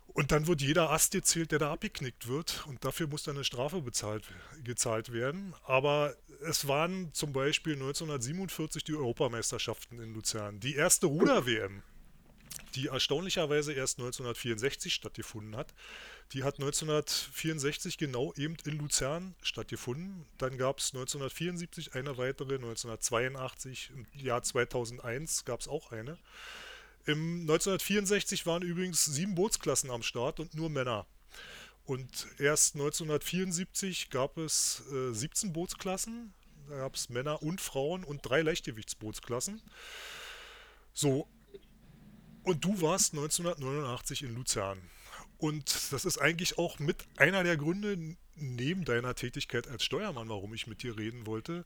Und 0.07 0.31
dann 0.31 0.47
wird 0.47 0.61
jeder 0.61 0.89
Ast 0.89 1.11
gezählt, 1.11 1.51
der 1.51 1.59
da 1.59 1.71
abgeknickt 1.71 2.27
wird. 2.27 2.65
Und 2.67 2.83
dafür 2.83 3.07
muss 3.07 3.23
dann 3.23 3.35
eine 3.35 3.43
Strafe 3.43 3.81
bezahlt, 3.81 4.23
gezahlt 4.63 5.11
werden. 5.11 5.53
Aber 5.63 6.15
es 6.41 6.67
waren 6.67 7.13
zum 7.13 7.33
Beispiel 7.33 7.73
1947 7.73 8.83
die 8.83 8.95
Europameisterschaften 8.95 10.01
in 10.01 10.13
Luzern. 10.13 10.59
Die 10.59 10.75
erste 10.75 11.07
Ruder-WM, 11.07 11.83
die 12.75 12.87
erstaunlicherweise 12.87 13.73
erst 13.73 13.99
1964 13.99 14.93
stattgefunden 14.93 15.55
hat. 15.55 15.73
Die 16.33 16.43
hat 16.43 16.55
1964 16.55 17.97
genau 17.97 18.33
eben 18.35 18.55
in 18.65 18.77
Luzern 18.77 19.35
stattgefunden. 19.41 20.25
Dann 20.37 20.57
gab 20.57 20.79
es 20.79 20.93
1974 20.93 21.95
eine 21.95 22.17
weitere, 22.17 22.55
1982, 22.55 23.91
im 23.95 24.05
Jahr 24.13 24.43
2001 24.43 25.45
gab 25.45 25.61
es 25.61 25.67
auch 25.67 25.91
eine. 25.91 26.17
Im 27.07 27.41
1964 27.41 28.45
waren 28.45 28.63
übrigens 28.63 29.05
sieben 29.05 29.33
Bootsklassen 29.33 29.89
am 29.91 30.03
Start 30.03 30.41
und 30.41 30.53
nur 30.53 30.69
Männer. 30.69 31.07
Und 31.85 32.27
erst 32.37 32.75
1974 32.75 34.09
gab 34.09 34.37
es 34.37 34.83
äh, 34.91 35.13
17 35.13 35.53
Bootsklassen. 35.53 36.33
Da 36.67 36.79
gab 36.79 36.95
es 36.95 37.07
Männer 37.07 37.41
und 37.41 37.61
Frauen 37.61 38.03
und 38.03 38.25
drei 38.25 38.41
Leichtgewichtsbootsklassen. 38.41 39.61
So. 40.93 41.29
Und 42.43 42.65
du 42.65 42.81
warst 42.81 43.13
1989 43.13 44.23
in 44.23 44.35
Luzern. 44.35 44.81
Und 45.37 45.93
das 45.93 46.03
ist 46.03 46.17
eigentlich 46.17 46.57
auch 46.57 46.77
mit 46.77 47.05
einer 47.15 47.45
der 47.45 47.55
Gründe 47.55 48.17
neben 48.35 48.83
deiner 48.83 49.15
Tätigkeit 49.15 49.69
als 49.69 49.85
Steuermann, 49.85 50.27
warum 50.27 50.53
ich 50.53 50.67
mit 50.67 50.83
dir 50.83 50.97
reden 50.97 51.25
wollte. 51.25 51.63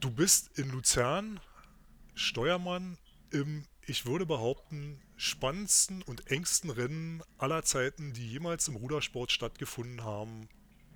Du 0.00 0.10
bist 0.10 0.58
in 0.58 0.70
Luzern 0.70 1.40
Steuermann 2.14 2.96
im, 3.30 3.66
ich 3.86 4.06
würde 4.06 4.26
behaupten, 4.26 5.00
spannendsten 5.16 6.02
und 6.02 6.30
engsten 6.30 6.70
Rennen 6.70 7.22
aller 7.38 7.62
Zeiten, 7.62 8.12
die 8.12 8.28
jemals 8.28 8.68
im 8.68 8.76
Rudersport 8.76 9.32
stattgefunden 9.32 10.04
haben, 10.04 10.48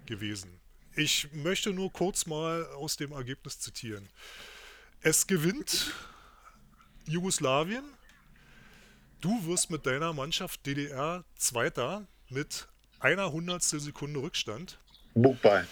gewesen. 0.07 0.61
Ich 0.95 1.29
möchte 1.33 1.73
nur 1.73 1.93
kurz 1.93 2.27
mal 2.27 2.65
aus 2.77 2.97
dem 2.97 3.13
Ergebnis 3.13 3.61
zitieren. 3.61 4.09
Es 5.03 5.27
gewinnt 5.27 5.93
Jugoslawien. 7.07 7.85
Du 9.21 9.47
wirst 9.47 9.71
mit 9.71 9.85
deiner 9.87 10.13
Mannschaft 10.13 10.65
DDR 10.65 11.25
Zweiter 11.37 12.07
mit 12.31 12.69
einer 13.01 13.33
Hundertstel 13.33 13.81
Sekunde 13.81 14.21
Rückstand. 14.21 14.79
Buchball. 15.15 15.67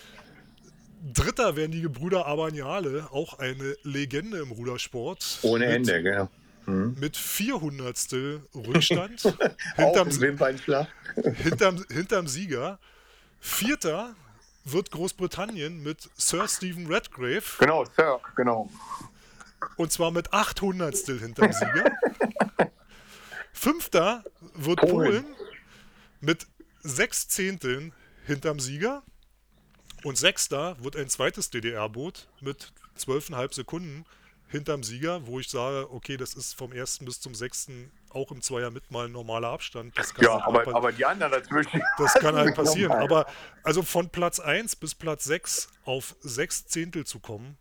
Dritter 1.12 1.56
werden 1.56 1.72
die 1.72 1.82
Gebrüder 1.82 2.26
Abaniale, 2.26 3.08
auch 3.10 3.38
eine 3.38 3.76
Legende 3.82 4.38
im 4.38 4.50
Rudersport. 4.52 5.38
Ohne 5.42 5.66
Ende, 5.66 6.02
genau. 6.02 6.30
Mit 6.66 7.16
400 7.16 7.96
Rückstand 8.54 9.20
hinterm, 9.76 10.10
hinterm, 11.36 11.84
hinterm 11.90 12.26
Sieger. 12.26 12.78
Vierter 13.40 14.14
wird 14.64 14.90
Großbritannien 14.90 15.82
mit 15.82 16.08
Sir 16.16 16.48
Stephen 16.48 16.86
Redgrave. 16.86 17.42
Genau, 17.58 17.84
Sir, 17.84 18.20
genau. 18.36 18.70
Und 19.76 19.92
zwar 19.92 20.10
mit 20.10 20.32
800 20.32 20.96
hinterm 20.96 21.52
Sieger. 21.52 21.92
Fünfter 23.52 24.24
wird 24.54 24.80
Polen. 24.80 24.90
Polen 24.90 25.24
mit 26.20 26.46
sechs 26.82 27.28
Zehnteln 27.28 27.92
hinterm 28.26 28.60
Sieger. 28.60 29.02
Und 30.02 30.18
sechster 30.18 30.76
wird 30.82 30.96
ein 30.96 31.08
zweites 31.08 31.50
DDR-Boot 31.50 32.28
mit 32.40 32.72
12,5 32.98 33.54
Sekunden 33.54 34.04
hinterm 34.54 34.82
Sieger, 34.82 35.26
wo 35.26 35.40
ich 35.40 35.48
sage, 35.48 35.92
okay, 35.92 36.16
das 36.16 36.34
ist 36.34 36.54
vom 36.54 36.72
ersten 36.72 37.04
bis 37.04 37.20
zum 37.20 37.34
sechsten 37.34 37.90
auch 38.10 38.30
im 38.30 38.40
Zweier 38.40 38.70
mit 38.70 38.90
mal 38.90 39.06
ein 39.06 39.12
normaler 39.12 39.48
Abstand. 39.48 39.92
ja, 40.20 40.46
aber, 40.46 40.74
aber 40.74 40.92
die 40.92 41.04
anderen 41.04 41.32
dazwischen. 41.32 41.82
Das 41.98 42.14
kann 42.14 42.36
halt 42.36 42.54
passieren. 42.56 42.92
Aber 42.92 43.26
also 43.62 43.82
von 43.82 44.08
Platz 44.08 44.38
1 44.38 44.76
bis 44.76 44.94
Platz 44.94 45.24
6 45.24 45.68
auf 45.84 46.14
sechs 46.20 46.66
Zehntel 46.66 47.04
zu 47.04 47.18
kommen. 47.18 47.58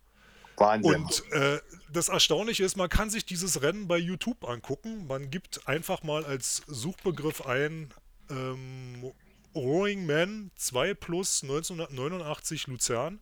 Wahnsinn. 0.56 0.94
Und 0.94 1.32
äh, 1.32 1.60
das 1.92 2.08
Erstaunliche 2.08 2.64
ist, 2.64 2.76
man 2.76 2.88
kann 2.88 3.10
sich 3.10 3.24
dieses 3.24 3.62
Rennen 3.62 3.88
bei 3.88 3.98
YouTube 3.98 4.48
angucken. 4.48 5.06
Man 5.06 5.30
gibt 5.30 5.66
einfach 5.66 6.02
mal 6.02 6.24
als 6.24 6.62
Suchbegriff 6.66 7.44
ein 7.46 7.92
ähm, 8.30 9.12
Roaring 9.54 10.06
Man 10.06 10.50
2 10.56 10.94
Plus 10.94 11.42
1989 11.42 12.68
Luzern. 12.68 13.20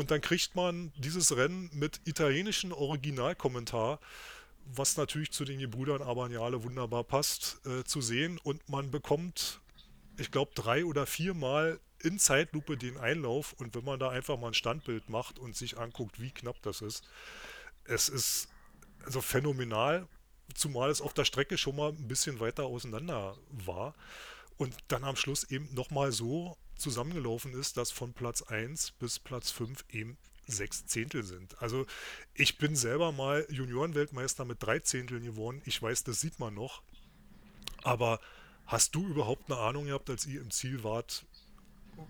Und 0.00 0.10
dann 0.10 0.20
kriegt 0.20 0.56
man 0.56 0.92
dieses 0.96 1.36
Rennen 1.36 1.70
mit 1.72 2.00
italienischen 2.04 2.72
Originalkommentar 2.72 4.00
was 4.76 4.96
natürlich 4.96 5.32
zu 5.32 5.44
den 5.44 5.58
Gebrüdern 5.58 6.02
Abagnale 6.02 6.62
wunderbar 6.62 7.04
passt, 7.04 7.60
äh, 7.66 7.84
zu 7.84 8.00
sehen. 8.00 8.38
Und 8.42 8.68
man 8.68 8.90
bekommt, 8.90 9.60
ich 10.18 10.30
glaube, 10.30 10.52
drei 10.54 10.84
oder 10.84 11.06
viermal 11.06 11.80
in 12.02 12.18
Zeitlupe 12.18 12.76
den 12.76 12.96
Einlauf. 12.96 13.52
Und 13.54 13.74
wenn 13.74 13.84
man 13.84 13.98
da 13.98 14.10
einfach 14.10 14.38
mal 14.38 14.48
ein 14.48 14.54
Standbild 14.54 15.08
macht 15.08 15.38
und 15.38 15.56
sich 15.56 15.78
anguckt, 15.78 16.20
wie 16.20 16.30
knapp 16.30 16.60
das 16.62 16.80
ist, 16.82 17.04
es 17.84 18.08
ist 18.08 18.48
also 19.04 19.20
phänomenal, 19.20 20.06
zumal 20.54 20.90
es 20.90 21.00
auf 21.00 21.14
der 21.14 21.24
Strecke 21.24 21.56
schon 21.58 21.76
mal 21.76 21.90
ein 21.90 22.08
bisschen 22.08 22.40
weiter 22.40 22.64
auseinander 22.64 23.36
war. 23.50 23.94
Und 24.56 24.74
dann 24.88 25.04
am 25.04 25.16
Schluss 25.16 25.44
eben 25.44 25.72
nochmal 25.74 26.12
so 26.12 26.56
zusammengelaufen 26.80 27.52
ist, 27.52 27.76
dass 27.76 27.90
von 27.90 28.12
Platz 28.12 28.42
1 28.42 28.92
bis 28.92 29.18
Platz 29.18 29.50
5 29.50 29.84
eben 29.90 30.16
sechs 30.46 30.86
Zehntel 30.86 31.22
sind. 31.22 31.60
Also 31.62 31.86
ich 32.34 32.58
bin 32.58 32.74
selber 32.74 33.12
mal 33.12 33.46
Juniorenweltmeister 33.50 34.44
mit 34.44 34.62
drei 34.62 34.80
Zehnteln 34.80 35.24
geworden. 35.24 35.62
Ich 35.64 35.80
weiß, 35.80 36.04
das 36.04 36.20
sieht 36.20 36.40
man 36.40 36.54
noch. 36.54 36.82
Aber 37.82 38.20
hast 38.66 38.94
du 38.94 39.06
überhaupt 39.06 39.50
eine 39.50 39.60
Ahnung 39.60 39.86
gehabt, 39.86 40.10
als 40.10 40.26
ihr 40.26 40.40
im 40.40 40.50
Ziel 40.50 40.82
wart, 40.84 41.24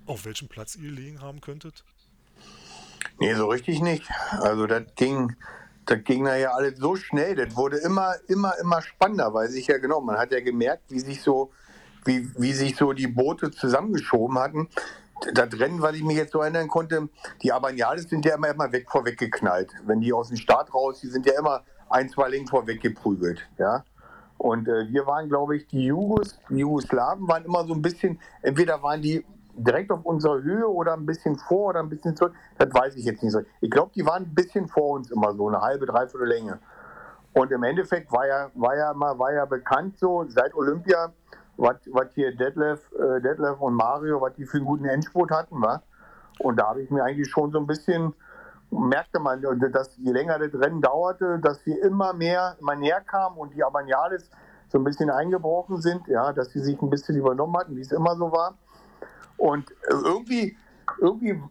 auf 0.07 0.25
welchem 0.25 0.49
Platz 0.49 0.77
ihr 0.77 0.91
liegen 0.91 1.21
haben 1.21 1.41
könntet? 1.41 1.85
Nee, 3.19 3.35
so 3.35 3.49
richtig 3.49 3.81
nicht. 3.81 4.09
Also 4.31 4.67
das 4.67 4.85
ging, 4.97 5.37
das 5.87 6.03
ging 6.05 6.27
ja 6.27 6.53
alles 6.53 6.79
so 6.79 6.97
schnell. 6.97 7.35
Das 7.35 7.55
wurde 7.57 7.79
immer, 7.79 8.15
immer, 8.29 8.59
immer 8.59 8.83
spannender, 8.83 9.33
weil 9.35 9.49
sich 9.49 9.67
ja 9.67 9.79
genau, 9.79 10.01
man 10.01 10.19
hat 10.19 10.33
ja 10.33 10.41
gemerkt, 10.41 10.85
wie 10.89 11.01
sich 11.01 11.23
so, 11.23 11.53
wie, 12.05 12.31
wie 12.37 12.53
sich 12.53 12.77
so 12.77 12.93
die 12.93 13.07
Boote 13.07 13.51
zusammengeschoben 13.51 14.39
hatten 14.39 14.69
das 15.35 15.59
Rennen, 15.59 15.83
weil 15.83 15.95
ich 15.95 16.03
mich 16.03 16.17
jetzt 16.17 16.33
so 16.33 16.41
erinnern 16.41 16.69
konnte, 16.69 17.09
die 17.43 17.53
Abanyales 17.53 18.09
sind 18.09 18.25
ja 18.25 18.35
immer, 18.35 18.49
immer 18.49 18.73
weg 18.73 18.91
vorweg 18.91 19.19
geknallt. 19.19 19.73
Wenn 19.85 20.01
die 20.01 20.13
aus 20.13 20.29
dem 20.29 20.37
Start 20.37 20.73
raus, 20.75 21.01
die 21.01 21.09
sind 21.09 21.27
ja 21.27 21.39
immer 21.39 21.63
ein, 21.89 22.09
zwei 22.09 22.29
Längen 22.29 22.47
vorweg 22.47 22.81
geprügelt. 22.81 23.47
Ja? 23.59 23.85
Und 24.39 24.69
äh, 24.69 24.89
wir 24.89 25.07
waren, 25.07 25.29
glaube 25.29 25.57
ich, 25.57 25.67
die 25.67 25.87
Jugos, 25.87 26.39
die 26.49 26.59
Jugoslawen 26.59 27.29
waren 27.29 27.45
immer 27.45 27.65
so 27.67 27.75
ein 27.75 27.83
bisschen, 27.83 28.19
entweder 28.43 28.83
waren 28.83 29.03
die 29.03 29.25
direkt 29.55 29.91
auf 29.91 30.05
unserer 30.05 30.41
Höhe 30.43 30.67
oder 30.67 30.95
ein 30.95 31.05
bisschen 31.05 31.37
vor 31.37 31.69
oder 31.69 31.81
ein 31.81 31.89
bisschen 31.89 32.17
zurück. 32.17 32.33
Das 32.59 32.73
weiß 32.73 32.97
ich 32.97 33.05
jetzt 33.05 33.23
nicht 33.23 33.33
so. 33.33 33.41
Ich 33.61 33.71
glaube, 33.71 33.93
die 33.95 34.07
waren 34.07 34.23
ein 34.25 34.35
bisschen 34.35 34.69
vor 34.69 34.91
uns 34.93 35.11
immer 35.11 35.35
so, 35.35 35.49
eine 35.49 35.61
halbe, 35.61 35.87
dreiviertel 35.87 36.29
Länge. 36.29 36.59
Und 37.33 37.53
im 37.53 37.63
Endeffekt 37.63 38.11
war 38.11 38.27
ja, 38.27 38.51
war 38.55 38.77
ja 38.77 38.95
mal, 38.95 39.19
war 39.19 39.33
ja 39.33 39.45
bekannt 39.45 39.99
so, 39.99 40.25
seit 40.29 40.55
Olympia, 40.55 41.13
was 41.61 42.15
hier 42.15 42.35
Detlef, 42.35 42.91
äh, 42.93 43.21
Detlef 43.21 43.61
und 43.61 43.75
Mario, 43.75 44.21
was 44.21 44.35
die 44.35 44.47
für 44.47 44.57
einen 44.57 44.67
guten 44.67 44.87
Endspurt 44.87 45.31
hatten, 45.31 45.61
wa? 45.61 45.83
Und 46.39 46.57
da 46.57 46.69
habe 46.69 46.83
ich 46.83 46.91
mir 46.91 47.05
eigentlich 47.05 47.29
schon 47.29 47.53
so 47.53 47.59
ein 47.59 47.67
bisschen, 47.67 48.15
merkte 48.71 49.21
man, 49.21 49.43
dass 49.73 49.97
je 49.99 50.11
länger 50.13 50.39
das 50.39 50.55
Rennen 50.55 50.81
dauerte, 50.81 51.39
dass 51.39 51.65
wir 51.67 51.83
immer 51.83 52.15
mehr, 52.15 52.57
immer 52.61 52.77
näher 52.77 53.03
kamen 53.03 53.37
und 53.37 53.55
die 53.55 53.63
Abanyales 53.63 54.31
so 54.69 54.79
ein 54.79 54.85
bisschen 54.85 55.11
eingebrochen 55.11 55.83
sind, 55.83 56.07
ja, 56.09 56.33
dass 56.33 56.51
sie 56.51 56.61
sich 56.61 56.81
ein 56.81 56.89
bisschen 56.89 57.17
übernommen 57.17 57.57
hatten, 57.57 57.77
wie 57.77 57.81
es 57.81 57.93
immer 57.93 58.17
so 58.17 58.33
war. 58.33 58.55
Und 59.37 59.67
irgendwie, 59.91 60.57
irgendwie 61.01 61.43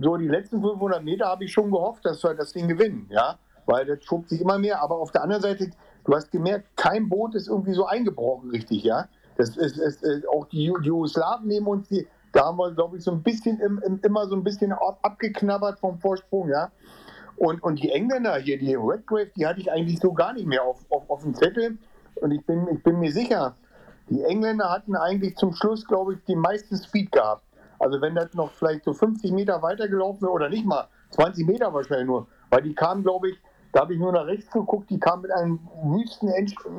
so 0.00 0.16
die 0.16 0.28
letzten 0.28 0.60
500 0.60 1.02
Meter 1.02 1.26
habe 1.26 1.44
ich 1.44 1.52
schon 1.52 1.70
gehofft, 1.70 2.04
dass 2.04 2.22
wir 2.22 2.34
das 2.34 2.52
Ding 2.52 2.68
gewinnen, 2.68 3.06
ja, 3.10 3.38
weil 3.64 3.86
das 3.86 4.04
schob 4.04 4.28
sich 4.28 4.40
immer 4.40 4.58
mehr. 4.58 4.82
Aber 4.82 4.96
auf 4.96 5.10
der 5.10 5.22
anderen 5.22 5.42
Seite, 5.42 5.70
du 6.04 6.14
hast 6.14 6.30
gemerkt, 6.32 6.76
kein 6.76 7.08
Boot 7.08 7.34
ist 7.34 7.48
irgendwie 7.48 7.72
so 7.72 7.86
eingebrochen, 7.86 8.50
richtig, 8.50 8.82
ja. 8.82 9.08
Das 9.36 9.56
ist, 9.56 9.78
ist, 9.78 10.02
ist 10.02 10.28
auch 10.28 10.46
die, 10.46 10.64
Jugoslawen 10.64 11.46
neben 11.46 11.66
uns, 11.66 11.88
die, 11.88 12.06
da 12.32 12.46
haben 12.46 12.58
wir, 12.58 12.72
glaube 12.72 12.96
ich, 12.96 13.04
so 13.04 13.12
ein 13.12 13.22
bisschen 13.22 13.60
im, 13.60 13.82
im, 13.84 14.00
immer 14.02 14.26
so 14.26 14.36
ein 14.36 14.44
bisschen 14.44 14.72
abgeknabbert 14.72 15.78
vom 15.78 15.98
Vorsprung, 15.98 16.48
ja. 16.48 16.70
Und, 17.36 17.62
und 17.62 17.82
die 17.82 17.90
Engländer 17.90 18.36
hier, 18.36 18.58
die 18.58 18.74
Redgrave, 18.74 19.30
die 19.36 19.46
hatte 19.46 19.60
ich 19.60 19.70
eigentlich 19.70 19.98
so 19.98 20.12
gar 20.12 20.32
nicht 20.32 20.46
mehr 20.46 20.62
auf, 20.62 20.84
auf, 20.90 21.10
auf 21.10 21.22
dem 21.22 21.34
Zettel. 21.34 21.78
Und 22.16 22.30
ich 22.30 22.44
bin, 22.46 22.68
ich 22.68 22.82
bin 22.82 23.00
mir 23.00 23.10
sicher, 23.10 23.56
die 24.08 24.22
Engländer 24.22 24.70
hatten 24.70 24.94
eigentlich 24.94 25.36
zum 25.36 25.52
Schluss, 25.52 25.84
glaube 25.86 26.14
ich, 26.14 26.24
die 26.24 26.36
meisten 26.36 26.76
Speed 26.76 27.10
gehabt. 27.10 27.42
Also 27.78 28.00
wenn 28.00 28.14
das 28.14 28.34
noch 28.34 28.50
vielleicht 28.52 28.84
so 28.84 28.92
50 28.92 29.32
Meter 29.32 29.62
weitergelaufen 29.62 30.22
wäre 30.22 30.32
oder 30.32 30.48
nicht 30.48 30.64
mal, 30.64 30.88
20 31.10 31.46
Meter 31.46 31.72
wahrscheinlich 31.74 32.06
nur, 32.06 32.28
weil 32.50 32.62
die 32.62 32.74
kamen, 32.74 33.02
glaube 33.02 33.30
ich, 33.30 33.36
da 33.72 33.80
habe 33.80 33.94
ich 33.94 33.98
nur 33.98 34.12
nach 34.12 34.26
rechts 34.26 34.50
geguckt, 34.52 34.88
die 34.90 35.00
kam 35.00 35.22
mit 35.22 35.32
einem 35.32 35.58
wüsten 35.82 36.30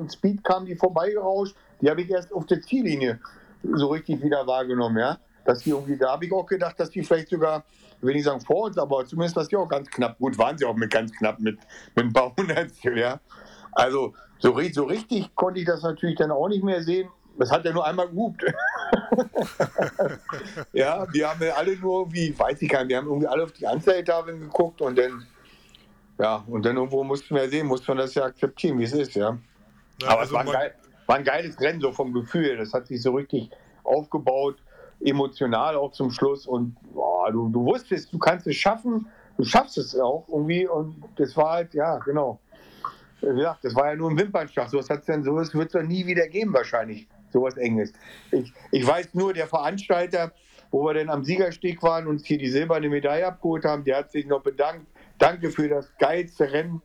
Speed, 0.09 0.43
kam 0.45 0.65
die 0.65 0.75
vorbeigerauscht. 0.75 1.55
Die 1.81 1.89
habe 1.89 2.01
ich 2.01 2.09
erst 2.09 2.33
auf 2.33 2.45
der 2.45 2.61
Ziellinie 2.61 3.19
so 3.63 3.87
richtig 3.87 4.21
wieder 4.23 4.45
wahrgenommen, 4.45 4.97
ja. 4.97 5.17
Dass 5.43 5.59
die 5.59 5.71
irgendwie, 5.71 5.97
da 5.97 6.11
habe 6.13 6.25
ich 6.25 6.31
auch 6.31 6.45
gedacht, 6.45 6.79
dass 6.79 6.89
die 6.89 7.03
vielleicht 7.03 7.29
sogar, 7.29 7.63
will 8.01 8.15
ich 8.15 8.23
sagen 8.23 8.41
vor 8.41 8.63
uns, 8.63 8.77
aber 8.77 9.05
zumindest, 9.05 9.37
dass 9.37 9.47
die 9.47 9.55
auch 9.55 9.67
ganz 9.67 9.89
knapp, 9.89 10.17
gut 10.17 10.37
waren 10.37 10.57
sie 10.57 10.65
auch 10.65 10.75
mit 10.75 10.91
ganz 10.91 11.11
knapp 11.11 11.39
mit, 11.39 11.59
mit 11.95 12.05
ein 12.05 12.13
paar 12.13 12.35
Hundertstel, 12.35 12.97
ja. 12.97 13.19
Also 13.73 14.13
so, 14.39 14.59
so 14.71 14.83
richtig 14.85 15.35
konnte 15.35 15.59
ich 15.59 15.65
das 15.65 15.83
natürlich 15.83 16.17
dann 16.17 16.31
auch 16.31 16.47
nicht 16.47 16.63
mehr 16.63 16.81
sehen. 16.81 17.09
Das 17.37 17.51
hat 17.51 17.65
ja 17.65 17.73
nur 17.73 17.85
einmal 17.85 18.07
gehupt. 18.07 18.43
ja, 20.73 21.05
wir 21.11 21.29
haben 21.29 21.43
ja 21.43 21.53
alle 21.53 21.75
nur, 21.77 22.11
wie 22.13 22.37
weiß 22.37 22.61
ich 22.61 22.69
gar 22.69 22.79
nicht, 22.79 22.89
wir 22.89 22.97
haben 22.97 23.07
irgendwie 23.07 23.27
alle 23.27 23.43
auf 23.43 23.51
die 23.51 23.67
Anzeigetafeln 23.67 24.39
geguckt 24.39 24.81
und 24.81 24.97
dann 24.97 25.25
ja, 26.17 26.43
und 26.47 26.65
dann 26.65 26.77
irgendwo 26.77 27.03
mussten 27.03 27.35
wir 27.35 27.49
sehen, 27.49 27.67
musste 27.67 27.91
man 27.91 27.97
das 27.97 28.13
ja 28.15 28.23
akzeptieren, 28.23 28.79
wie 28.79 28.85
es 28.85 28.93
ist, 28.93 29.15
ja. 29.15 29.37
ja 30.01 30.07
Aber 30.07 30.21
also 30.21 30.37
es 30.37 30.45
war 30.45 30.53
geil, 30.53 30.73
war 31.05 31.17
ein 31.17 31.23
geiles 31.23 31.59
Rennen, 31.59 31.81
so 31.81 31.91
vom 31.91 32.13
Gefühl. 32.13 32.57
Das 32.57 32.73
hat 32.73 32.87
sich 32.87 33.01
so 33.01 33.13
richtig 33.13 33.49
aufgebaut, 33.83 34.57
emotional 35.01 35.75
auch 35.75 35.91
zum 35.91 36.11
Schluss. 36.11 36.47
Und 36.47 36.75
boah, 36.93 37.31
du, 37.31 37.49
du 37.49 37.65
wusstest, 37.65 38.11
du 38.13 38.17
kannst 38.17 38.47
es 38.47 38.55
schaffen, 38.55 39.07
du 39.37 39.43
schaffst 39.43 39.77
es 39.77 39.97
auch 39.97 40.25
irgendwie. 40.27 40.67
Und 40.67 41.03
das 41.17 41.35
war 41.37 41.51
halt, 41.51 41.73
ja, 41.73 41.97
genau. 41.99 42.39
Wie 43.21 43.47
das 43.61 43.75
war 43.75 43.89
ja 43.89 43.95
nur 43.95 44.11
ein 44.11 44.17
Wimpernschlag. 44.17 44.69
So 44.69 44.77
was 44.77 44.87
denn, 45.05 45.23
sowas 45.23 45.53
wird 45.53 45.67
es 45.67 45.73
doch 45.73 45.81
nie 45.81 46.05
wieder 46.05 46.27
geben, 46.27 46.53
wahrscheinlich. 46.53 47.07
Sowas 47.31 47.57
Enges. 47.57 47.91
Ich, 48.31 48.53
ich 48.71 48.85
weiß 48.85 49.13
nur, 49.13 49.33
der 49.33 49.47
Veranstalter, 49.47 50.31
wo 50.71 50.85
wir 50.85 50.93
denn 50.93 51.09
am 51.09 51.23
Siegersteg 51.23 51.81
waren 51.81 52.05
und 52.07 52.15
uns 52.15 52.25
hier 52.25 52.37
die 52.37 52.49
silberne 52.49 52.89
Medaille 52.89 53.25
abgeholt 53.25 53.65
haben, 53.65 53.83
der 53.83 53.97
hat 53.97 54.11
sich 54.11 54.25
noch 54.25 54.41
bedankt 54.41 54.85
danke 55.17 55.49
für 55.49 55.67
das 55.67 55.95
geilste 55.97 56.51
Rennen, 56.51 56.81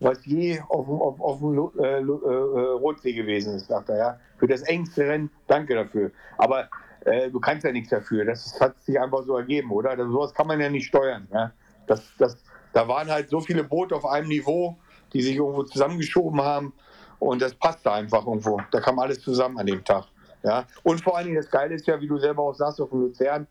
was 0.00 0.24
je 0.24 0.60
auf, 0.68 0.88
auf, 0.88 1.20
auf 1.20 1.38
dem 1.38 1.70
äh, 1.78 1.98
äh, 1.98 2.02
Rotsee 2.02 3.12
gewesen 3.12 3.54
ist, 3.54 3.68
sagt 3.68 3.90
er, 3.90 3.96
ja. 3.96 4.20
Für 4.38 4.46
das 4.46 4.62
engste 4.62 5.06
Rennen, 5.06 5.30
danke 5.46 5.74
dafür. 5.74 6.10
Aber 6.38 6.68
äh, 7.04 7.30
du 7.30 7.38
kannst 7.38 7.64
ja 7.64 7.72
nichts 7.72 7.90
dafür. 7.90 8.24
Das 8.24 8.58
hat 8.60 8.80
sich 8.82 8.98
einfach 8.98 9.22
so 9.24 9.36
ergeben, 9.36 9.70
oder? 9.70 9.96
Das, 9.96 10.08
sowas 10.08 10.32
kann 10.34 10.46
man 10.46 10.60
ja 10.60 10.70
nicht 10.70 10.86
steuern. 10.86 11.28
Ja? 11.32 11.52
Das, 11.86 12.02
das, 12.18 12.42
da 12.72 12.88
waren 12.88 13.10
halt 13.10 13.28
so 13.28 13.40
viele 13.40 13.64
Boote 13.64 13.94
auf 13.94 14.06
einem 14.06 14.28
Niveau, 14.28 14.76
die 15.12 15.22
sich 15.22 15.36
irgendwo 15.36 15.62
zusammengeschoben 15.64 16.40
haben. 16.40 16.72
Und 17.18 17.42
das 17.42 17.54
passte 17.54 17.92
einfach 17.92 18.26
irgendwo. 18.26 18.60
Da 18.70 18.80
kam 18.80 18.98
alles 18.98 19.20
zusammen 19.20 19.58
an 19.58 19.66
dem 19.66 19.84
Tag. 19.84 20.06
Ja? 20.42 20.64
Und 20.82 21.02
vor 21.02 21.16
allen 21.16 21.26
Dingen, 21.26 21.36
das 21.36 21.50
Geile 21.50 21.74
ist 21.74 21.86
ja, 21.86 22.00
wie 22.00 22.08
du 22.08 22.18
selber 22.18 22.42
auch 22.42 22.54
sagst, 22.54 22.80
auf 22.80 22.88
dem 22.88 23.00
Luzern, 23.00 23.46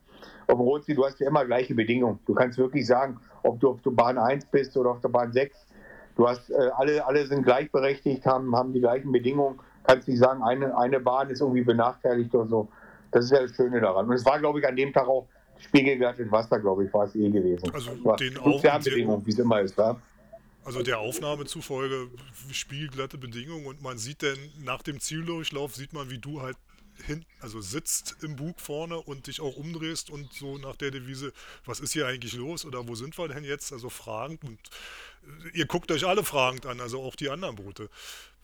auf 0.47 0.57
dem 0.57 0.61
Rotsee, 0.61 0.95
du 0.95 1.05
hast 1.05 1.19
ja 1.19 1.27
immer 1.27 1.45
gleiche 1.45 1.75
Bedingungen. 1.75 2.19
Du 2.25 2.33
kannst 2.33 2.57
wirklich 2.57 2.87
sagen, 2.87 3.19
ob 3.43 3.59
du 3.59 3.69
auf 3.69 3.81
der 3.83 3.91
Bahn 3.91 4.17
1 4.17 4.47
bist 4.47 4.75
oder 4.75 4.91
auf 4.91 5.01
der 5.01 5.09
Bahn 5.09 5.31
6. 5.31 5.55
Du 6.19 6.27
hast, 6.27 6.49
äh, 6.49 6.69
alle, 6.75 7.05
alle 7.07 7.25
sind 7.25 7.43
gleichberechtigt, 7.43 8.25
haben, 8.25 8.53
haben 8.53 8.73
die 8.73 8.81
gleichen 8.81 9.09
Bedingungen. 9.09 9.57
Kannst 9.83 10.05
nicht 10.09 10.19
sagen, 10.19 10.43
eine, 10.43 10.77
eine 10.77 10.99
Bahn 10.99 11.29
ist 11.29 11.39
irgendwie 11.39 11.61
benachteiligt 11.61 12.35
oder 12.35 12.45
so. 12.45 12.67
Das 13.11 13.23
ist 13.23 13.31
ja 13.31 13.41
das 13.41 13.55
Schöne 13.55 13.79
daran. 13.79 14.05
Und 14.05 14.13
es 14.13 14.25
war, 14.25 14.37
glaube 14.37 14.59
ich, 14.59 14.67
an 14.67 14.75
dem 14.75 14.91
Tag 14.91 15.07
auch 15.07 15.29
spiegelglattet 15.59 16.29
Wasser, 16.29 16.59
glaube 16.59 16.83
ich, 16.83 16.93
war 16.93 17.05
es 17.05 17.15
eh 17.15 17.29
gewesen. 17.29 17.71
Also 17.73 18.03
war 18.03 18.17
den 18.17 18.33
Fernbedingungen, 18.59 19.25
wie 19.25 19.31
es 19.31 19.39
immer 19.39 19.61
ist, 19.61 19.77
wa? 19.77 19.95
Also 20.65 20.83
der 20.83 20.99
Aufnahme 20.99 21.45
zufolge 21.45 22.09
spiegelglatte 22.51 23.17
Bedingungen 23.17 23.65
und 23.65 23.81
man 23.81 23.97
sieht 23.97 24.21
dann 24.21 24.37
nach 24.61 24.81
dem 24.81 24.99
Zieldurchlauf, 24.99 25.73
sieht 25.73 25.93
man, 25.93 26.09
wie 26.09 26.17
du 26.17 26.41
halt 26.41 26.57
hin, 27.05 27.25
also 27.39 27.61
sitzt 27.61 28.17
im 28.21 28.35
Bug 28.35 28.59
vorne 28.59 28.99
und 28.99 29.27
dich 29.27 29.41
auch 29.41 29.55
umdrehst 29.55 30.09
und 30.09 30.33
so 30.33 30.57
nach 30.57 30.75
der 30.75 30.91
Devise, 30.91 31.33
was 31.65 31.79
ist 31.79 31.93
hier 31.93 32.07
eigentlich 32.07 32.33
los 32.33 32.65
oder 32.65 32.87
wo 32.87 32.95
sind 32.95 33.17
wir 33.17 33.27
denn 33.27 33.43
jetzt? 33.43 33.71
Also 33.71 33.89
fragend 33.89 34.43
und 34.43 34.59
äh, 35.53 35.57
ihr 35.57 35.65
guckt 35.65 35.91
euch 35.91 36.05
alle 36.05 36.23
fragend 36.23 36.65
an, 36.65 36.79
also 36.79 37.01
auch 37.01 37.15
die 37.15 37.29
anderen 37.29 37.55
Boote. 37.55 37.89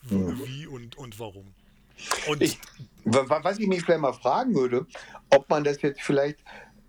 Wie 0.07 0.67
und, 0.67 0.97
und 0.97 1.19
warum. 1.19 1.53
Und 2.27 2.41
ich, 2.43 2.59
was 3.05 3.57
ich 3.57 3.67
mich 3.67 3.83
vielleicht 3.83 4.01
mal 4.01 4.13
fragen 4.13 4.53
würde, 4.53 4.85
ob 5.29 5.49
man 5.49 5.63
das 5.63 5.81
jetzt 5.81 6.01
vielleicht 6.01 6.39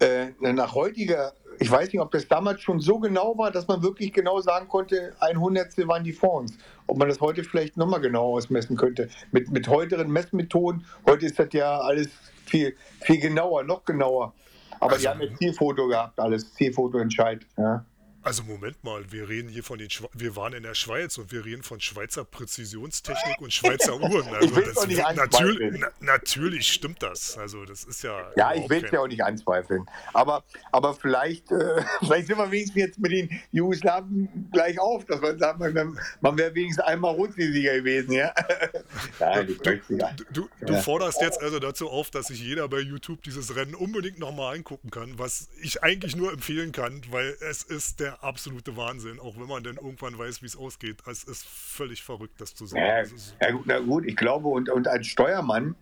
äh, 0.01 0.31
nach 0.41 0.75
heutiger, 0.75 1.33
ich 1.59 1.71
weiß 1.71 1.93
nicht, 1.93 2.01
ob 2.01 2.11
das 2.11 2.29
damals 2.29 2.61
schon 2.63 2.81
so 2.81 2.99
genau 2.99 3.37
war, 3.39 3.51
dass 3.51 3.67
man 3.69 3.83
wirklich 3.83 4.13
genau 4.13 4.41
sagen 4.41 4.69
konnte, 4.69 5.15
ein 5.21 5.41
Hundertstel 5.41 5.89
waren 5.89 6.05
die 6.05 6.13
Fonds. 6.13 6.57
Ob 6.87 6.99
man 6.99 7.09
das 7.09 7.21
heute 7.21 7.45
vielleicht 7.45 7.77
nochmal 7.77 8.01
genau 8.01 8.35
ausmessen 8.35 8.77
könnte. 8.77 9.09
Mit, 9.33 9.51
mit 9.51 9.69
heutigen 9.69 10.11
Messmethoden, 10.11 10.85
heute 11.07 11.27
ist 11.27 11.39
das 11.39 11.49
ja 11.53 11.79
alles 11.81 12.09
viel, 12.45 12.77
viel 13.01 13.21
genauer, 13.21 13.65
noch 13.65 13.85
genauer. 13.85 14.33
Aber 14.81 14.93
also, 14.93 15.03
die 15.03 15.09
haben 15.09 15.21
jetzt 15.21 15.39
Zielfoto 15.39 15.89
gehabt, 15.89 16.21
alles 16.21 16.53
Zielfoto-Entscheid. 16.55 17.47
Ja. 17.57 17.85
Also 18.27 18.43
Moment 18.43 18.83
mal, 18.83 19.13
wir 19.13 19.29
reden 19.29 19.49
hier 19.49 19.63
von 19.63 19.79
den 19.79 19.89
Schwe 19.89 20.09
wir 20.13 20.35
waren 20.35 20.53
in 20.53 20.65
der 20.65 20.75
Schweiz 20.75 21.17
und 21.17 21.31
wir 21.31 21.45
reden 21.45 21.63
von 21.63 21.81
Schweizer 21.81 22.25
Präzisionstechnik 22.25 23.41
und 23.41 23.53
Schweizer 23.53 23.95
Uhren. 24.01 24.27
Also 24.35 24.61
das 24.61 24.85
nicht 24.89 25.01
natürlich, 25.15 25.81
na, 25.81 25.87
natürlich 26.01 26.73
stimmt 26.73 27.05
das. 27.05 27.39
Also 27.39 27.65
das 27.65 27.85
ist 27.85 28.03
ja. 28.03 28.33
Ja, 28.35 28.53
ich 28.53 28.69
will 28.69 28.85
es 28.85 28.91
ja 28.91 28.99
auch 28.99 29.07
nicht 29.07 29.23
anzweifeln. 29.23 29.87
Aber, 30.13 30.43
aber 30.73 30.95
vielleicht, 30.95 31.53
äh, 31.53 31.85
vielleicht 32.01 32.27
sind 32.27 32.39
wir 32.39 32.51
wenigstens 32.51 32.75
jetzt 32.75 32.99
mit 32.99 33.13
den 33.13 33.31
Jugoslawen 33.53 34.49
gleich 34.53 34.81
auf, 34.81 35.05
dass 35.05 35.21
man 35.21 35.39
sagt, 35.39 35.61
man, 35.61 35.97
man 36.21 36.37
wäre 36.37 36.53
wenigstens 36.53 36.85
einmal 36.85 37.15
Rundsieger 37.15 37.77
gewesen, 37.77 38.11
ja. 38.11 38.35
Nein, 39.21 39.57
du, 39.57 40.25
du, 40.33 40.49
du, 40.63 40.83
forderst 40.83 41.21
jetzt 41.21 41.41
also 41.41 41.61
dazu 41.61 41.89
auf, 41.89 42.11
dass 42.11 42.27
sich 42.27 42.41
jeder 42.41 42.67
bei 42.67 42.81
YouTube 42.81 43.23
dieses 43.23 43.55
Rennen 43.55 43.77
unbedingt 43.77 44.19
nochmal 44.19 44.57
angucken 44.57 44.91
kann, 44.91 45.17
was 45.17 45.49
ich 45.63 45.85
eigentlich 45.85 46.17
nur 46.17 46.33
empfehlen 46.33 46.73
kann, 46.73 47.03
weil 47.11 47.37
es 47.41 47.63
ist 47.63 48.01
der 48.01 48.16
absolute 48.23 48.77
Wahnsinn, 48.77 49.21
auch 49.21 49.37
wenn 49.37 49.49
man 49.49 49.63
dann 49.63 49.77
irgendwann 49.77 50.19
weiß, 50.19 50.43
wie 50.43 50.47
es 50.47 50.57
ausgeht. 50.57 50.99
Es 51.11 51.25
ist 51.25 51.47
völlig 51.47 52.03
verrückt, 52.03 52.41
das 52.41 52.55
zu 52.55 52.67
sehen. 52.67 52.79
Ja, 52.79 53.03
ja 53.41 53.51
gut, 53.53 53.63
na 53.67 53.79
gut, 53.79 54.05
ich 54.07 54.17
glaube, 54.17 54.49
und, 54.49 54.69
und 54.69 54.89
als 54.89 55.07
Steuermann 55.07 55.75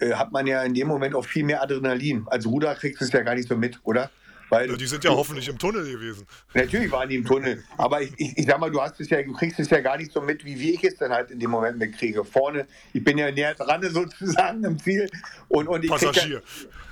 äh, 0.00 0.12
hat 0.12 0.32
man 0.32 0.46
ja 0.46 0.62
in 0.62 0.74
dem 0.74 0.88
Moment 0.88 1.14
auch 1.14 1.24
viel 1.24 1.44
mehr 1.44 1.62
Adrenalin. 1.62 2.26
Als 2.26 2.46
Ruder 2.46 2.74
kriegst 2.74 3.00
du 3.00 3.04
es 3.04 3.12
ja 3.12 3.22
gar 3.22 3.34
nicht 3.34 3.48
so 3.48 3.56
mit, 3.56 3.80
oder? 3.84 4.10
Weil, 4.50 4.76
die 4.76 4.86
sind 4.86 5.04
ja 5.04 5.10
hoffentlich 5.10 5.48
im 5.48 5.58
Tunnel 5.58 5.84
gewesen. 5.84 6.26
Natürlich 6.54 6.90
waren 6.90 7.08
die 7.08 7.16
im 7.16 7.24
Tunnel. 7.24 7.62
Aber 7.76 8.00
ich, 8.00 8.12
ich, 8.16 8.38
ich, 8.38 8.46
sag 8.46 8.58
mal, 8.58 8.70
du 8.70 8.80
hast 8.80 8.98
es 9.00 9.10
ja, 9.10 9.22
du 9.22 9.32
kriegst 9.32 9.60
es 9.60 9.68
ja 9.68 9.80
gar 9.80 9.98
nicht 9.98 10.10
so 10.10 10.22
mit, 10.22 10.44
wie, 10.44 10.58
wie 10.58 10.74
ich 10.74 10.84
es 10.84 10.96
dann 10.96 11.12
halt 11.12 11.30
in 11.30 11.38
dem 11.38 11.50
Moment 11.50 11.78
mitkriege. 11.78 12.24
Vorne, 12.24 12.66
ich 12.92 13.04
bin 13.04 13.18
ja 13.18 13.30
näher 13.30 13.54
dran 13.54 13.82
sozusagen 13.90 14.64
im 14.64 14.78
Ziel. 14.78 15.10
Und, 15.48 15.68
und 15.68 15.84
ich 15.84 15.90
Passagier. 15.90 16.42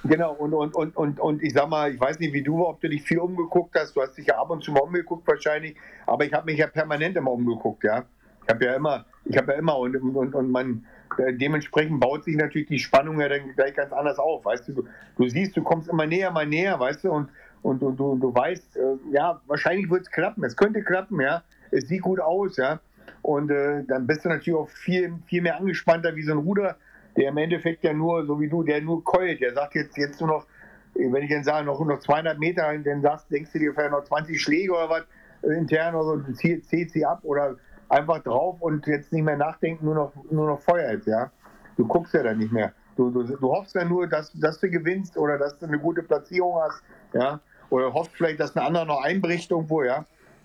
Ja, 0.04 0.10
genau, 0.10 0.32
und, 0.32 0.52
und, 0.52 0.74
und, 0.74 0.96
und, 0.96 1.20
und 1.20 1.42
ich 1.42 1.54
sag 1.54 1.68
mal, 1.68 1.92
ich 1.92 2.00
weiß 2.00 2.18
nicht, 2.18 2.34
wie 2.34 2.42
du, 2.42 2.66
ob 2.66 2.80
du 2.80 2.88
dich 2.88 3.02
viel 3.02 3.18
umgeguckt 3.18 3.74
hast. 3.74 3.96
Du 3.96 4.02
hast 4.02 4.16
dich 4.18 4.26
ja 4.26 4.36
ab 4.38 4.50
und 4.50 4.62
zu 4.62 4.72
mal 4.72 4.80
umgeguckt 4.80 5.26
wahrscheinlich. 5.26 5.76
Aber 6.06 6.24
ich 6.24 6.32
habe 6.32 6.46
mich 6.46 6.58
ja 6.58 6.66
permanent 6.66 7.16
immer 7.16 7.32
umgeguckt, 7.32 7.84
ja. 7.84 8.04
Ich 8.44 8.54
habe 8.54 8.64
ja 8.64 8.74
immer, 8.74 9.06
ich 9.24 9.36
habe 9.36 9.52
ja 9.52 9.58
immer 9.58 9.76
und, 9.76 9.96
und, 9.96 10.34
und 10.34 10.50
man 10.52 10.86
äh, 11.18 11.32
dementsprechend 11.32 11.98
baut 12.00 12.24
sich 12.24 12.36
natürlich 12.36 12.68
die 12.68 12.78
Spannung 12.78 13.20
ja 13.20 13.28
dann 13.28 13.54
gleich 13.54 13.74
ganz 13.74 13.92
anders 13.92 14.18
auf, 14.18 14.44
weißt 14.44 14.68
du? 14.68 14.72
Du, 14.72 14.88
du 15.16 15.28
siehst, 15.28 15.56
du 15.56 15.62
kommst 15.62 15.88
immer 15.88 16.06
näher, 16.06 16.30
mal 16.30 16.46
näher, 16.46 16.78
weißt 16.78 17.04
du, 17.04 17.10
und 17.10 17.30
und, 17.66 17.82
und 17.82 17.96
du, 17.96 18.14
du 18.14 18.32
weißt, 18.32 18.76
äh, 18.76 18.96
ja, 19.10 19.40
wahrscheinlich 19.48 19.90
wird 19.90 20.02
es 20.02 20.10
klappen. 20.12 20.44
Es 20.44 20.56
könnte 20.56 20.82
klappen, 20.82 21.20
ja. 21.20 21.42
Es 21.72 21.88
sieht 21.88 22.02
gut 22.02 22.20
aus, 22.20 22.56
ja. 22.58 22.78
Und 23.22 23.50
äh, 23.50 23.82
dann 23.82 24.06
bist 24.06 24.24
du 24.24 24.28
natürlich 24.28 24.56
auch 24.56 24.68
viel, 24.68 25.14
viel 25.26 25.42
mehr 25.42 25.56
angespannter 25.56 26.14
wie 26.14 26.22
so 26.22 26.30
ein 26.30 26.38
Ruder, 26.38 26.76
der 27.16 27.30
im 27.30 27.36
Endeffekt 27.38 27.82
ja 27.82 27.92
nur, 27.92 28.24
so 28.24 28.38
wie 28.38 28.48
du, 28.48 28.62
der 28.62 28.80
nur 28.82 29.02
keult. 29.02 29.40
Der 29.40 29.52
sagt 29.52 29.74
jetzt, 29.74 29.96
jetzt 29.96 30.20
nur 30.20 30.30
noch, 30.30 30.46
wenn 30.94 31.24
ich 31.24 31.30
dann 31.30 31.42
sage, 31.42 31.66
noch, 31.66 31.84
noch 31.84 31.98
200 31.98 32.38
Meter, 32.38 32.72
dann 32.78 33.02
sagst, 33.02 33.32
denkst 33.32 33.50
du 33.52 33.58
dir 33.58 33.74
vielleicht 33.74 33.90
noch 33.90 34.04
20 34.04 34.40
Schläge 34.40 34.72
oder 34.72 34.88
was 34.88 35.02
äh, 35.42 35.58
intern 35.58 35.96
oder 35.96 36.24
so, 36.24 36.32
zählt 36.34 36.90
sie 36.92 37.04
ab 37.04 37.18
oder 37.24 37.56
einfach 37.88 38.22
drauf 38.22 38.60
und 38.60 38.86
jetzt 38.86 39.12
nicht 39.12 39.24
mehr 39.24 39.36
nachdenken, 39.36 39.86
nur 39.86 39.96
noch, 39.96 40.12
nur 40.30 40.46
noch 40.46 40.60
Feuer 40.60 40.92
jetzt, 40.92 41.08
ja. 41.08 41.32
Du 41.76 41.84
guckst 41.84 42.14
ja 42.14 42.22
dann 42.22 42.38
nicht 42.38 42.52
mehr. 42.52 42.72
Du, 42.96 43.10
du, 43.10 43.24
du 43.24 43.50
hoffst 43.50 43.74
ja 43.74 43.84
nur, 43.84 44.06
dass, 44.06 44.32
dass 44.34 44.60
du 44.60 44.70
gewinnst 44.70 45.18
oder 45.18 45.36
dass 45.36 45.58
du 45.58 45.66
eine 45.66 45.80
gute 45.80 46.04
Platzierung 46.04 46.62
hast, 46.62 46.80
ja 47.12 47.40
oder 47.70 47.92
hofft 47.92 48.12
vielleicht, 48.14 48.40
dass 48.40 48.56
ein 48.56 48.62
anderer 48.64 48.84
noch 48.84 49.02
einbricht 49.02 49.50
irgendwo, 49.50 49.82
ja. 49.82 50.04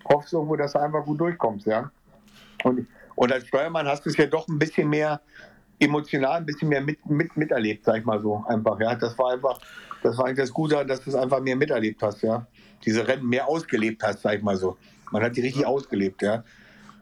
Hoffst 0.09 0.33
irgendwo, 0.33 0.55
dass 0.55 0.73
du 0.73 0.79
einfach 0.79 1.03
gut 1.05 1.19
durchkommst, 1.19 1.67
ja. 1.67 1.91
Und, 2.63 2.87
und 3.15 3.31
als 3.31 3.47
Steuermann 3.47 3.87
hast 3.87 4.05
du 4.05 4.09
es 4.09 4.17
ja 4.17 4.25
doch 4.25 4.47
ein 4.47 4.59
bisschen 4.59 4.89
mehr 4.89 5.21
emotional, 5.79 6.37
ein 6.37 6.45
bisschen 6.45 6.69
mehr 6.69 6.81
mit, 6.81 7.05
mit, 7.07 7.35
miterlebt, 7.35 7.85
sag 7.85 7.97
ich 7.97 8.05
mal 8.05 8.21
so, 8.21 8.43
einfach, 8.47 8.79
ja. 8.79 8.95
Das 8.95 9.17
war 9.17 9.33
einfach, 9.33 9.59
das 10.03 10.17
war 10.17 10.25
eigentlich 10.25 10.37
das 10.37 10.53
Gute, 10.53 10.85
dass 10.85 11.01
du 11.01 11.09
es 11.09 11.15
einfach 11.15 11.41
mehr 11.41 11.55
miterlebt 11.55 12.01
hast, 12.01 12.21
ja. 12.21 12.45
Diese 12.85 13.07
Rennen 13.07 13.27
mehr 13.27 13.47
ausgelebt 13.47 14.01
hast, 14.03 14.21
sag 14.21 14.37
ich 14.37 14.43
mal 14.43 14.57
so. 14.57 14.77
Man 15.11 15.23
hat 15.23 15.35
die 15.35 15.41
richtig 15.41 15.65
ausgelebt, 15.65 16.21
ja. 16.21 16.43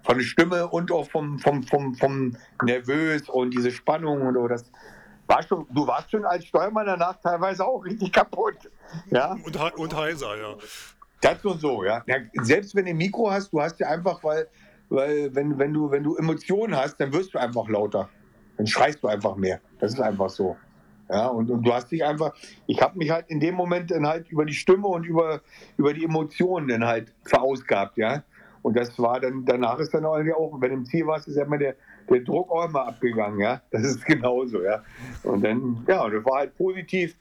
Von 0.04 0.18
der 0.18 0.26
Stimme 0.26 0.68
und 0.68 0.92
auch 0.92 1.10
vom, 1.10 1.40
vom, 1.40 1.64
vom, 1.64 1.94
vom 1.96 2.38
nervös 2.64 3.30
und 3.30 3.52
diese 3.52 3.72
Spannung 3.72 4.22
und 4.22 4.34
so, 4.34 4.48
das, 4.48 4.72
war 5.30 5.44
schon, 5.44 5.66
du 5.70 5.86
warst 5.86 6.12
schon 6.12 6.26
als 6.26 6.46
Steuermann 6.46 6.88
danach 6.88 7.22
teilweise 7.22 7.66
auch 7.66 7.86
richtig 7.86 8.12
kaputt. 8.12 8.58
Ja? 9.12 9.38
Und, 9.46 9.56
und 9.78 9.96
heiser, 9.96 10.36
ja. 10.38 10.56
Das 11.22 11.44
und 11.46 11.60
so, 11.60 11.84
ja. 11.84 12.04
ja. 12.08 12.18
Selbst 12.42 12.76
wenn 12.76 12.86
du 12.86 12.92
ein 12.92 12.98
Mikro 12.98 13.30
hast, 13.30 13.54
du 13.54 13.62
hast 13.62 13.80
ja 13.80 13.88
einfach, 13.88 14.24
weil, 14.24 14.48
weil 14.90 15.34
wenn, 15.36 15.60
wenn, 15.60 15.74
du, 15.74 15.92
wenn 15.92 16.04
du 16.04 16.16
Emotionen 16.16 16.76
hast, 16.76 16.98
dann 17.00 17.14
wirst 17.14 17.34
du 17.34 17.38
einfach 17.38 17.68
lauter. 17.68 18.10
Dann 18.58 18.68
schreist 18.68 19.04
du 19.04 19.08
einfach 19.08 19.36
mehr. 19.36 19.60
Das 19.80 19.94
ist 19.94 20.00
einfach 20.00 20.30
so. 20.30 20.58
Ja, 21.10 21.28
und, 21.28 21.50
und 21.50 21.64
du 21.64 21.74
hast 21.74 21.92
dich 21.92 22.04
einfach, 22.04 22.34
ich 22.68 22.82
habe 22.82 22.98
mich 22.98 23.10
halt 23.10 23.26
in 23.30 23.40
dem 23.40 23.56
Moment 23.56 23.90
dann 23.92 24.08
halt 24.08 24.30
über 24.30 24.46
die 24.46 24.54
Stimme 24.54 24.88
und 24.88 25.06
über, 25.06 25.42
über 25.78 25.94
die 25.94 26.06
Emotionen 26.06 26.68
dann 26.68 26.86
halt 26.86 27.14
verausgabt, 27.26 27.98
ja. 27.98 28.24
Und 28.62 28.76
das 28.76 28.98
war 29.00 29.20
dann, 29.20 29.46
danach 29.46 29.80
ist 29.80 29.94
dann 29.94 30.06
auch, 30.06 30.18
wenn 30.18 30.70
du 30.70 30.76
im 30.76 30.86
Ziel 30.86 31.08
warst, 31.08 31.28
ist 31.28 31.38
ja 31.38 31.46
immer 31.46 31.58
der, 31.58 31.76
der 32.10 32.22
Druck 32.22 32.52
auch 32.52 32.68
immer 32.68 32.88
abgegangen, 32.88 33.40
ja. 33.40 33.62
Das 33.72 33.84
ist 33.84 34.06
genauso, 34.06 34.64
ja. 34.64 34.84
Und 35.24 35.44
dann, 35.44 35.86
ja, 35.88 36.10
das 36.10 36.26
war 36.26 36.40
halt 36.40 36.58
positiv. 36.58 37.16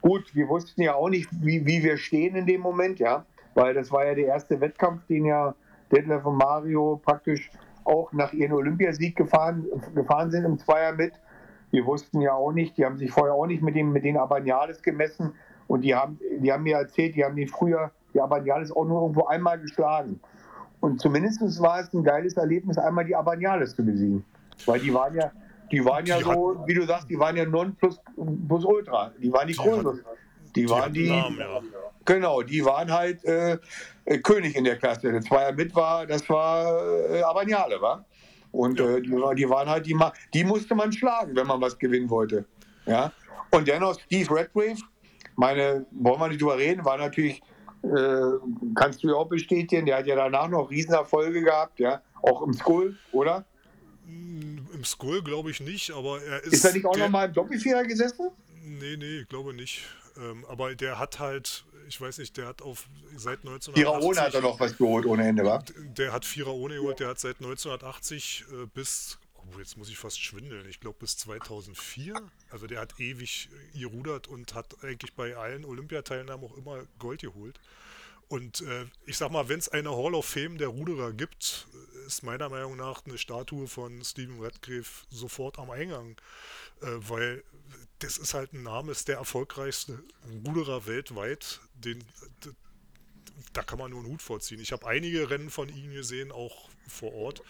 Gut, 0.00 0.34
wir 0.34 0.48
wussten 0.48 0.82
ja 0.82 0.94
auch 0.94 1.08
nicht, 1.08 1.28
wie, 1.40 1.64
wie 1.66 1.82
wir 1.82 1.96
stehen 1.96 2.36
in 2.36 2.46
dem 2.46 2.60
Moment, 2.60 2.98
ja. 2.98 3.24
Weil 3.54 3.74
das 3.74 3.90
war 3.90 4.06
ja 4.06 4.14
der 4.14 4.26
erste 4.26 4.60
Wettkampf, 4.60 5.06
den 5.06 5.24
ja 5.24 5.54
Detlef 5.90 6.24
und 6.26 6.36
Mario 6.36 7.00
praktisch 7.02 7.50
auch 7.84 8.12
nach 8.12 8.32
ihrem 8.32 8.52
Olympiasieg 8.54 9.16
gefahren, 9.16 9.66
gefahren 9.94 10.30
sind 10.30 10.44
im 10.44 10.58
Zweier 10.58 10.92
mit. 10.92 11.12
Wir 11.70 11.86
wussten 11.86 12.20
ja 12.20 12.34
auch 12.34 12.52
nicht, 12.52 12.76
die 12.76 12.84
haben 12.84 12.98
sich 12.98 13.10
vorher 13.10 13.34
auch 13.34 13.46
nicht 13.46 13.62
mit, 13.62 13.74
dem, 13.74 13.92
mit 13.92 14.04
den 14.04 14.16
Abaniales 14.16 14.82
gemessen. 14.82 15.32
Und 15.68 15.82
die 15.82 15.94
haben, 15.94 16.18
die 16.38 16.52
haben 16.52 16.62
mir 16.62 16.76
erzählt, 16.76 17.16
die 17.16 17.24
haben 17.24 17.36
den 17.36 17.48
früher, 17.48 17.90
die 18.14 18.20
Abaniales 18.20 18.70
auch 18.70 18.84
nur 18.84 19.02
irgendwo 19.02 19.26
einmal 19.26 19.58
geschlagen. 19.58 20.20
Und 20.86 21.00
zumindest 21.00 21.40
war 21.60 21.80
es 21.80 21.92
ein 21.92 22.04
geiles 22.04 22.34
Erlebnis, 22.34 22.78
einmal 22.78 23.04
die 23.04 23.16
Abaniales 23.16 23.74
zu 23.74 23.84
besiegen. 23.84 24.24
Weil 24.66 24.78
die 24.78 24.94
waren 24.94 25.16
ja, 25.16 25.32
die 25.72 25.84
waren 25.84 26.06
ja 26.06 26.20
so, 26.20 26.62
wie 26.64 26.74
du 26.74 26.86
sagst, 26.86 27.10
die 27.10 27.18
waren 27.18 27.36
ja 27.36 27.44
non 27.44 27.74
plus, 27.74 28.00
plus 28.46 28.64
ultra. 28.64 29.10
Die 29.20 29.32
waren 29.32 29.48
die, 29.48 29.54
die. 29.54 29.64
Die, 30.54 30.60
die 30.60 30.70
waren 30.70 30.92
die. 30.92 31.10
Namen, 31.10 31.38
ja. 31.40 31.60
Genau, 32.04 32.40
die 32.42 32.64
waren 32.64 32.92
halt 32.92 33.24
äh, 33.24 33.58
äh, 34.04 34.18
König 34.18 34.54
in 34.54 34.62
der 34.62 34.76
Klasse. 34.76 35.10
Der 35.10 35.22
Zweier 35.22 35.50
mit 35.50 35.74
war, 35.74 36.06
das 36.06 36.30
war 36.30 37.10
äh, 37.10 37.20
Abaniale, 37.22 37.80
war. 37.80 38.04
Und 38.52 38.78
ja. 38.78 38.88
äh, 38.88 39.02
die, 39.02 39.10
die, 39.10 39.50
waren 39.50 39.68
halt 39.68 39.86
die, 39.86 39.98
die 40.34 40.44
musste 40.44 40.76
man 40.76 40.92
schlagen, 40.92 41.34
wenn 41.34 41.48
man 41.48 41.60
was 41.60 41.76
gewinnen 41.76 42.08
wollte. 42.08 42.44
Ja. 42.86 43.10
Und 43.50 43.66
dennoch 43.66 43.98
Steve 43.98 44.32
Redgrave, 44.32 44.78
meine, 45.34 45.84
wollen 45.90 46.20
wir 46.20 46.28
nicht 46.28 46.40
drüber 46.40 46.56
reden, 46.56 46.84
war 46.84 46.96
natürlich 46.96 47.42
kannst 48.74 49.02
du 49.02 49.08
ja 49.08 49.14
auch 49.14 49.28
bestätigen, 49.28 49.86
der 49.86 49.98
hat 49.98 50.06
ja 50.06 50.16
danach 50.16 50.48
noch 50.48 50.70
Riesenerfolge 50.70 51.42
gehabt, 51.42 51.78
ja, 51.78 52.02
auch 52.22 52.42
im 52.42 52.52
Skull, 52.52 52.96
oder? 53.12 53.44
Im 54.06 54.84
Skull 54.84 55.22
glaube 55.22 55.50
ich 55.50 55.60
nicht, 55.60 55.90
aber 55.92 56.22
er 56.22 56.42
ist. 56.44 56.52
Ist 56.52 56.64
er 56.64 56.72
nicht 56.74 56.86
auch 56.86 56.96
nochmal 56.96 57.28
im 57.28 57.34
Doppelvierer 57.34 57.84
gesessen? 57.84 58.30
Nee, 58.62 58.96
nee, 58.96 59.20
ich 59.20 59.28
glaube 59.28 59.54
nicht. 59.54 59.82
Ähm, 60.18 60.44
aber 60.48 60.74
der 60.74 60.98
hat 60.98 61.18
halt, 61.18 61.64
ich 61.88 62.00
weiß 62.00 62.18
nicht, 62.18 62.36
der 62.36 62.46
hat 62.46 62.62
auf 62.62 62.88
seit 63.16 63.38
1980. 63.40 63.74
Vierer 63.74 64.02
ohne 64.02 64.20
hat 64.20 64.34
er 64.34 64.40
noch 64.40 64.58
was 64.60 64.76
geholt 64.76 65.06
ohne 65.06 65.26
Ende, 65.26 65.44
wa? 65.44 65.62
Der 65.96 66.12
hat 66.12 66.24
Vierer 66.24 66.54
ohne 66.54 66.76
geholt, 66.76 67.00
der 67.00 67.08
hat 67.08 67.18
seit 67.18 67.36
1980 67.36 68.44
äh, 68.50 68.66
bis, 68.74 69.18
oh, 69.54 69.58
jetzt 69.58 69.76
muss 69.76 69.88
ich 69.88 69.98
fast 69.98 70.20
schwindeln, 70.20 70.68
ich 70.68 70.80
glaube 70.80 70.98
bis 71.00 71.16
2004. 71.18 72.14
Also 72.50 72.66
der 72.66 72.80
hat 72.80 72.98
ewig 72.98 73.48
gerudert 73.74 74.28
und 74.28 74.54
hat 74.54 74.82
eigentlich 74.84 75.14
bei 75.14 75.36
allen 75.36 75.64
Olympiateilnahmen 75.64 76.44
auch 76.44 76.56
immer 76.56 76.84
Gold 76.98 77.20
geholt. 77.20 77.58
Und 78.28 78.62
äh, 78.62 78.86
ich 79.04 79.16
sag 79.16 79.30
mal, 79.30 79.48
wenn 79.48 79.58
es 79.58 79.68
eine 79.68 79.90
Hall 79.90 80.14
of 80.14 80.26
Fame 80.26 80.58
der 80.58 80.68
Ruderer 80.68 81.12
gibt, 81.12 81.68
ist 82.06 82.24
meiner 82.24 82.48
Meinung 82.48 82.76
nach 82.76 83.04
eine 83.06 83.18
Statue 83.18 83.68
von 83.68 84.02
Stephen 84.04 84.42
Radcliffe 84.42 85.06
sofort 85.10 85.58
am 85.58 85.70
Eingang. 85.70 86.16
Äh, 86.82 86.86
weil 87.08 87.44
das 88.00 88.18
ist 88.18 88.34
halt 88.34 88.52
ein 88.52 88.62
Name, 88.62 88.92
ist 88.92 89.08
der 89.08 89.16
erfolgreichste 89.16 90.02
Ruderer 90.46 90.86
weltweit. 90.86 91.60
Den, 91.74 92.04
da 93.52 93.62
kann 93.62 93.78
man 93.78 93.90
nur 93.90 94.00
einen 94.00 94.08
Hut 94.08 94.22
vorziehen. 94.22 94.60
Ich 94.60 94.72
habe 94.72 94.86
einige 94.86 95.30
Rennen 95.30 95.50
von 95.50 95.68
ihm 95.68 95.92
gesehen, 95.92 96.32
auch 96.32 96.68
vor 96.88 97.14
Ort. 97.14 97.42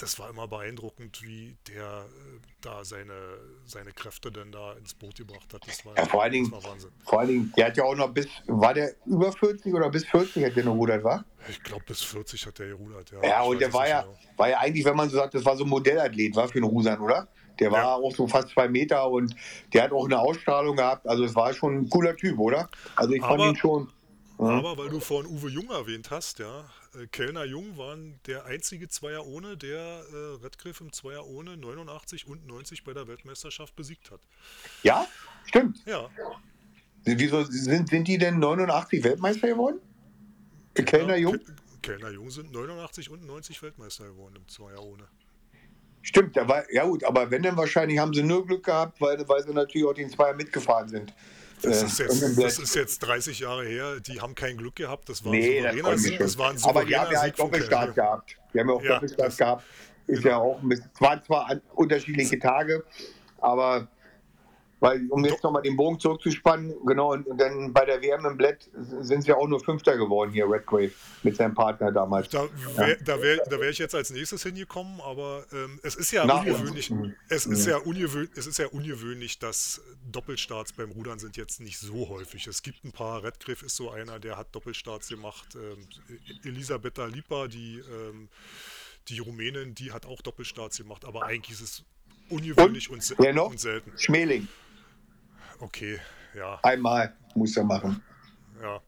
Das 0.00 0.18
war 0.18 0.30
immer 0.30 0.48
beeindruckend, 0.48 1.22
wie 1.22 1.56
der 1.68 1.82
äh, 1.82 2.40
da 2.60 2.84
seine, 2.84 3.12
seine 3.66 3.92
Kräfte 3.92 4.32
denn 4.32 4.50
da 4.50 4.72
ins 4.72 4.94
Boot 4.94 5.16
gebracht 5.16 5.52
hat. 5.52 5.66
Das 5.66 5.84
war, 5.84 5.96
ja, 5.96 6.06
vor 6.06 6.22
allen 6.22 6.32
Dingen, 6.32 6.52
vor 7.04 7.20
allen 7.20 7.28
Dingen, 7.28 7.52
der 7.56 7.66
hat 7.66 7.76
ja 7.76 7.84
auch 7.84 7.94
noch 7.94 8.08
bis, 8.08 8.26
war 8.46 8.74
der 8.74 8.94
über 9.06 9.30
40 9.32 9.74
oder 9.74 9.90
bis 9.90 10.04
40 10.06 10.44
hat 10.44 10.56
der 10.56 10.64
noch 10.64 10.74
rudert, 10.74 11.04
war? 11.04 11.24
Ich 11.48 11.62
glaube, 11.62 11.84
bis 11.86 12.02
40 12.02 12.46
hat 12.46 12.58
der 12.58 12.68
gerudert, 12.68 13.10
ja. 13.10 13.22
Ja, 13.22 13.42
und 13.42 13.60
der 13.60 13.72
war 13.72 13.88
ja, 13.88 14.02
genau. 14.02 14.14
war 14.36 14.48
ja 14.48 14.58
eigentlich, 14.58 14.84
wenn 14.84 14.96
man 14.96 15.10
so 15.10 15.16
sagt, 15.16 15.34
das 15.34 15.44
war 15.44 15.56
so 15.56 15.64
ein 15.64 15.70
Modellathlet, 15.70 16.34
war 16.34 16.48
für 16.48 16.56
einen 16.56 16.64
Rusan, 16.64 16.98
oder? 17.00 17.28
Der 17.58 17.70
war 17.70 17.80
ja. 17.80 17.94
auch 17.94 18.14
so 18.14 18.26
fast 18.26 18.48
zwei 18.48 18.68
Meter 18.68 19.08
und 19.10 19.34
der 19.74 19.84
hat 19.84 19.92
auch 19.92 20.06
eine 20.06 20.18
Ausstrahlung 20.18 20.76
gehabt. 20.76 21.06
Also 21.06 21.24
es 21.24 21.34
war 21.34 21.52
schon 21.52 21.76
ein 21.76 21.90
cooler 21.90 22.16
Typ, 22.16 22.38
oder? 22.38 22.70
Also 22.96 23.12
ich 23.12 23.20
fand 23.20 23.42
ihn 23.42 23.56
schon. 23.56 23.88
Aber 24.40 24.78
weil 24.78 24.88
du 24.88 25.00
vorhin 25.00 25.30
Uwe 25.30 25.50
Jung 25.50 25.70
erwähnt 25.70 26.10
hast, 26.10 26.38
ja, 26.38 26.64
äh, 26.94 27.06
Kellner 27.08 27.44
Jung 27.44 27.76
waren 27.76 28.18
der 28.26 28.46
einzige 28.46 28.88
Zweier 28.88 29.26
ohne, 29.26 29.56
der 29.56 29.78
äh, 29.78 30.42
Redgriff 30.42 30.80
im 30.80 30.92
Zweier 30.92 31.26
ohne 31.26 31.58
89 31.58 32.26
und 32.26 32.46
90 32.46 32.82
bei 32.84 32.94
der 32.94 33.06
Weltmeisterschaft 33.06 33.76
besiegt 33.76 34.10
hat. 34.10 34.20
Ja, 34.82 35.06
stimmt. 35.44 35.84
Ja. 35.84 36.08
Wieso 37.04 37.44
sind, 37.44 37.90
sind 37.90 38.08
die 38.08 38.16
denn 38.16 38.38
89 38.38 39.04
Weltmeister 39.04 39.48
geworden? 39.48 39.80
Kellner 40.74 41.16
Jung? 41.16 41.38
Kellner 41.82 42.10
Jung 42.10 42.30
sind 42.30 42.50
89 42.52 43.10
und 43.10 43.26
90 43.26 43.62
Weltmeister 43.62 44.04
geworden 44.06 44.36
im 44.36 44.48
Zweier 44.48 44.82
ohne. 44.82 45.04
Stimmt, 46.02 46.36
war, 46.36 46.70
ja 46.72 46.84
gut, 46.86 47.04
aber 47.04 47.30
wenn 47.30 47.42
dann 47.42 47.58
wahrscheinlich 47.58 47.98
haben 47.98 48.14
sie 48.14 48.22
nur 48.22 48.46
Glück 48.46 48.64
gehabt, 48.64 49.00
weil, 49.02 49.28
weil 49.28 49.42
sie 49.42 49.52
natürlich 49.52 49.86
auch 49.86 49.92
den 49.92 50.08
Zweier 50.08 50.34
mitgefahren 50.34 50.88
sind. 50.88 51.12
Das, 51.62 51.82
ist 51.82 51.98
jetzt, 51.98 52.38
das 52.38 52.58
ist 52.58 52.74
jetzt 52.74 52.98
30 53.00 53.40
Jahre 53.40 53.64
her, 53.64 54.00
die 54.00 54.20
haben 54.20 54.34
kein 54.34 54.56
Glück 54.56 54.76
gehabt, 54.76 55.08
das 55.08 55.24
war 55.24 55.32
nee, 55.32 55.58
ein 55.58 55.76
souveräner 55.76 55.98
Sieg. 55.98 56.18
Das 56.18 56.38
war 56.38 56.50
ein 56.50 56.56
Aber 56.62 56.84
die 56.84 56.96
haben 56.96 57.12
ja 57.12 57.20
halt 57.20 57.38
Doppelstart 57.38 57.94
gehabt. 57.94 58.36
Die 58.52 58.60
haben 58.60 58.68
ja 58.68 58.74
auch 58.74 58.82
ja, 58.82 58.94
Doppelstart 58.94 59.36
gehabt. 59.36 59.64
Ist 60.06 60.22
genau. 60.22 60.30
ja 60.30 60.36
auch, 60.38 60.62
es 60.70 60.82
waren 60.98 61.22
zwar 61.22 61.60
unterschiedliche 61.74 62.38
Tage, 62.38 62.84
aber 63.40 63.88
weil, 64.80 65.06
um 65.10 65.24
jetzt 65.24 65.44
nochmal 65.44 65.62
den 65.62 65.76
Bogen 65.76 66.00
zurückzuspannen, 66.00 66.74
genau, 66.86 67.12
und, 67.12 67.26
und, 67.26 67.38
dann 67.38 67.72
bei 67.72 67.84
der 67.84 68.00
WM 68.00 68.24
im 68.24 68.36
Bled 68.36 68.70
sind 69.00 69.22
sie 69.22 69.28
ja 69.28 69.36
auch 69.36 69.46
nur 69.46 69.60
Fünfter 69.60 69.96
geworden 69.96 70.32
hier, 70.32 70.50
Redgrave, 70.50 70.90
mit 71.22 71.36
seinem 71.36 71.54
Partner 71.54 71.92
damals. 71.92 72.30
Da 72.30 72.48
wäre 72.76 72.98
ja. 73.06 73.22
wär, 73.22 73.60
wär 73.60 73.70
ich 73.70 73.78
jetzt 73.78 73.94
als 73.94 74.10
nächstes 74.10 74.42
hingekommen, 74.42 75.00
aber 75.02 75.44
ähm, 75.52 75.78
es 75.82 75.94
ist 75.96 76.10
ja 76.12 76.24
Nach 76.24 76.40
ungewöhnlich, 76.40 76.90
es 77.28 77.46
ist 77.46 77.66
ja, 77.66 77.76
ungewöhnlich, 77.76 78.30
es 78.36 78.46
ist 78.46 78.58
ja 78.58 78.66
ungewöhnlich, 78.68 79.38
dass 79.38 79.82
Doppelstarts 80.10 80.72
beim 80.72 80.90
Rudern 80.90 81.18
sind 81.18 81.36
jetzt 81.36 81.60
nicht 81.60 81.78
so 81.78 82.08
häufig. 82.08 82.46
Es 82.46 82.62
gibt 82.62 82.82
ein 82.84 82.92
paar, 82.92 83.22
Redgrave 83.22 83.66
ist 83.66 83.76
so 83.76 83.90
einer, 83.90 84.18
der 84.18 84.38
hat 84.38 84.54
Doppelstarts 84.54 85.08
gemacht. 85.08 85.56
Ähm, 85.56 85.86
Elisabetta 86.44 87.04
Lipa, 87.04 87.48
die, 87.48 87.80
ähm, 87.80 88.28
die 89.08 89.18
Rumänin, 89.18 89.74
die 89.74 89.92
hat 89.92 90.06
auch 90.06 90.22
Doppelstarts 90.22 90.78
gemacht, 90.78 91.04
aber 91.04 91.24
eigentlich 91.24 91.60
ist 91.60 91.62
es 91.62 91.84
ungewöhnlich 92.30 92.88
und, 92.88 93.18
und, 93.18 93.38
und 93.38 93.60
selten. 93.60 93.92
Schmeling. 93.98 94.48
Okay, 95.60 96.00
ja. 96.34 96.58
Einmal 96.62 97.14
muss 97.34 97.56
er 97.56 97.64
machen. 97.64 98.02
Ja. 98.60 98.80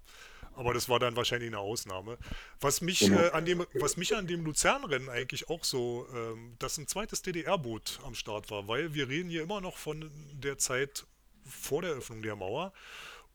Aber 0.54 0.74
das 0.74 0.88
war 0.88 0.98
dann 0.98 1.16
wahrscheinlich 1.16 1.48
eine 1.48 1.58
Ausnahme. 1.58 2.18
Was 2.60 2.82
mich, 2.82 3.00
genau. 3.00 3.20
äh, 3.20 3.30
an, 3.30 3.44
dem, 3.44 3.64
was 3.74 3.96
mich 3.96 4.14
an 4.14 4.26
dem 4.26 4.44
Luzernrennen 4.44 5.08
eigentlich 5.08 5.48
auch 5.48 5.64
so, 5.64 6.06
ähm, 6.14 6.56
dass 6.58 6.76
ein 6.76 6.86
zweites 6.86 7.22
DDR-Boot 7.22 8.00
am 8.04 8.14
Start 8.14 8.50
war, 8.50 8.68
weil 8.68 8.92
wir 8.92 9.08
reden 9.08 9.30
hier 9.30 9.42
immer 9.42 9.60
noch 9.60 9.76
von 9.78 10.10
der 10.32 10.58
Zeit 10.58 11.06
vor 11.46 11.82
der 11.82 11.92
Öffnung 11.92 12.22
der 12.22 12.36
Mauer. 12.36 12.72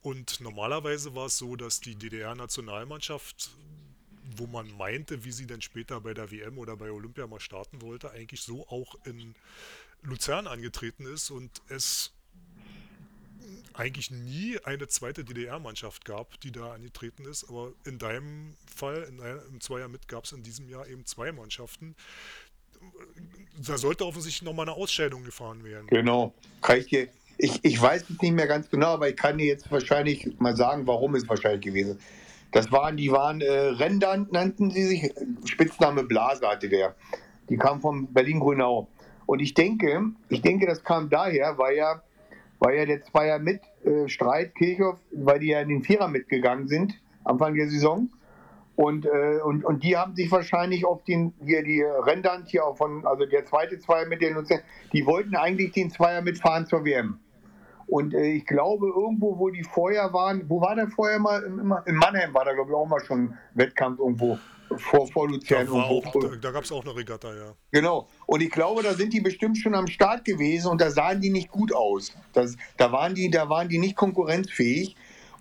Und 0.01 0.39
normalerweise 0.41 1.15
war 1.15 1.25
es 1.25 1.37
so, 1.37 1.55
dass 1.55 1.79
die 1.79 1.95
DDR-Nationalmannschaft, 1.95 3.49
wo 4.35 4.45
man 4.45 4.71
meinte, 4.77 5.23
wie 5.25 5.31
sie 5.31 5.47
dann 5.47 5.61
später 5.61 5.99
bei 6.01 6.13
der 6.13 6.31
WM 6.31 6.59
oder 6.59 6.77
bei 6.77 6.91
Olympia 6.91 7.25
mal 7.25 7.39
starten 7.39 7.81
wollte, 7.81 8.11
eigentlich 8.11 8.41
so 8.41 8.67
auch 8.67 8.95
in 9.05 9.33
Luzern 10.03 10.45
angetreten 10.45 11.05
ist 11.05 11.31
und 11.31 11.61
es 11.67 12.13
eigentlich 13.73 14.11
nie 14.11 14.57
eine 14.63 14.87
zweite 14.87 15.23
DDR-Mannschaft 15.23 16.05
gab, 16.05 16.39
die 16.41 16.51
da 16.51 16.73
angetreten 16.73 17.25
ist. 17.25 17.49
Aber 17.49 17.71
in 17.85 17.97
deinem 17.97 18.55
Fall, 18.73 19.07
in 19.09 19.21
einem, 19.21 19.39
im 19.51 19.61
Zweier 19.61 19.87
mit, 19.87 20.07
gab 20.07 20.25
es 20.25 20.31
in 20.31 20.43
diesem 20.43 20.69
Jahr 20.69 20.87
eben 20.87 21.05
zwei 21.05 21.31
Mannschaften. 21.31 21.95
Da 23.65 23.77
sollte 23.77 24.05
offensichtlich 24.05 24.43
nochmal 24.43 24.67
eine 24.67 24.77
Ausscheidung 24.77 25.23
gefahren 25.23 25.63
werden. 25.63 25.87
Genau. 25.87 26.33
Kann 26.61 26.77
ich, 26.79 26.91
ich, 27.37 27.59
ich 27.63 27.81
weiß 27.81 28.09
es 28.09 28.21
nicht 28.21 28.33
mehr 28.33 28.47
ganz 28.47 28.69
genau, 28.69 28.93
aber 28.93 29.09
ich 29.09 29.15
kann 29.15 29.37
dir 29.37 29.45
jetzt 29.45 29.71
wahrscheinlich 29.71 30.39
mal 30.39 30.55
sagen, 30.55 30.85
warum 30.87 31.15
es 31.15 31.27
wahrscheinlich 31.27 31.61
gewesen 31.61 31.99
Das 32.51 32.71
waren, 32.71 32.97
die 32.97 33.11
waren 33.11 33.41
äh, 33.41 33.51
Rendern, 33.51 34.27
nannten 34.31 34.71
sie 34.71 34.85
sich, 34.85 35.13
Spitzname 35.45 36.03
Blase 36.03 36.47
hatte 36.47 36.69
der. 36.69 36.95
Die 37.49 37.57
kam 37.57 37.81
von 37.81 38.11
Berlin-Grünau. 38.13 38.87
Und 39.25 39.39
ich 39.39 39.53
denke, 39.53 40.11
ich 40.29 40.41
denke, 40.41 40.65
das 40.65 40.83
kam 40.83 41.09
daher, 41.09 41.57
weil 41.57 41.77
ja 41.77 42.01
war 42.59 42.73
ja 42.73 42.85
der 42.85 43.03
Zweier 43.03 43.39
mit 43.39 43.61
äh, 43.83 44.07
Streit, 44.07 44.55
Kirchhoff, 44.55 44.99
weil 45.11 45.39
die 45.39 45.47
ja 45.47 45.61
in 45.61 45.69
den 45.69 45.83
Vierer 45.83 46.07
mitgegangen 46.07 46.67
sind, 46.67 46.93
Anfang 47.23 47.55
der 47.55 47.69
Saison. 47.69 48.09
Und, 48.75 49.05
äh, 49.07 49.39
und, 49.43 49.65
und 49.65 49.83
die 49.83 49.97
haben 49.97 50.15
sich 50.15 50.31
wahrscheinlich 50.31 50.85
auf 50.85 51.03
den, 51.03 51.33
hier 51.43 51.63
die 51.63 51.81
Rendant 51.81 52.47
hier 52.47 52.65
auch 52.65 52.77
von, 52.77 53.05
also 53.07 53.25
der 53.25 53.45
zweite 53.45 53.79
Zweier 53.79 54.07
mit 54.07 54.21
den 54.21 54.35
Luzern, 54.35 54.59
die 54.93 55.05
wollten 55.05 55.35
eigentlich 55.35 55.71
den 55.71 55.89
Zweier 55.89 56.21
mitfahren 56.21 56.67
zur 56.67 56.85
WM. 56.85 57.19
Und 57.87 58.13
äh, 58.13 58.33
ich 58.33 58.45
glaube, 58.45 58.87
irgendwo, 58.87 59.39
wo 59.39 59.49
die 59.49 59.63
vorher 59.63 60.11
waren, 60.11 60.43
wo 60.49 60.59
war 60.59 60.75
der 60.75 60.87
vorher 60.87 61.19
mal? 61.19 61.41
In, 61.43 61.95
Mannheim 61.95 62.33
war 62.33 62.43
da, 62.43 62.53
glaube 62.53 62.69
ich, 62.69 62.75
auch 62.75 62.85
mal 62.85 62.99
schon 62.99 63.33
Wettkampf 63.53 63.99
irgendwo 63.99 64.37
vor, 64.75 65.07
vor 65.07 65.29
Luzern. 65.29 65.65
Da, 65.65 65.71
auch, 65.71 66.03
da, 66.11 66.35
da 66.35 66.51
gab 66.51 66.65
es 66.65 66.71
auch 66.71 66.83
eine 66.83 66.95
Regatta, 66.95 67.33
ja. 67.33 67.53
Genau. 67.71 68.07
Und 68.25 68.41
ich 68.41 68.51
glaube, 68.51 68.83
da 68.83 68.93
sind 68.93 69.13
die 69.13 69.21
bestimmt 69.21 69.57
schon 69.57 69.73
am 69.73 69.87
Start 69.87 70.25
gewesen 70.25 70.69
und 70.69 70.81
da 70.81 70.91
sahen 70.91 71.21
die 71.21 71.29
nicht 71.29 71.49
gut 71.49 71.73
aus. 71.73 72.13
Das, 72.33 72.57
da, 72.75 72.91
waren 72.91 73.15
die, 73.15 73.31
da 73.31 73.49
waren 73.49 73.69
die 73.69 73.77
nicht 73.77 73.95
konkurrenzfähig. 73.95 74.95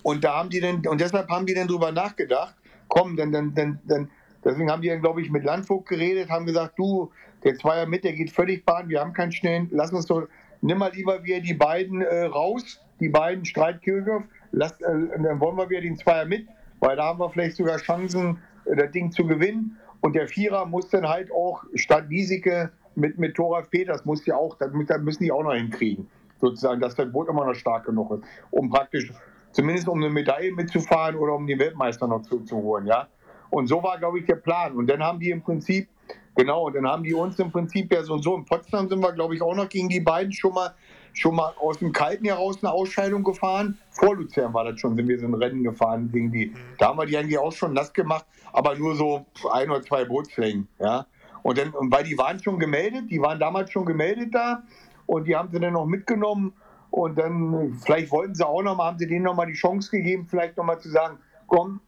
Und 0.04 0.22
da 0.22 0.36
haben 0.36 0.50
die 0.50 0.60
dann, 0.60 0.86
und 0.86 1.00
deshalb 1.00 1.28
haben 1.28 1.46
die 1.46 1.54
dann 1.54 1.66
drüber 1.66 1.90
nachgedacht, 1.90 2.54
komm, 2.86 3.16
dann, 3.16 3.32
dann, 3.32 3.54
dann, 3.54 3.80
dann 3.84 4.08
deswegen 4.44 4.70
haben 4.70 4.82
die 4.82 4.88
dann, 4.88 5.00
glaube 5.00 5.20
ich, 5.20 5.30
mit 5.30 5.42
Landvogt 5.42 5.88
geredet, 5.88 6.30
haben 6.30 6.46
gesagt, 6.46 6.78
du, 6.78 7.10
der 7.42 7.56
Zweier 7.56 7.86
mit, 7.86 8.04
der 8.04 8.12
geht 8.12 8.30
völlig 8.30 8.64
bahn, 8.64 8.88
wir 8.88 9.00
haben 9.00 9.12
keinen 9.12 9.32
schnellen, 9.32 9.68
lass 9.72 9.92
uns 9.92 10.06
doch, 10.06 10.28
nimm 10.60 10.78
mal 10.78 10.92
lieber 10.92 11.22
wieder 11.24 11.40
die 11.40 11.54
beiden 11.54 12.02
äh, 12.02 12.24
raus, 12.24 12.80
die 13.00 13.08
beiden 13.08 13.44
Streitkirchhoff, 13.44 14.22
äh, 14.52 14.58
dann 14.80 15.40
wollen 15.40 15.56
wir 15.56 15.68
wieder 15.68 15.82
den 15.82 15.96
Zweier 15.96 16.24
mit, 16.24 16.46
weil 16.80 16.96
da 16.96 17.04
haben 17.04 17.20
wir 17.20 17.30
vielleicht 17.30 17.56
sogar 17.56 17.78
Chancen, 17.78 18.38
das 18.64 18.90
Ding 18.90 19.10
zu 19.10 19.26
gewinnen. 19.26 19.78
Und 20.00 20.14
der 20.14 20.28
Vierer 20.28 20.66
muss 20.66 20.88
dann 20.90 21.08
halt 21.08 21.30
auch 21.32 21.64
statt 21.74 22.08
Wiesike 22.08 22.70
mit, 22.94 23.18
mit 23.18 23.34
Thoralf 23.34 23.70
Peters 23.70 24.04
muss 24.04 24.24
ja 24.26 24.36
auch, 24.36 24.56
das 24.58 24.72
müssen 24.72 25.24
die 25.24 25.32
auch 25.32 25.42
noch 25.42 25.54
hinkriegen. 25.54 26.08
Sozusagen, 26.38 26.80
dass 26.80 26.94
das 26.94 27.10
Boot 27.10 27.28
immer 27.28 27.46
noch 27.46 27.54
stark 27.54 27.86
genug 27.86 28.10
ist, 28.12 28.22
um 28.50 28.68
praktisch 28.70 29.12
zumindest 29.52 29.88
um 29.88 30.02
eine 30.02 30.10
Medaille 30.10 30.52
mitzufahren 30.52 31.16
oder 31.16 31.34
um 31.34 31.46
den 31.46 31.58
Weltmeister 31.58 32.06
noch 32.06 32.22
zu, 32.22 32.40
zu 32.40 32.56
holen, 32.56 32.86
ja. 32.86 33.08
Und 33.48 33.68
so 33.68 33.82
war, 33.82 33.98
glaube 33.98 34.18
ich, 34.18 34.26
der 34.26 34.36
Plan. 34.36 34.74
Und 34.74 34.88
dann 34.88 35.02
haben 35.02 35.18
die 35.20 35.30
im 35.30 35.40
Prinzip, 35.40 35.88
genau, 36.36 36.66
und 36.66 36.74
dann 36.74 36.86
haben 36.86 37.02
die 37.02 37.14
uns 37.14 37.38
im 37.38 37.50
Prinzip 37.50 37.92
ja 37.92 38.02
so 38.02 38.14
und 38.14 38.22
so. 38.22 38.36
In 38.36 38.44
Potsdam 38.44 38.88
sind 38.88 39.00
wir, 39.00 39.12
glaube 39.12 39.34
ich, 39.34 39.42
auch 39.42 39.54
noch 39.54 39.68
gegen 39.68 39.88
die 39.88 40.00
beiden 40.00 40.32
schon 40.32 40.54
mal 40.54 40.74
schon 41.16 41.34
mal 41.34 41.54
aus 41.58 41.78
dem 41.78 41.92
Kalten 41.92 42.26
heraus 42.26 42.62
eine 42.62 42.70
Ausscheidung 42.72 43.24
gefahren. 43.24 43.78
Vor 43.90 44.16
Luzern 44.16 44.52
war 44.52 44.64
das 44.64 44.78
schon, 44.78 44.96
sind 44.96 45.08
wir 45.08 45.18
so 45.18 45.26
ein 45.26 45.34
Rennen 45.34 45.62
gefahren 45.64 46.10
gegen 46.12 46.30
die. 46.30 46.46
Mhm. 46.48 46.56
Da 46.78 46.88
haben 46.88 46.98
wir 46.98 47.06
die 47.06 47.16
eigentlich 47.16 47.38
auch 47.38 47.52
schon 47.52 47.72
nass 47.72 47.92
gemacht, 47.92 48.26
aber 48.52 48.76
nur 48.76 48.94
so 48.94 49.24
ein 49.50 49.70
oder 49.70 49.82
zwei 49.82 50.04
Bootslängen. 50.04 50.68
Ja? 50.78 51.06
Und 51.42 51.58
dann, 51.58 51.72
weil 51.74 52.04
die 52.04 52.18
waren 52.18 52.42
schon 52.42 52.58
gemeldet, 52.58 53.10
die 53.10 53.20
waren 53.20 53.38
damals 53.38 53.70
schon 53.70 53.86
gemeldet 53.86 54.34
da 54.34 54.62
und 55.06 55.26
die 55.26 55.34
haben 55.34 55.48
sie 55.50 55.58
dann 55.58 55.72
noch 55.72 55.86
mitgenommen. 55.86 56.52
Und 56.90 57.18
dann, 57.18 57.78
vielleicht 57.82 58.10
wollten 58.10 58.34
sie 58.34 58.46
auch 58.46 58.62
noch 58.62 58.76
mal, 58.76 58.86
haben 58.86 58.98
sie 58.98 59.06
denen 59.06 59.24
noch 59.24 59.34
mal 59.34 59.46
die 59.46 59.54
Chance 59.54 59.90
gegeben, 59.90 60.26
vielleicht 60.28 60.56
noch 60.56 60.64
mal 60.64 60.78
zu 60.78 60.88
sagen, 60.88 61.18
komm, 61.46 61.80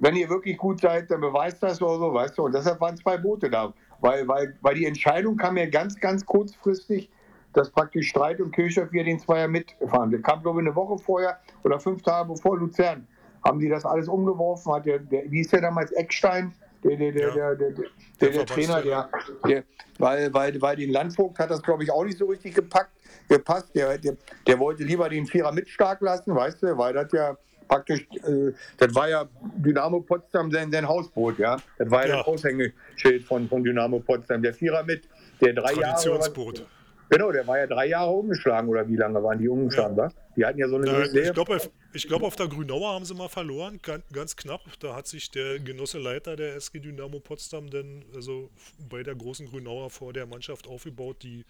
wenn 0.00 0.16
ihr 0.16 0.28
wirklich 0.28 0.56
gut 0.58 0.80
seid, 0.80 1.10
dann 1.10 1.20
beweist 1.20 1.62
das 1.62 1.80
oder 1.80 1.98
so, 1.98 2.12
weißt 2.12 2.36
du. 2.36 2.44
Und 2.44 2.54
deshalb 2.54 2.80
waren 2.80 2.96
zwei 2.96 3.16
Boote 3.16 3.48
da. 3.48 3.72
Weil, 4.00 4.26
weil, 4.26 4.56
weil 4.60 4.74
die 4.74 4.86
Entscheidung 4.86 5.36
kam 5.36 5.56
ja 5.56 5.66
ganz, 5.66 5.98
ganz 6.00 6.26
kurzfristig 6.26 7.10
dass 7.52 7.70
praktisch 7.70 8.08
Streit 8.08 8.40
und 8.40 8.52
Kirchhoff 8.52 8.92
wir 8.92 9.04
den 9.04 9.18
Zweier 9.18 9.48
mitfahren. 9.48 10.10
Der 10.10 10.20
kam, 10.20 10.42
glaube 10.42 10.60
ich, 10.60 10.66
eine 10.66 10.76
Woche 10.76 10.98
vorher 10.98 11.38
oder 11.64 11.80
fünf 11.80 12.02
Tage 12.02 12.28
bevor 12.28 12.58
Luzern. 12.58 13.06
Haben 13.44 13.58
die 13.58 13.68
das 13.68 13.84
alles 13.84 14.08
umgeworfen? 14.08 14.72
Hat 14.72 14.86
der, 14.86 14.98
der 14.98 15.30
wie 15.30 15.40
ist 15.40 15.52
der 15.52 15.62
damals, 15.62 15.90
Eckstein, 15.92 16.52
der, 16.84 16.96
der, 16.96 17.12
der, 17.12 17.28
ja. 17.28 17.54
der, 17.54 17.70
der, 17.70 17.84
der, 18.20 18.30
der 18.30 18.46
Trainer, 18.46 18.82
der, 18.82 19.08
der, 19.46 19.64
weil, 19.98 20.32
weil, 20.32 20.60
weil 20.60 20.76
den 20.76 20.90
Landvogt 20.90 21.38
hat 21.38 21.50
das, 21.50 21.62
glaube 21.62 21.82
ich, 21.82 21.90
auch 21.90 22.04
nicht 22.04 22.18
so 22.18 22.26
richtig 22.26 22.54
gepackt, 22.54 22.90
gepasst. 23.28 23.74
Der, 23.74 23.96
der, 23.98 24.16
der 24.46 24.58
wollte 24.58 24.84
lieber 24.84 25.08
den 25.08 25.26
Vierer 25.26 25.52
mit 25.52 25.68
stark 25.68 26.00
lassen, 26.02 26.34
weißt 26.34 26.62
du, 26.62 26.76
weil 26.76 26.92
das 26.92 27.10
ja 27.12 27.36
praktisch, 27.70 28.00
äh, 28.26 28.52
das 28.78 28.94
war 28.94 29.08
ja 29.08 29.28
Dynamo 29.56 30.00
Potsdam 30.00 30.50
sein, 30.50 30.70
sein 30.72 30.86
Hausboot, 30.86 31.38
ja. 31.38 31.56
Das 31.78 31.90
war 31.90 32.02
ja, 32.02 32.08
ja 32.08 32.16
das 32.18 32.26
Aushängeschild 32.26 33.24
von, 33.24 33.48
von 33.48 33.62
Dynamo 33.62 34.00
Potsdam. 34.00 34.42
Der 34.42 34.52
Vierer 34.52 34.82
mit, 34.82 35.08
der 35.40 35.54
drei 35.54 35.74
Jahre. 35.74 36.60
Genau, 37.08 37.32
der 37.32 37.46
war 37.46 37.58
ja 37.58 37.66
drei 37.66 37.86
Jahre 37.86 38.10
umgeschlagen 38.10 38.68
oder 38.68 38.88
wie 38.88 38.96
lange 38.96 39.20
waren 39.22 39.38
die 39.38 39.48
umgeschlagen, 39.48 39.96
ja. 39.96 40.08
Die 40.36 40.44
hatten 40.44 40.58
ja 40.58 40.68
so 40.68 40.76
eine 40.76 40.86
Na, 40.86 41.04
Ich 41.04 41.32
glaube, 41.32 41.56
auf, 41.56 41.70
glaub, 41.92 42.22
auf 42.22 42.36
der 42.36 42.46
Grünauer 42.48 42.92
haben 42.92 43.04
sie 43.04 43.14
mal 43.14 43.28
verloren, 43.28 43.80
ganz, 43.82 44.04
ganz, 44.12 44.36
knapp. 44.36 44.60
Da 44.80 44.94
hat 44.94 45.06
sich 45.06 45.30
der 45.30 45.58
Genosse 45.58 45.98
Leiter 45.98 46.36
der 46.36 46.54
SG 46.56 46.80
Dynamo 46.80 47.20
Potsdam 47.20 47.68
dann 47.70 48.04
also 48.14 48.50
bei 48.88 49.02
der 49.02 49.14
großen 49.14 49.48
Grünauer 49.48 49.90
vor 49.90 50.12
der 50.12 50.26
Mannschaft 50.26 50.68
aufgebaut, 50.68 51.22
die 51.22 51.44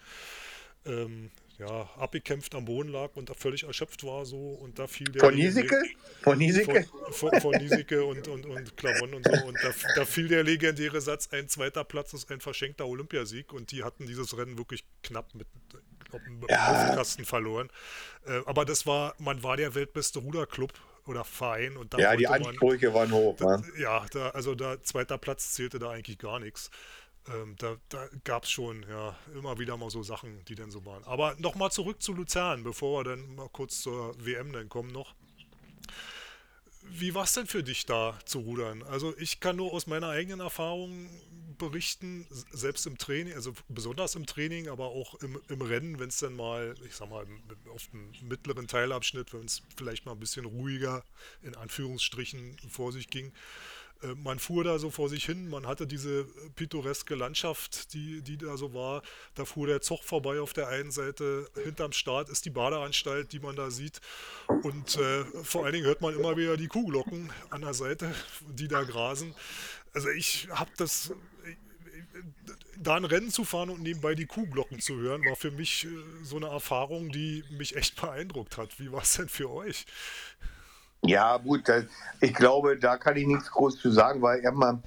ähm, 0.87 1.31
ja, 1.61 1.89
abgekämpft 1.99 2.55
am 2.55 2.65
Boden 2.65 2.89
lag 2.89 3.11
und 3.15 3.29
da 3.29 3.35
völlig 3.35 3.65
erschöpft 3.65 4.03
war 4.03 4.25
so 4.25 4.37
und 4.37 4.79
da 4.79 4.87
fiel 4.87 5.13
der 5.13 5.21
von 5.21 5.35
Niesecke? 5.35 5.77
Von 6.23 6.39
Niesecke? 6.39 6.87
Von, 7.11 7.31
von, 7.31 7.41
von 7.41 7.53
Niesecke 7.57 8.03
und, 8.03 8.29
und, 8.29 8.47
und 8.47 8.77
Clavon 8.79 9.13
und 9.13 9.27
so 9.27 9.47
und 9.47 9.59
da, 9.63 9.71
da, 9.95 10.05
fiel 10.07 10.29
der 10.29 10.43
legendäre 10.43 11.03
Satz, 11.03 11.29
ein 11.33 11.49
zweiter 11.49 11.85
Platz 11.85 12.15
ist 12.15 12.31
ein 12.31 12.41
verschenkter 12.41 12.87
Olympiasieg 12.87 13.53
und 13.53 13.73
die 13.73 13.85
hatten 13.85 14.07
dieses 14.07 14.37
Rennen 14.39 14.57
wirklich 14.57 14.85
knapp 15.03 15.35
mit 15.35 15.49
glaub, 16.09 16.23
ja. 16.49 16.87
Luftkasten 16.87 17.27
verloren. 17.27 17.69
Äh, 18.27 18.41
aber 18.47 18.65
das 18.65 18.87
war, 18.87 19.15
man 19.19 19.43
war 19.43 19.59
der 19.59 19.75
weltbeste 19.75 20.21
Ruderclub 20.21 20.73
oder 21.07 21.25
Verein 21.25 21.77
und 21.77 21.93
da 21.93 21.99
Ja, 21.99 22.17
die 22.17 22.27
Ansprüche 22.27 22.87
man, 22.87 22.95
waren 22.95 23.13
hoch. 23.13 23.37
Da, 23.37 23.59
ne? 23.59 23.65
Ja, 23.79 24.07
da, 24.13 24.31
also 24.31 24.55
da 24.55 24.83
zweiter 24.83 25.19
Platz 25.19 25.53
zählte 25.53 25.79
da 25.79 25.91
eigentlich 25.91 26.19
gar 26.19 26.41
nichts 26.41 26.71
ähm, 27.29 27.55
da, 27.59 27.77
da 27.89 28.09
gab 28.25 28.45
es 28.45 28.51
schon 28.51 28.85
ja 28.89 29.16
immer 29.35 29.59
wieder 29.59 29.77
mal 29.77 29.91
so 29.91 30.03
Sachen, 30.03 30.45
die 30.47 30.55
dann 30.55 30.71
so 30.71 30.85
waren. 30.85 31.05
Aber 31.05 31.35
nochmal 31.39 31.71
zurück 31.71 32.03
zu 32.03 32.12
Luzern, 32.12 32.62
bevor 32.62 33.01
wir 33.01 33.11
dann 33.11 33.35
mal 33.35 33.49
kurz 33.49 33.83
zur 33.83 34.14
WM 34.25 34.53
dann 34.53 34.68
kommen 34.68 34.91
noch. 34.91 35.14
Wie 36.83 37.14
war 37.14 37.25
es 37.25 37.35
denn 37.35 37.47
für 37.47 37.62
dich 37.62 37.87
da 37.87 38.18
zu 38.25 38.41
rudern? 38.41 38.83
Also 38.83 39.16
ich 39.18 39.39
kann 39.39 39.57
nur 39.57 39.73
aus 39.73 39.87
meiner 39.87 40.09
eigenen 40.09 40.41
Erfahrung 40.41 41.09
berichten, 41.59 42.27
selbst 42.53 42.87
im 42.87 42.97
Training, 42.97 43.35
also 43.35 43.53
besonders 43.68 44.14
im 44.14 44.25
Training, 44.25 44.68
aber 44.68 44.87
auch 44.87 45.14
im, 45.16 45.39
im 45.49 45.61
Rennen, 45.61 45.99
wenn 46.01 46.09
es 46.09 46.18
dann 46.18 46.35
mal, 46.35 46.75
ich 46.87 46.97
sag 46.97 47.11
mal, 47.11 47.27
auf 47.73 47.87
dem 47.89 48.11
mittleren 48.27 48.66
Teilabschnitt, 48.66 49.35
wenn 49.35 49.45
es 49.45 49.62
vielleicht 49.77 50.07
mal 50.07 50.12
ein 50.12 50.18
bisschen 50.18 50.47
ruhiger 50.47 51.05
in 51.43 51.55
Anführungsstrichen 51.55 52.57
vor 52.71 52.93
sich 52.93 53.09
ging, 53.11 53.33
man 54.17 54.39
fuhr 54.39 54.65
da 54.65 54.79
so 54.79 54.91
vor 54.91 55.09
sich 55.09 55.25
hin, 55.25 55.49
man 55.49 55.67
hatte 55.67 55.87
diese 55.87 56.25
pittoreske 56.57 57.15
Landschaft, 57.15 57.93
die, 57.93 58.23
die 58.23 58.39
da 58.39 58.57
so 58.57 58.73
war. 58.73 59.03
Da 59.35 59.45
fuhr 59.45 59.67
der 59.67 59.81
Zug 59.81 60.03
vorbei 60.03 60.41
auf 60.41 60.53
der 60.53 60.69
einen 60.69 60.91
Seite, 60.91 61.49
hinterm 61.65 61.93
Start 61.93 62.29
ist 62.29 62.45
die 62.45 62.51
Badeanstalt, 62.51 63.33
die 63.33 63.41
man 63.41 63.57
da 63.57 63.71
sieht. 63.71 64.01
Und 64.63 64.97
äh, 64.97 65.25
vor 65.43 65.65
allen 65.65 65.75
Dingen 65.75 65.87
hört 65.87 66.01
man 66.01 66.15
immer 66.15 66.37
wieder 66.37 66.57
die 66.57 66.69
Kuhglocken 66.69 67.31
an 67.51 67.61
der 67.61 67.75
Seite, 67.75 68.15
die 68.49 68.69
da 68.69 68.83
grasen. 68.83 69.35
Also 69.93 70.09
ich 70.09 70.49
habe 70.51 70.71
das, 70.77 71.13
da 72.79 72.97
ein 72.97 73.05
Rennen 73.05 73.31
zu 73.31 73.45
fahren 73.45 73.71
und 73.71 73.83
nebenbei 73.83 74.15
die 74.15 74.27
Kuhglocken 74.27 74.81
zu 74.81 74.97
hören, 74.97 75.25
war 75.25 75.37
für 75.37 75.51
mich 75.51 75.85
äh, 75.85 75.89
so 76.23 76.37
eine 76.37 76.47
Erfahrung, 76.47 77.11
die 77.11 77.45
mich 77.51 77.77
echt 77.77 78.01
beeindruckt 78.01 78.57
hat. 78.57 78.79
Wie 78.81 78.91
war 78.93 79.03
es 79.03 79.15
denn 79.15 79.29
für 79.29 79.51
euch? 79.51 79.85
Ja, 81.03 81.39
gut, 81.39 81.69
das, 81.69 81.85
ich 82.21 82.35
glaube, 82.35 82.77
da 82.77 82.97
kann 82.99 83.17
ich 83.17 83.27
nichts 83.27 83.51
groß 83.51 83.79
zu 83.79 83.91
sagen, 83.91 84.21
weil 84.21 84.41
immer, 84.41 84.81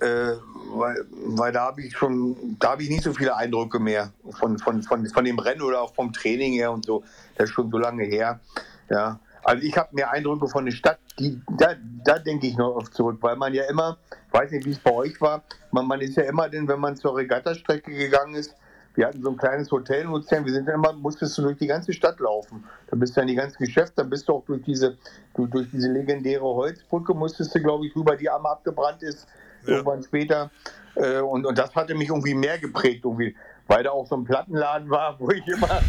äh, 0.00 0.32
weil, 0.72 1.04
weil 1.10 1.52
da 1.52 1.66
habe 1.66 1.82
ich 1.82 1.96
schon, 1.96 2.56
da 2.60 2.72
habe 2.72 2.82
ich 2.84 2.88
nicht 2.88 3.02
so 3.02 3.12
viele 3.12 3.36
Eindrücke 3.36 3.80
mehr 3.80 4.12
von, 4.30 4.58
von, 4.58 4.82
von, 4.82 5.06
von 5.06 5.24
dem 5.24 5.38
Rennen 5.38 5.62
oder 5.62 5.80
auch 5.80 5.94
vom 5.94 6.12
Training 6.12 6.52
her 6.52 6.70
und 6.70 6.84
so. 6.84 7.02
Das 7.36 7.48
ist 7.48 7.54
schon 7.54 7.70
so 7.70 7.78
lange 7.78 8.04
her. 8.04 8.40
Ja. 8.88 9.18
Also 9.42 9.64
ich 9.64 9.76
habe 9.76 9.94
mehr 9.94 10.10
Eindrücke 10.10 10.48
von 10.48 10.64
der 10.64 10.72
Stadt, 10.72 10.98
die, 11.18 11.40
da, 11.56 11.74
da 12.04 12.18
denke 12.18 12.46
ich 12.46 12.56
noch 12.56 12.76
oft 12.76 12.94
zurück, 12.94 13.18
weil 13.20 13.36
man 13.36 13.54
ja 13.54 13.64
immer, 13.64 13.96
weiß 14.32 14.50
nicht, 14.52 14.66
wie 14.66 14.72
es 14.72 14.78
bei 14.78 14.92
euch 14.92 15.20
war, 15.20 15.42
man, 15.70 15.86
man 15.86 16.00
ist 16.00 16.16
ja 16.16 16.24
immer, 16.24 16.48
denn 16.48 16.66
wenn 16.68 16.80
man 16.80 16.96
zur 16.96 17.16
Regattastrecke 17.16 17.92
gegangen 17.92 18.34
ist, 18.34 18.54
wir 18.96 19.06
hatten 19.06 19.22
so 19.22 19.30
ein 19.30 19.36
kleines 19.36 19.70
Hotel 19.70 20.02
in 20.02 20.08
Luzern, 20.08 20.44
wir 20.44 20.52
sind 20.52 20.68
immer, 20.68 20.92
musstest 20.94 21.36
du 21.38 21.42
durch 21.42 21.58
die 21.58 21.66
ganze 21.66 21.92
Stadt 21.92 22.18
laufen. 22.18 22.64
Da 22.88 22.96
bist 22.96 23.16
du 23.16 23.20
in 23.20 23.26
die 23.28 23.34
ganzen 23.34 23.58
Geschäfte, 23.58 23.96
dann 23.96 24.10
bist 24.10 24.28
du 24.28 24.32
auch 24.32 24.44
durch 24.44 24.62
diese, 24.62 24.96
durch, 25.34 25.50
durch 25.50 25.70
diese 25.70 25.92
legendäre 25.92 26.42
Holzbrücke, 26.42 27.14
musstest 27.14 27.54
du, 27.54 27.60
glaube 27.60 27.86
ich, 27.86 27.94
rüber, 27.94 28.16
die 28.16 28.28
einmal 28.28 28.52
abgebrannt 28.52 29.02
ist, 29.02 29.28
ja. 29.64 29.74
irgendwann 29.74 30.02
später. 30.02 30.50
Äh, 30.94 31.20
und, 31.20 31.44
und 31.44 31.58
das 31.58 31.74
hatte 31.74 31.94
mich 31.94 32.08
irgendwie 32.08 32.34
mehr 32.34 32.58
geprägt, 32.58 33.04
irgendwie, 33.04 33.36
weil 33.66 33.84
da 33.84 33.90
auch 33.90 34.06
so 34.06 34.16
ein 34.16 34.24
Plattenladen 34.24 34.88
war, 34.88 35.20
wo 35.20 35.30
ich 35.30 35.46
immer 35.46 35.80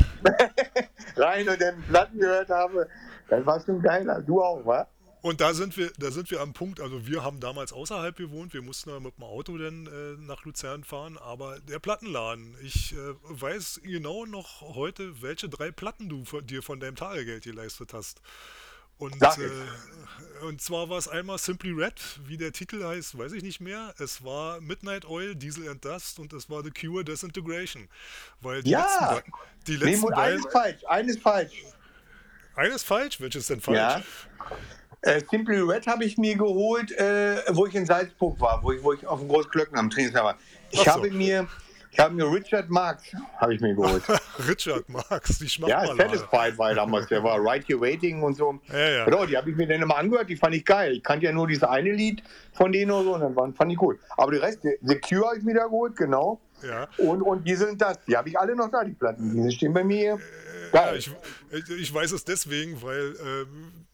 rein 1.16 1.48
und 1.48 1.62
den 1.62 1.82
Platten 1.84 2.20
gehört 2.20 2.50
habe. 2.50 2.88
Das 3.30 3.46
war 3.46 3.60
schon 3.62 3.82
geiler. 3.82 4.22
Du 4.22 4.42
auch, 4.42 4.66
wa? 4.66 4.86
Und 5.28 5.42
da 5.42 5.54
sind 5.54 5.76
wir, 5.76 5.92
da 5.98 6.10
sind 6.10 6.32
wir 6.32 6.40
am 6.40 6.54
Punkt, 6.54 6.80
also 6.80 7.06
wir 7.06 7.22
haben 7.22 7.42
damals 7.42 7.74
außerhalb 7.74 8.16
gewohnt, 8.16 8.54
wir 8.54 8.62
mussten 8.62 8.92
ja 8.92 9.02
mit 9.02 9.18
dem 9.18 9.26
Auto 9.26 9.58
dann 9.58 9.86
äh, 9.86 10.22
nach 10.22 10.46
Luzern 10.46 10.86
fahren, 10.86 11.18
aber 11.18 11.60
der 11.60 11.80
Plattenladen, 11.80 12.56
ich 12.64 12.94
äh, 12.94 12.98
weiß 13.24 13.82
genau 13.84 14.26
noch 14.26 14.62
heute, 14.62 15.22
welche 15.22 15.50
drei 15.50 15.70
Platten 15.70 16.08
du 16.08 16.24
von, 16.24 16.48
dir 16.48 16.64
von 16.64 16.80
deinem 16.80 16.96
Tagegeld 16.96 17.44
geleistet 17.44 17.94
hast. 17.94 18.22
Und, 19.00 19.22
äh, 19.22 20.46
und 20.46 20.62
zwar 20.62 20.88
war 20.88 20.98
es 20.98 21.10
einmal 21.10 21.38
Simply 21.40 21.74
Red, 21.74 22.02
wie 22.26 22.38
der 22.38 22.54
Titel 22.54 22.82
heißt, 22.86 23.18
weiß 23.18 23.34
ich 23.34 23.44
nicht 23.44 23.60
mehr. 23.60 23.94
Es 24.00 24.24
war 24.24 24.62
Midnight 24.62 25.04
Oil, 25.04 25.36
Diesel 25.36 25.68
and 25.68 25.84
Dust 25.84 26.20
und 26.20 26.32
es 26.32 26.50
war 26.50 26.64
The 26.64 26.72
Cure 26.72 27.04
Disintegration. 27.04 27.90
Weil 28.40 28.64
die 28.64 28.70
ja, 28.70 29.16
letzten, 29.16 29.34
die 29.68 29.76
letzten 29.76 30.08
nee, 30.08 30.14
eines 30.14 30.46
falsch, 30.50 30.86
eines 30.86 31.18
falsch. 31.18 31.64
Eines 32.56 32.84
falsch? 32.84 33.20
Welches 33.20 33.48
denn 33.48 33.60
falsch? 33.60 33.78
Ja. 33.78 34.02
Äh, 35.08 35.22
Simply 35.32 35.60
Red 35.60 35.88
habe 35.88 36.04
ich 36.04 36.18
mir 36.18 36.36
geholt, 36.36 36.92
äh, 36.92 37.38
wo 37.52 37.66
ich 37.66 37.76
in 37.76 37.86
Salzburg 37.86 38.40
war, 38.42 38.62
wo 38.62 38.74
ich, 38.74 38.84
wo 38.84 38.92
ich 38.92 39.08
auf 39.08 39.20
dem 39.20 39.30
Großglöcken 39.30 39.78
am 39.78 39.90
Trainingslager 39.90 40.26
war. 40.26 40.38
Ich 40.70 40.82
so. 40.82 40.88
habe 40.88 41.10
mir 41.10 41.48
ich 41.90 42.00
habe 42.00 42.14
mir 42.14 42.32
Richard 42.32 42.70
Marx 42.70 43.12
habe 43.38 43.56
ich 43.56 43.62
mir 43.62 43.74
geholt. 43.74 44.04
Richard 44.48 44.88
Marx, 44.88 45.40
die 45.40 45.50
schmeckt 45.50 45.72
Ja, 45.72 45.88
Satisfied 45.96 46.58
war 46.58 46.76
damals, 46.76 47.08
der 47.08 47.24
war 47.24 47.44
Right 47.44 47.66
Here 47.68 47.80
Waiting 47.80 48.22
und 48.22 48.36
so. 48.36 48.60
Ja, 48.72 48.90
ja. 48.90 49.06
Genau, 49.06 49.26
die 49.26 49.36
habe 49.36 49.50
ich 49.50 49.56
mir 49.56 49.66
dann 49.66 49.82
immer 49.82 49.98
angehört, 49.98 50.30
die 50.30 50.36
fand 50.36 50.54
ich 50.54 50.66
geil. 50.66 50.98
Ich 50.98 51.04
kannte 51.04 51.26
ja 51.26 51.32
nur 51.32 51.48
dieses 51.48 51.64
eine 51.64 51.92
Lied 51.92 52.22
von 52.54 52.72
denen 52.72 52.92
oder 52.92 53.04
so 53.04 53.16
und 53.16 53.36
dann 53.36 53.56
fand 53.56 53.72
ich 53.72 53.82
cool. 53.82 53.98
Aber 54.18 54.32
die 54.32 54.38
Rest, 54.38 54.60
The 54.62 55.00
Cure 55.00 55.28
habe 55.28 55.38
ich 55.38 55.44
mir 55.44 55.56
da 55.56 55.64
geholt, 55.64 55.96
genau. 55.96 56.40
Ja. 56.62 56.88
Und, 56.98 57.22
und 57.22 57.48
die 57.48 57.56
sind 57.56 57.82
das, 57.82 58.04
die 58.06 58.18
habe 58.18 58.30
ich 58.30 58.38
alle 58.38 58.56
noch 58.56 58.70
da, 58.70 58.84
die 58.84 58.94
Platten. 58.94 59.48
Die 59.48 59.52
stehen 59.52 59.74
bei 59.74 59.84
mir. 59.84 60.20
Äh, 60.74 60.76
ja, 60.76 60.94
ich, 60.94 61.10
ich, 61.80 61.94
weiß 61.94 62.12
es 62.12 62.26
deswegen, 62.26 62.82
weil 62.82 63.12
äh, 63.12 63.46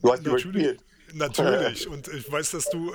du 0.02 0.12
hast 0.12 0.26
natürlich, 0.26 0.78
Natürlich. 1.14 1.88
Und 1.94 2.08
ich 2.08 2.32
weiß, 2.32 2.52
dass 2.52 2.70
du, 2.70 2.94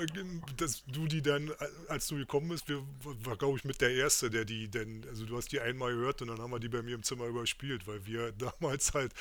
dass 0.56 0.84
du 0.86 1.06
die 1.06 1.22
dann, 1.22 1.52
als 1.88 2.08
du 2.08 2.16
gekommen 2.16 2.48
bist, 2.48 2.68
wir 2.68 2.82
war, 3.02 3.36
glaube 3.36 3.58
ich, 3.58 3.64
mit 3.64 3.80
der 3.80 3.92
Erste, 3.92 4.30
der 4.30 4.44
die 4.44 4.68
denn, 4.68 5.04
also 5.08 5.24
du 5.24 5.36
hast 5.36 5.52
die 5.52 5.60
einmal 5.60 5.94
gehört 5.94 6.20
und 6.22 6.28
dann 6.28 6.40
haben 6.40 6.50
wir 6.50 6.58
die 6.58 6.68
bei 6.68 6.82
mir 6.82 6.94
im 6.94 7.02
Zimmer 7.02 7.26
überspielt, 7.26 7.86
weil 7.86 8.04
wir 8.06 8.32
damals 8.60 8.94
halt 8.94 9.12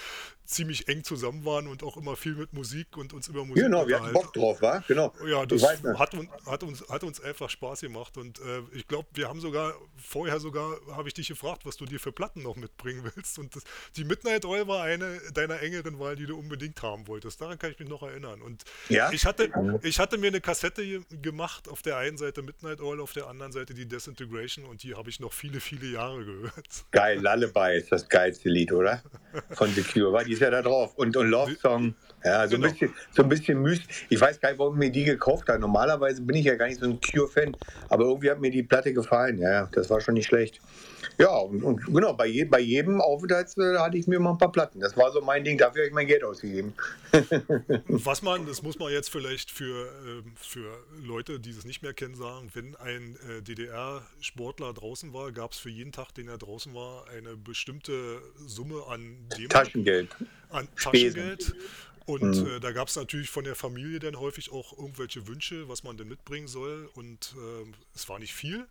ziemlich 0.45 0.87
eng 0.87 1.03
zusammen 1.03 1.45
waren 1.45 1.67
und 1.67 1.83
auch 1.83 1.97
immer 1.97 2.15
viel 2.15 2.35
mit 2.35 2.53
Musik 2.53 2.97
und 2.97 3.13
uns 3.13 3.27
über 3.27 3.45
Musik 3.45 3.63
Genau, 3.63 3.87
wir 3.87 4.01
hatten 4.01 4.13
Bock 4.13 4.33
drauf, 4.33 4.61
war? 4.61 4.83
Genau. 4.87 5.13
Ja, 5.27 5.45
das 5.45 5.63
hat, 5.63 6.13
hat, 6.45 6.63
uns, 6.63 6.87
hat 6.89 7.03
uns 7.03 7.21
einfach 7.21 7.49
Spaß 7.49 7.81
gemacht 7.81 8.17
und 8.17 8.39
äh, 8.39 8.61
ich 8.73 8.87
glaube, 8.87 9.07
wir 9.13 9.27
haben 9.27 9.41
sogar, 9.41 9.75
vorher 10.01 10.39
sogar, 10.39 10.77
habe 10.91 11.07
ich 11.07 11.13
dich 11.13 11.27
gefragt, 11.27 11.65
was 11.65 11.77
du 11.77 11.85
dir 11.85 11.99
für 11.99 12.11
Platten 12.11 12.43
noch 12.43 12.55
mitbringen 12.55 13.09
willst 13.15 13.39
und 13.39 13.55
das, 13.55 13.63
die 13.95 14.03
Midnight 14.03 14.45
Oil 14.45 14.67
war 14.67 14.83
eine 14.83 15.19
deiner 15.33 15.61
engeren 15.61 15.99
Wahl, 15.99 16.15
die 16.15 16.25
du 16.25 16.37
unbedingt 16.37 16.81
haben 16.81 17.07
wolltest. 17.07 17.41
Daran 17.41 17.57
kann 17.57 17.71
ich 17.71 17.79
mich 17.79 17.89
noch 17.89 18.03
erinnern 18.03 18.41
und 18.41 18.63
ja? 18.89 19.11
Ich, 19.11 19.25
hatte, 19.25 19.51
ich 19.83 19.99
hatte 19.99 20.17
mir 20.17 20.27
eine 20.27 20.41
Kassette 20.41 21.01
gemacht, 21.21 21.67
auf 21.67 21.81
der 21.81 21.97
einen 21.97 22.17
Seite 22.17 22.41
Midnight 22.41 22.81
Oil, 22.81 22.99
auf 22.99 23.13
der 23.13 23.27
anderen 23.27 23.51
Seite 23.51 23.73
die 23.73 23.87
Disintegration 23.87 24.65
und 24.65 24.83
die 24.83 24.95
habe 24.95 25.09
ich 25.09 25.19
noch 25.19 25.33
viele, 25.33 25.59
viele 25.59 25.87
Jahre 25.87 26.23
gehört. 26.23 26.85
Geil, 26.91 27.19
Lullaby 27.19 27.77
ist 27.77 27.91
das 27.91 28.07
geilste 28.07 28.49
Lied, 28.49 28.71
oder? 28.71 29.01
Von 29.51 29.69
The 29.71 29.83
Cure, 29.83 30.13
war 30.13 30.23
die 30.23 30.33
ist 30.33 30.41
ja 30.41 30.49
da 30.49 30.61
drauf. 30.61 30.93
Und, 30.95 31.15
und 31.17 31.29
Love 31.29 31.55
Song, 31.55 31.95
ja, 32.23 32.47
so 32.47 32.55
genau. 32.55 32.67
ein 32.67 32.73
bisschen, 32.73 32.93
so 33.11 33.23
ein 33.23 33.29
bisschen 33.29 33.61
mystisch. 33.61 34.05
Ich 34.09 34.19
weiß 34.19 34.39
gar 34.39 34.49
nicht, 34.49 34.59
warum 34.59 34.77
mir 34.77 34.91
die 34.91 35.03
gekauft 35.03 35.47
hat. 35.47 35.59
Normalerweise 35.59 36.21
bin 36.21 36.35
ich 36.35 36.45
ja 36.45 36.55
gar 36.55 36.67
nicht 36.67 36.79
so 36.79 36.85
ein 36.85 36.99
Cure-Fan, 36.99 37.55
aber 37.89 38.05
irgendwie 38.05 38.31
hat 38.31 38.39
mir 38.39 38.51
die 38.51 38.63
Platte 38.63 38.93
gefallen. 38.93 39.37
Ja, 39.37 39.67
das 39.71 39.86
war 39.89 40.01
schon 40.01 40.15
nicht 40.15 40.27
schlecht. 40.27 40.59
Ja, 41.17 41.35
und, 41.37 41.63
und 41.63 41.85
genau, 41.85 42.13
bei, 42.13 42.27
je, 42.27 42.45
bei 42.45 42.59
jedem 42.59 43.01
Aufenthalt 43.01 43.49
äh, 43.57 43.77
hatte 43.77 43.97
ich 43.97 44.07
mir 44.07 44.19
mal 44.19 44.31
ein 44.31 44.37
paar 44.37 44.51
Platten. 44.51 44.79
Das 44.79 44.95
war 44.95 45.11
so 45.11 45.21
mein 45.21 45.43
Ding, 45.43 45.57
dafür 45.57 45.81
habe 45.81 45.87
ich 45.87 45.93
mein 45.93 46.07
Geld 46.07 46.23
ausgegeben. 46.23 46.73
Was 47.87 48.21
man, 48.21 48.45
das 48.45 48.61
muss 48.61 48.77
man 48.77 48.91
jetzt 48.91 49.09
vielleicht 49.09 49.49
für, 49.49 49.85
äh, 49.85 50.23
für 50.35 50.83
Leute, 51.03 51.39
die 51.39 51.49
es 51.49 51.65
nicht 51.65 51.81
mehr 51.81 51.93
kennen, 51.93 52.15
sagen, 52.15 52.49
wenn 52.53 52.75
ein 52.75 53.17
äh, 53.27 53.41
DDR-Sportler 53.41 54.73
draußen 54.73 55.13
war, 55.13 55.31
gab 55.31 55.53
es 55.53 55.57
für 55.57 55.69
jeden 55.69 55.91
Tag, 55.91 56.13
den 56.13 56.27
er 56.27 56.37
draußen 56.37 56.73
war, 56.75 57.05
eine 57.09 57.35
bestimmte 57.35 58.21
Summe 58.45 58.83
an 58.87 59.17
dem 59.37 59.49
Taschengeld. 59.49 60.15
An 60.49 60.67
Taschengeld. 60.75 61.55
Und 62.07 62.37
mhm. 62.37 62.47
äh, 62.47 62.59
da 62.61 62.71
gab 62.71 62.87
es 62.87 62.95
natürlich 62.95 63.29
von 63.29 63.43
der 63.43 63.55
Familie 63.55 63.99
dann 63.99 64.17
häufig 64.17 64.51
auch 64.51 64.77
irgendwelche 64.77 65.27
Wünsche, 65.27 65.67
was 65.67 65.83
man 65.83 65.97
denn 65.97 66.07
mitbringen 66.07 66.47
soll. 66.47 66.89
Und 66.93 67.35
äh, 67.35 67.69
es 67.93 68.07
war 68.07 68.17
nicht 68.17 68.33
viel. 68.33 68.65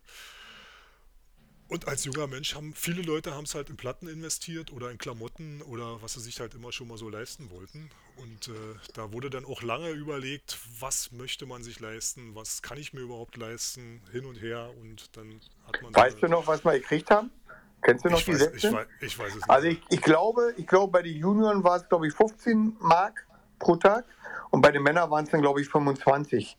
Und 1.69 1.87
als 1.87 2.05
junger 2.05 2.27
Mensch 2.27 2.55
haben 2.55 2.73
viele 2.73 3.01
Leute 3.01 3.35
haben 3.35 3.43
es 3.43 3.53
halt 3.53 3.69
in 3.69 3.75
Platten 3.75 4.07
investiert 4.07 4.71
oder 4.71 4.89
in 4.89 4.97
Klamotten 4.97 5.61
oder 5.63 6.01
was 6.01 6.13
sie 6.13 6.21
sich 6.21 6.39
halt 6.39 6.53
immer 6.53 6.71
schon 6.71 6.87
mal 6.87 6.97
so 6.97 7.09
leisten 7.09 7.49
wollten. 7.51 7.89
Und 8.15 8.47
äh, 8.47 8.51
da 8.93 9.11
wurde 9.11 9.29
dann 9.29 9.45
auch 9.45 9.61
lange 9.61 9.89
überlegt, 9.89 10.57
was 10.79 11.11
möchte 11.11 11.45
man 11.45 11.63
sich 11.63 11.79
leisten, 11.79 12.35
was 12.35 12.61
kann 12.61 12.77
ich 12.77 12.93
mir 12.93 13.01
überhaupt 13.01 13.35
leisten, 13.35 14.01
hin 14.11 14.25
und 14.25 14.41
her. 14.41 14.69
Und 14.81 15.15
dann 15.17 15.41
hat 15.65 15.81
man. 15.81 15.93
Weißt 15.93 16.21
du 16.21 16.27
noch, 16.27 16.47
was 16.47 16.63
wir 16.63 16.73
gekriegt 16.73 17.11
haben? 17.11 17.31
Kennst 17.81 18.05
du 18.05 18.09
noch 18.09 18.21
die 18.21 18.31
weiß, 18.31 18.39
Sätze? 18.39 18.67
ich, 18.67 18.73
weiß, 18.73 18.87
ich 19.01 19.19
weiß 19.19 19.27
es 19.29 19.35
nicht. 19.35 19.49
Also 19.49 19.67
ich, 19.67 19.81
ich 19.89 20.01
glaube, 20.01 20.53
ich 20.57 20.65
glaube, 20.65 20.91
bei 20.91 21.01
den 21.01 21.17
Junioren 21.17 21.63
war 21.63 21.77
es, 21.77 21.87
glaube 21.87 22.07
ich, 22.07 22.13
15 22.13 22.77
Mark 22.79 23.27
pro 23.59 23.75
Tag 23.75 24.05
und 24.49 24.61
bei 24.61 24.71
den 24.71 24.83
Männern 24.83 25.11
waren 25.11 25.25
es 25.25 25.31
dann, 25.31 25.41
glaube 25.41 25.61
ich, 25.61 25.67
25. 25.67 26.57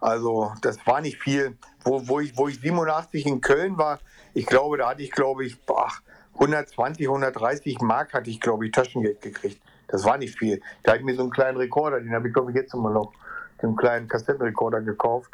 Also 0.00 0.52
das 0.62 0.84
war 0.86 1.00
nicht 1.00 1.18
viel. 1.20 1.56
Wo, 1.84 2.06
wo, 2.08 2.20
ich, 2.20 2.36
wo 2.36 2.48
ich 2.48 2.60
87 2.60 3.26
in 3.26 3.40
Köln 3.40 3.78
war, 3.78 4.00
ich 4.34 4.46
glaube, 4.46 4.78
da 4.78 4.90
hatte 4.90 5.02
ich, 5.02 5.10
glaube 5.10 5.44
ich, 5.44 5.60
boah, 5.64 5.90
120, 6.34 7.06
130 7.06 7.80
Mark 7.80 8.12
hatte 8.12 8.30
ich, 8.30 8.40
glaube 8.40 8.66
ich, 8.66 8.72
Taschengeld 8.72 9.20
gekriegt. 9.20 9.62
Das 9.88 10.04
war 10.04 10.18
nicht 10.18 10.36
viel. 10.38 10.60
Da 10.82 10.92
hatte 10.92 11.00
ich 11.00 11.06
mir 11.06 11.14
so 11.14 11.22
einen 11.22 11.30
kleinen 11.30 11.56
Rekorder, 11.56 12.00
den 12.00 12.12
habe 12.12 12.28
ich, 12.28 12.34
glaube 12.34 12.50
ich, 12.50 12.56
jetzt 12.56 12.74
immer 12.74 12.90
noch, 12.90 13.12
so 13.60 13.68
einen 13.68 13.76
kleinen 13.76 14.08
Kassettenrekorder 14.08 14.80
gekauft. 14.80 15.30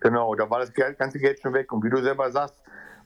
Genau, 0.00 0.34
da 0.34 0.48
war 0.48 0.60
das 0.60 0.72
ganze 0.72 1.18
Geld 1.18 1.40
schon 1.42 1.52
weg. 1.52 1.70
Und 1.72 1.84
wie 1.84 1.90
du 1.90 2.00
selber 2.02 2.30
sagst, 2.30 2.54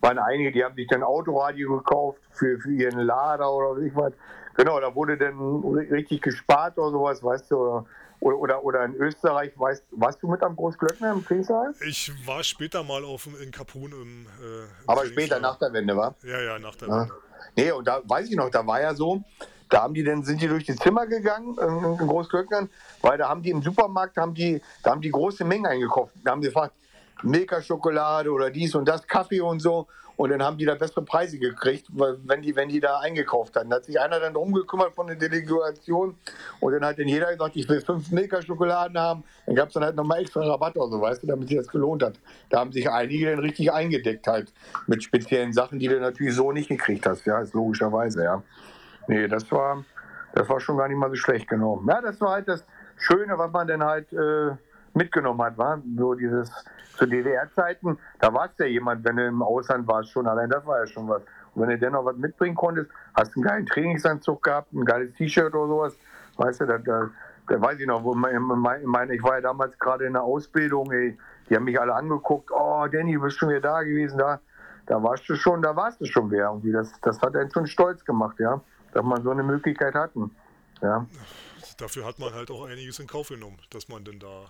waren 0.00 0.18
einige, 0.18 0.52
die 0.52 0.62
haben 0.64 0.74
sich 0.76 0.86
dann 0.86 1.02
Autoradio 1.02 1.78
gekauft 1.78 2.20
für, 2.30 2.58
für 2.58 2.70
ihren 2.72 3.00
Lader 3.00 3.52
oder 3.52 3.80
ich 3.82 3.94
was. 3.96 4.12
Genau, 4.54 4.78
da 4.78 4.94
wurde 4.94 5.16
dann 5.18 5.34
ri- 5.34 5.90
richtig 5.90 6.22
gespart 6.22 6.78
oder 6.78 6.90
sowas, 6.92 7.22
weißt 7.22 7.50
du, 7.50 7.56
oder, 7.56 7.86
oder, 8.24 8.38
oder, 8.38 8.64
oder 8.64 8.84
in 8.84 8.94
Österreich, 8.94 9.52
weißt, 9.56 9.84
warst 9.92 10.22
du 10.22 10.28
mit 10.30 10.42
am 10.42 10.56
Großglöckner 10.56 11.12
im 11.12 11.24
Kriegssaal? 11.24 11.74
Ich 11.86 12.10
war 12.26 12.42
später 12.42 12.82
mal 12.82 13.04
auf 13.04 13.28
in 13.40 13.50
Kapun 13.50 13.92
im. 13.92 14.26
Äh, 14.42 14.62
im 14.62 14.68
Aber 14.86 15.04
später 15.06 15.38
nach 15.38 15.58
der 15.58 15.72
Wende, 15.72 15.94
war? 15.96 16.14
Ja, 16.22 16.40
ja, 16.40 16.58
nach 16.58 16.74
der 16.76 16.88
Ja. 16.88 17.00
Wende. 17.02 17.14
Nee, 17.56 17.70
und 17.70 17.86
da 17.86 18.00
weiß 18.04 18.28
ich 18.30 18.36
noch, 18.36 18.50
da 18.50 18.66
war 18.66 18.80
ja 18.80 18.94
so, 18.94 19.22
da 19.68 19.82
haben 19.82 19.94
die 19.94 20.02
dann, 20.02 20.24
sind 20.24 20.40
die 20.40 20.48
durch 20.48 20.64
die 20.64 20.74
Zimmer 20.74 21.06
gegangen, 21.06 21.56
äh, 21.58 21.66
in 22.02 22.08
Großglöcknern, 22.08 22.70
weil 23.02 23.18
da 23.18 23.28
haben 23.28 23.42
die 23.42 23.50
im 23.50 23.62
Supermarkt, 23.62 24.16
haben 24.16 24.34
die, 24.34 24.60
da 24.82 24.92
haben 24.92 25.02
die 25.02 25.10
große 25.10 25.44
Mengen 25.44 25.66
eingekauft. 25.66 26.14
Da 26.24 26.30
haben 26.32 26.40
sie 26.42 26.48
gefragt, 26.48 26.74
Milka-Schokolade 27.22 28.30
oder 28.30 28.50
dies 28.50 28.74
und 28.74 28.86
das, 28.86 29.06
Kaffee 29.06 29.40
und 29.40 29.60
so. 29.60 29.86
Und 30.16 30.30
dann 30.30 30.42
haben 30.42 30.56
die 30.56 30.64
da 30.64 30.76
bessere 30.76 31.02
Preise 31.02 31.38
gekriegt, 31.38 31.88
wenn, 31.92 32.40
die, 32.42 32.54
wenn 32.54 32.68
die 32.68 32.78
da 32.78 33.00
eingekauft 33.00 33.56
hatten. 33.56 33.70
Da 33.70 33.76
hat 33.76 33.84
sich 33.84 33.98
einer 33.98 34.20
dann 34.20 34.34
drum 34.34 34.52
gekümmert 34.52 34.94
von 34.94 35.08
der 35.08 35.16
Delegation 35.16 36.16
und 36.60 36.72
dann 36.72 36.84
hat 36.84 36.98
dann 36.98 37.08
jeder 37.08 37.32
gesagt, 37.32 37.56
ich 37.56 37.68
will 37.68 37.80
fünf 37.80 38.12
Milka-Schokoladen 38.12 38.96
haben. 38.96 39.24
Dann 39.46 39.56
gab 39.56 39.68
es 39.68 39.74
dann 39.74 39.82
halt 39.82 39.96
nochmal 39.96 40.20
extra 40.20 40.40
Rabatt 40.46 40.76
oder 40.76 40.88
so, 40.88 41.00
weißt 41.00 41.22
du, 41.24 41.26
damit 41.26 41.48
sich 41.48 41.56
das 41.56 41.66
gelohnt 41.66 42.04
hat. 42.04 42.14
Da 42.48 42.60
haben 42.60 42.70
sich 42.70 42.88
einige 42.88 43.30
dann 43.30 43.40
richtig 43.40 43.72
eingedeckt 43.72 44.26
halt 44.28 44.52
mit 44.86 45.02
speziellen 45.02 45.52
Sachen, 45.52 45.80
die 45.80 45.88
du 45.88 45.98
natürlich 45.98 46.34
so 46.34 46.52
nicht 46.52 46.68
gekriegt 46.68 47.06
hast, 47.06 47.26
ja, 47.26 47.40
ist 47.40 47.54
logischerweise, 47.54 48.22
ja. 48.22 48.42
Nee, 49.08 49.26
das 49.26 49.50
war, 49.50 49.84
das 50.32 50.48
war 50.48 50.60
schon 50.60 50.76
gar 50.76 50.86
nicht 50.88 50.96
mal 50.96 51.10
so 51.10 51.16
schlecht, 51.16 51.48
genau. 51.48 51.82
Ja, 51.88 52.00
das 52.00 52.20
war 52.20 52.32
halt 52.32 52.48
das 52.48 52.64
Schöne, 52.96 53.36
was 53.36 53.50
man 53.50 53.66
dann 53.66 53.82
halt 53.82 54.12
äh, 54.12 54.52
mitgenommen 54.94 55.42
hat, 55.42 55.58
war 55.58 55.82
so 55.96 56.14
dieses 56.14 56.50
zu 56.96 57.06
DDR-Zeiten, 57.06 57.98
da 58.20 58.32
war 58.32 58.46
es 58.46 58.58
ja 58.58 58.66
jemand, 58.66 59.04
wenn 59.04 59.16
du 59.16 59.26
im 59.26 59.42
Ausland 59.42 59.86
warst, 59.88 60.10
schon 60.10 60.26
allein 60.26 60.48
das 60.48 60.64
war 60.64 60.78
ja 60.78 60.86
schon 60.86 61.08
was. 61.08 61.22
Und 61.54 61.62
wenn 61.62 61.70
du 61.70 61.78
dennoch 61.78 62.04
was 62.04 62.16
mitbringen 62.16 62.54
konntest, 62.54 62.90
hast 63.14 63.34
du 63.34 63.40
einen 63.40 63.48
geilen 63.48 63.66
Trainingsanzug 63.66 64.42
gehabt, 64.42 64.72
ein 64.72 64.84
geiles 64.84 65.12
T-Shirt 65.14 65.54
oder 65.54 65.66
sowas, 65.66 65.96
weißt 66.36 66.60
du, 66.60 66.66
da, 66.66 66.78
da, 66.78 67.10
da 67.48 67.60
weiß 67.60 67.80
ich 67.80 67.86
noch, 67.86 68.04
wo 68.04 68.14
mein, 68.14 68.40
mein, 68.42 69.10
ich 69.10 69.22
war 69.22 69.34
ja 69.36 69.40
damals 69.40 69.78
gerade 69.78 70.06
in 70.06 70.14
der 70.14 70.22
Ausbildung, 70.22 70.90
ey, 70.92 71.18
die 71.48 71.56
haben 71.56 71.64
mich 71.64 71.78
alle 71.78 71.94
angeguckt, 71.94 72.50
oh 72.52 72.86
Danny, 72.90 73.14
du 73.14 73.20
bist 73.20 73.38
schon 73.38 73.50
wieder 73.50 73.60
da 73.60 73.82
gewesen, 73.82 74.18
da, 74.18 74.40
da 74.86 75.02
warst 75.02 75.28
du 75.28 75.36
schon, 75.36 75.62
da 75.62 75.76
warst 75.76 76.00
du 76.00 76.06
schon 76.06 76.30
wer 76.30 76.48
irgendwie. 76.48 76.72
Das, 76.72 76.92
das 77.00 77.20
hat 77.20 77.36
einen 77.36 77.50
schon 77.50 77.66
stolz 77.66 78.04
gemacht, 78.04 78.38
ja, 78.38 78.60
dass 78.92 79.04
man 79.04 79.22
so 79.22 79.30
eine 79.30 79.42
Möglichkeit 79.42 79.94
hatten. 79.94 80.30
Ja. 80.80 81.06
Dafür 81.78 82.06
hat 82.06 82.18
man 82.18 82.32
halt 82.32 82.50
auch 82.50 82.66
einiges 82.66 82.98
in 82.98 83.06
Kauf 83.06 83.28
genommen, 83.28 83.58
dass 83.70 83.88
man 83.88 84.04
denn 84.04 84.18
da. 84.18 84.46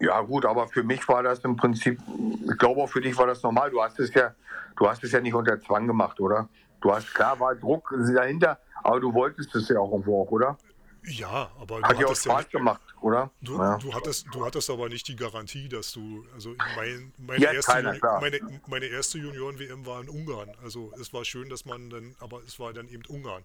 Ja 0.00 0.20
gut, 0.20 0.44
aber 0.44 0.68
für 0.68 0.82
mich 0.82 1.06
war 1.08 1.22
das 1.22 1.40
im 1.40 1.56
Prinzip, 1.56 2.00
ich 2.44 2.58
glaube 2.58 2.82
auch 2.82 2.88
für 2.88 3.00
dich 3.00 3.16
war 3.16 3.26
das 3.26 3.42
normal. 3.42 3.70
Du 3.70 3.82
hast 3.82 3.98
es 3.98 4.14
ja, 4.14 4.34
du 4.76 4.88
hast 4.88 5.02
es 5.02 5.12
ja 5.12 5.20
nicht 5.20 5.34
unter 5.34 5.60
Zwang 5.60 5.86
gemacht, 5.86 6.20
oder? 6.20 6.48
Du 6.80 6.92
hast 6.94 7.12
klar 7.14 7.38
war 7.40 7.54
Druck 7.56 7.92
dahinter, 8.14 8.58
aber 8.84 9.00
du 9.00 9.12
wolltest 9.12 9.54
es 9.56 9.68
ja 9.68 9.78
auch 9.80 9.90
irgendwo 9.90 10.22
auch, 10.22 10.30
oder? 10.30 10.56
Ja, 11.04 11.50
aber 11.58 11.80
Hat 11.82 11.96
du 11.96 12.00
ja 12.00 12.06
auch 12.06 12.10
ja 12.10 12.16
Spaß 12.16 12.38
nicht, 12.38 12.52
gemacht, 12.52 12.82
oder? 13.00 13.30
du, 13.40 13.56
ja. 13.56 13.78
du, 13.78 13.94
hattest, 13.94 14.26
du 14.32 14.44
hattest 14.44 14.68
aber 14.68 14.88
nicht 14.88 15.08
die 15.08 15.16
Garantie, 15.16 15.68
dass 15.68 15.92
du. 15.92 16.24
Also 16.34 16.54
mein, 16.76 17.12
meine, 17.18 17.42
Ja, 17.42 17.52
erste 17.52 17.72
keiner, 17.72 18.20
meine, 18.20 18.40
meine 18.66 18.86
erste 18.86 19.18
Junioren-WM 19.18 19.86
war 19.86 20.00
in 20.02 20.08
Ungarn. 20.08 20.50
Also 20.62 20.92
es 21.00 21.12
war 21.12 21.24
schön, 21.24 21.48
dass 21.48 21.64
man 21.64 21.88
dann, 21.88 22.14
aber 22.20 22.40
es 22.46 22.60
war 22.60 22.72
dann 22.72 22.88
eben 22.88 23.04
Ungarn. 23.08 23.44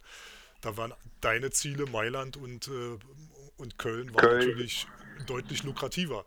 Da 0.62 0.78
waren 0.78 0.94
deine 1.22 1.52
Ziele 1.52 1.86
Mailand 1.86 2.38
und, 2.38 2.68
äh, 2.68 2.98
und 3.58 3.78
Köln 3.78 4.14
waren 4.14 4.22
Köln. 4.22 4.48
natürlich 4.50 4.88
deutlich 5.28 5.64
lukrativer 5.64 6.26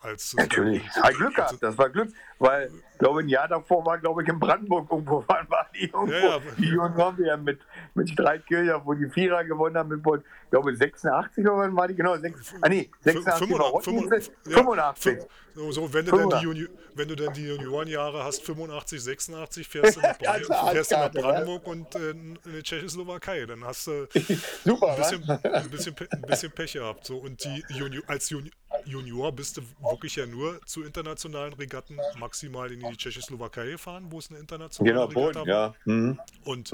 als 0.00 0.24
es 0.24 0.34
Natürlich. 0.34 0.82
Hat 0.90 1.14
Glück 1.14 1.34
gehabt, 1.34 1.62
das 1.62 1.76
war 1.78 1.90
Glück, 1.90 2.08
weil 2.38 2.70
ich 2.92 2.98
glaube, 2.98 3.20
ein 3.20 3.28
Jahr 3.28 3.48
davor 3.48 3.84
war, 3.84 3.98
glaube 3.98 4.22
ich, 4.22 4.28
in 4.28 4.38
Brandenburg 4.38 4.90
irgendwo 4.90 5.24
waren, 5.28 5.48
waren 5.50 5.66
die 5.74 5.84
irgendwo. 5.84 6.12
Ja, 6.12 6.36
ja. 6.36 6.40
Die 6.58 6.66
Junioren 6.66 7.24
ja 7.24 7.36
mit, 7.36 7.60
mit 7.94 8.10
Streitkircher, 8.10 8.84
wo 8.84 8.94
die 8.94 9.08
Vierer 9.08 9.44
gewonnen 9.44 9.76
haben, 9.76 9.88
mit, 9.88 10.02
Bund. 10.02 10.22
ich 10.44 10.50
glaube, 10.50 10.74
86 10.74 11.44
oder 11.44 11.56
wann 11.58 11.76
war 11.76 11.88
die? 11.88 11.94
Genau, 11.94 12.16
sechs, 12.16 12.54
ah 12.60 12.68
nee, 12.68 12.90
86 13.00 13.50
war 13.58 13.66
Rotten, 13.70 14.08
85. 14.44 15.18
So, 15.54 15.72
so, 15.72 15.92
wenn, 15.92 16.04
du 16.04 16.10
dann 16.10 16.28
die 16.28 16.36
85. 16.36 16.42
Juni 16.42 16.68
wenn 16.96 17.08
du 17.08 17.14
dann 17.14 17.32
die 17.34 17.46
Juniorenjahre 17.46 18.24
hast, 18.24 18.42
85, 18.42 19.02
86, 19.02 19.68
fährst 19.68 19.96
du 19.96 20.00
nach, 20.00 20.18
hart 20.26 20.72
fährst 20.72 20.90
du 20.90 20.96
nach 20.96 21.14
ja. 21.14 21.20
Brandenburg 21.20 21.66
und 21.66 21.94
äh, 21.94 22.10
in 22.10 22.38
die 22.44 22.62
Tschechoslowakei. 22.62 23.44
Dann 23.46 23.64
hast 23.64 23.86
du 23.86 24.08
Super, 24.64 24.92
ein 24.92 24.96
bisschen, 24.96 25.30
ein 25.30 25.70
bisschen, 25.70 25.96
ein 26.10 26.22
bisschen 26.22 26.52
Pech 26.52 26.72
gehabt. 26.72 27.06
So. 27.06 27.18
Und 27.18 27.44
die 27.44 27.64
Junior, 27.68 28.02
als 28.06 28.30
Juni- 28.30 28.50
Junior 28.86 29.32
bist 29.32 29.56
du 29.56 29.62
wirklich 29.80 30.16
ja 30.16 30.26
nur 30.26 30.60
zu 30.66 30.82
internationalen 30.84 31.52
Regatten 31.54 31.98
maximal 32.18 32.70
in 32.72 32.80
die 32.80 32.96
Tschechoslowakei 32.96 33.70
gefahren, 33.70 34.06
wo 34.10 34.18
es 34.18 34.30
eine 34.30 34.38
internationale 34.38 34.92
Genau, 34.94 35.06
Regatta 35.06 35.40
Polen, 35.42 35.46
war. 35.46 35.46
ja. 35.46 35.74
Mhm. 35.84 36.20
Und, 36.44 36.72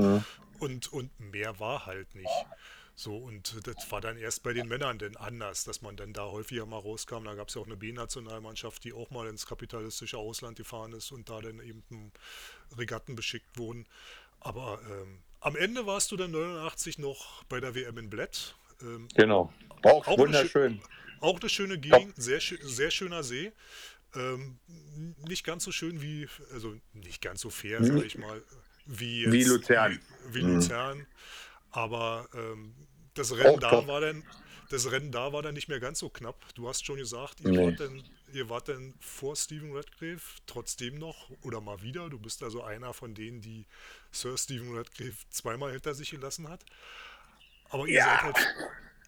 und, 0.58 0.92
und 0.92 1.20
mehr 1.20 1.58
war 1.58 1.86
halt 1.86 2.14
nicht. 2.14 2.28
So, 2.94 3.16
und 3.16 3.66
das 3.66 3.90
war 3.90 4.00
dann 4.02 4.18
erst 4.18 4.42
bei 4.42 4.52
den 4.52 4.68
Männern 4.68 4.98
denn 4.98 5.16
anders, 5.16 5.64
dass 5.64 5.80
man 5.80 5.96
dann 5.96 6.12
da 6.12 6.26
häufiger 6.26 6.66
mal 6.66 6.78
rauskam. 6.78 7.24
Da 7.24 7.34
gab 7.34 7.48
es 7.48 7.54
ja 7.54 7.62
auch 7.62 7.66
eine 7.66 7.76
B-Nationalmannschaft, 7.76 8.84
die 8.84 8.92
auch 8.92 9.10
mal 9.10 9.26
ins 9.28 9.46
kapitalistische 9.46 10.18
Ausland 10.18 10.56
gefahren 10.56 10.92
ist 10.92 11.10
und 11.10 11.30
da 11.30 11.40
dann 11.40 11.58
eben 11.60 11.82
Regatten 12.76 13.16
beschickt 13.16 13.58
wurden. 13.58 13.86
Aber 14.40 14.78
ähm, 14.90 15.18
am 15.40 15.56
Ende 15.56 15.86
warst 15.86 16.12
du 16.12 16.16
dann 16.16 16.32
89 16.32 16.98
noch 16.98 17.44
bei 17.44 17.60
der 17.60 17.74
WM 17.74 17.96
in 17.98 18.10
Bled. 18.10 18.54
Ähm, 18.82 19.08
Genau. 19.14 19.52
Auch, 19.82 20.06
Auch 20.06 20.18
wunderschön. 20.18 20.80
Auch 21.22 21.40
eine 21.40 21.48
schöne 21.48 21.78
Gegend, 21.78 22.16
sehr, 22.16 22.40
sehr 22.40 22.90
schöner 22.90 23.22
See. 23.22 23.52
Ähm, 24.14 24.58
nicht 25.26 25.44
ganz 25.44 25.64
so 25.64 25.72
schön 25.72 26.02
wie, 26.02 26.28
also 26.52 26.76
nicht 26.92 27.22
ganz 27.22 27.40
so 27.40 27.50
fair, 27.50 27.84
sag 27.84 28.02
ich 28.02 28.18
mal, 28.18 28.42
wie, 28.86 29.30
Wie 29.32 29.44
Luzern. 29.44 30.00
Wie, 30.24 30.34
wie 30.34 30.40
Luzern. 30.40 31.06
Aber 31.70 32.28
ähm, 32.34 32.74
das 33.14 33.36
Rennen 33.36 33.54
Auch 33.54 33.60
da 33.60 33.70
top. 33.70 33.88
war 33.88 34.00
dann, 34.00 34.24
das 34.70 34.90
Rennen 34.90 35.12
da 35.12 35.32
war 35.32 35.42
dann 35.42 35.54
nicht 35.54 35.68
mehr 35.68 35.80
ganz 35.80 35.98
so 35.98 36.10
knapp. 36.10 36.46
Du 36.54 36.68
hast 36.68 36.84
schon 36.84 36.96
gesagt, 36.96 37.40
ihr, 37.40 37.50
Nee. 37.50 37.58
wart, 37.58 37.80
dann, 37.80 38.04
ihr 38.32 38.48
wart 38.48 38.68
dann 38.68 38.94
vor 39.00 39.36
Stephen 39.36 39.72
Redgrave 39.72 40.20
trotzdem 40.46 40.96
noch 40.98 41.30
oder 41.42 41.60
mal 41.60 41.82
wieder. 41.82 42.10
Du 42.10 42.18
bist 42.18 42.42
also 42.42 42.62
einer 42.62 42.92
von 42.94 43.14
denen, 43.14 43.40
die 43.40 43.66
Sir 44.10 44.36
Stephen 44.38 44.74
Redgrave 44.76 45.14
zweimal 45.30 45.72
hinter 45.72 45.94
sich 45.94 46.10
gelassen 46.10 46.48
hat. 46.48 46.64
Aber 47.70 47.86
ihr 47.86 47.94
Ja. 47.96 48.04
seid 48.04 48.22
halt, 48.22 48.48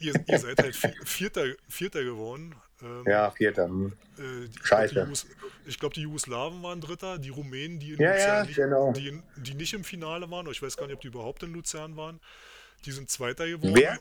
ihr, 0.01 0.15
ihr 0.27 0.39
seid 0.39 0.59
halt 0.63 0.75
Vi- 0.75 1.05
Vierter, 1.07 1.45
Vierter 1.69 2.03
geworden. 2.05 2.55
Ähm, 2.83 3.05
Ja, 3.07 3.31
Vierter. 3.31 3.69
mhm. 3.69 3.93
äh, 4.19 4.49
die- 4.49 4.59
Scheiße. 4.67 5.07
Ich 5.67 5.79
glaube, 5.79 5.95
die, 5.95 6.01
die 6.01 6.05
Jugoslawen 6.05 6.63
waren 6.63 6.81
Dritter, 6.81 7.19
die 7.19 7.31
Rumänen, 7.31 7.79
die 7.79 7.93
in 7.95 8.01
Ja, 8.01 8.13
Luzern 8.13 8.29
ja, 8.37 8.43
nicht, 8.45 8.57
genau. 8.57 8.93
die, 8.93 9.21
die 9.37 9.55
nicht 9.55 9.73
im 9.75 9.85
Finale 9.85 10.31
waren, 10.31 10.47
ich 10.51 10.63
weiß 10.63 10.77
gar 10.77 10.87
nicht, 10.87 10.95
ob 10.97 11.01
die 11.01 11.09
überhaupt 11.09 11.43
in 11.43 11.53
Luzern 11.53 11.97
waren, 11.97 12.21
die 12.85 12.91
sind 12.93 13.09
Zweiter 13.11 13.47
geworden. 13.47 13.75
Wer? 13.75 13.99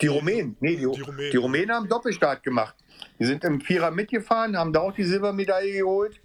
Die 0.00 0.06
Rumänen, 0.08 0.56
nee, 0.60 0.76
die, 0.76 0.84
Die 0.84 0.90
die, 0.92 1.00
Rumänen. 1.00 1.38
Rumänen. 1.38 1.70
haben 1.76 1.88
Doppelstart 1.88 2.42
gemacht. 2.42 2.74
Die 3.18 3.24
sind 3.24 3.44
im 3.44 3.60
Vierer 3.60 3.90
mitgefahren, 3.90 4.56
haben 4.56 4.72
da 4.72 4.80
auch 4.80 4.92
die 4.94 5.04
Silbermedaille 5.04 5.72
geholt 5.78 6.20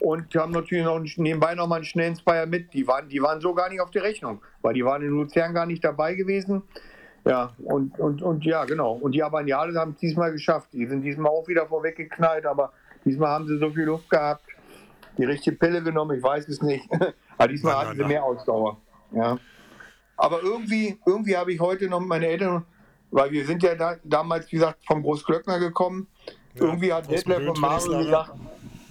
und 0.00 0.34
haben 0.34 0.52
natürlich 0.52 0.84
noch 0.84 0.98
nebenbei 1.16 1.54
noch 1.54 1.66
mal 1.66 1.76
einen 1.76 1.84
schnellen 1.84 2.16
Zweier 2.16 2.46
mit. 2.46 2.72
Die 2.72 2.86
waren, 2.86 3.08
die 3.08 3.20
waren 3.22 3.40
so 3.40 3.54
gar 3.54 3.68
nicht 3.68 3.80
auf 3.80 3.90
der 3.90 4.02
Rechnung, 4.02 4.42
weil 4.62 4.74
die 4.74 4.84
waren 4.84 5.02
in 5.02 5.10
Luzern 5.10 5.52
gar 5.54 5.66
nicht 5.66 5.84
dabei 5.84 6.14
gewesen. 6.14 6.62
Ja, 7.24 7.52
und, 7.58 7.98
und, 7.98 8.22
und 8.22 8.44
ja, 8.44 8.64
genau. 8.64 8.92
Und 8.92 9.12
die 9.12 9.22
Abaniales 9.22 9.76
haben 9.76 9.92
es 9.92 9.98
diesmal 9.98 10.32
geschafft. 10.32 10.68
Die 10.72 10.86
sind 10.86 11.02
diesmal 11.02 11.30
auch 11.30 11.46
wieder 11.48 11.66
vorweggeknallt, 11.66 12.46
aber 12.46 12.72
diesmal 13.04 13.30
haben 13.30 13.46
sie 13.46 13.58
so 13.58 13.70
viel 13.70 13.84
Luft 13.84 14.08
gehabt. 14.08 14.44
Die 15.16 15.24
richtige 15.24 15.56
Pille 15.56 15.82
genommen, 15.82 16.16
ich 16.16 16.22
weiß 16.22 16.48
es 16.48 16.62
nicht. 16.62 16.88
aber 17.38 17.48
diesmal 17.48 17.74
na, 17.74 17.80
hatten 17.80 17.96
sie 17.96 18.02
na. 18.02 18.08
mehr 18.08 18.24
Ausdauer. 18.24 18.78
Ja. 19.12 19.38
Aber 20.16 20.42
irgendwie, 20.42 20.98
irgendwie 21.06 21.36
habe 21.36 21.52
ich 21.52 21.60
heute 21.60 21.88
noch 21.88 22.00
mit 22.00 22.08
meinen 22.08 22.24
Eltern, 22.24 22.64
weil 23.10 23.30
wir 23.30 23.44
sind 23.46 23.62
ja 23.62 23.74
da, 23.74 23.96
damals, 24.04 24.46
wie 24.50 24.56
gesagt, 24.56 24.84
vom 24.86 25.02
Großglöckner 25.02 25.58
gekommen. 25.58 26.08
Ja, 26.54 26.64
irgendwie 26.64 26.92
hat 26.92 27.10
Detlef 27.10 27.48
und 27.48 27.60
Mario 27.60 27.98
gesagt, 27.98 28.32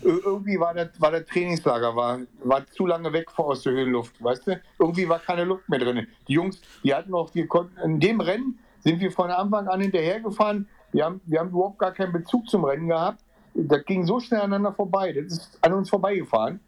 irgendwie 0.07 0.59
war 0.59 0.73
das, 0.73 0.89
war 0.99 1.11
das 1.11 1.25
Trainingslager, 1.25 1.95
war, 1.95 2.19
war 2.43 2.65
zu 2.67 2.85
lange 2.85 3.11
weg 3.13 3.29
vor 3.31 3.47
aus 3.47 3.63
der 3.63 3.73
Höhenluft, 3.73 4.23
weißt 4.23 4.47
du? 4.47 4.61
Irgendwie 4.79 5.07
war 5.07 5.19
keine 5.19 5.43
Luft 5.43 5.67
mehr 5.69 5.79
drin. 5.79 6.07
Die 6.27 6.33
Jungs, 6.33 6.61
die 6.83 6.93
hatten 6.93 7.13
auch, 7.13 7.33
wir 7.33 7.47
konnten, 7.47 7.77
in 7.79 7.99
dem 7.99 8.21
Rennen 8.21 8.59
sind 8.79 8.99
wir 8.99 9.11
von 9.11 9.29
Anfang 9.29 9.67
an 9.67 9.81
hinterhergefahren. 9.81 10.67
Wir 10.91 11.05
haben, 11.05 11.21
wir 11.25 11.39
haben 11.39 11.49
überhaupt 11.49 11.79
gar 11.79 11.91
keinen 11.91 12.13
Bezug 12.13 12.47
zum 12.49 12.63
Rennen 12.63 12.87
gehabt. 12.87 13.19
Das 13.53 13.83
ging 13.85 14.05
so 14.05 14.19
schnell 14.19 14.41
aneinander 14.41 14.73
vorbei. 14.73 15.11
Das 15.13 15.25
ist 15.25 15.57
an 15.61 15.73
uns 15.73 15.89
vorbeigefahren. 15.89 16.59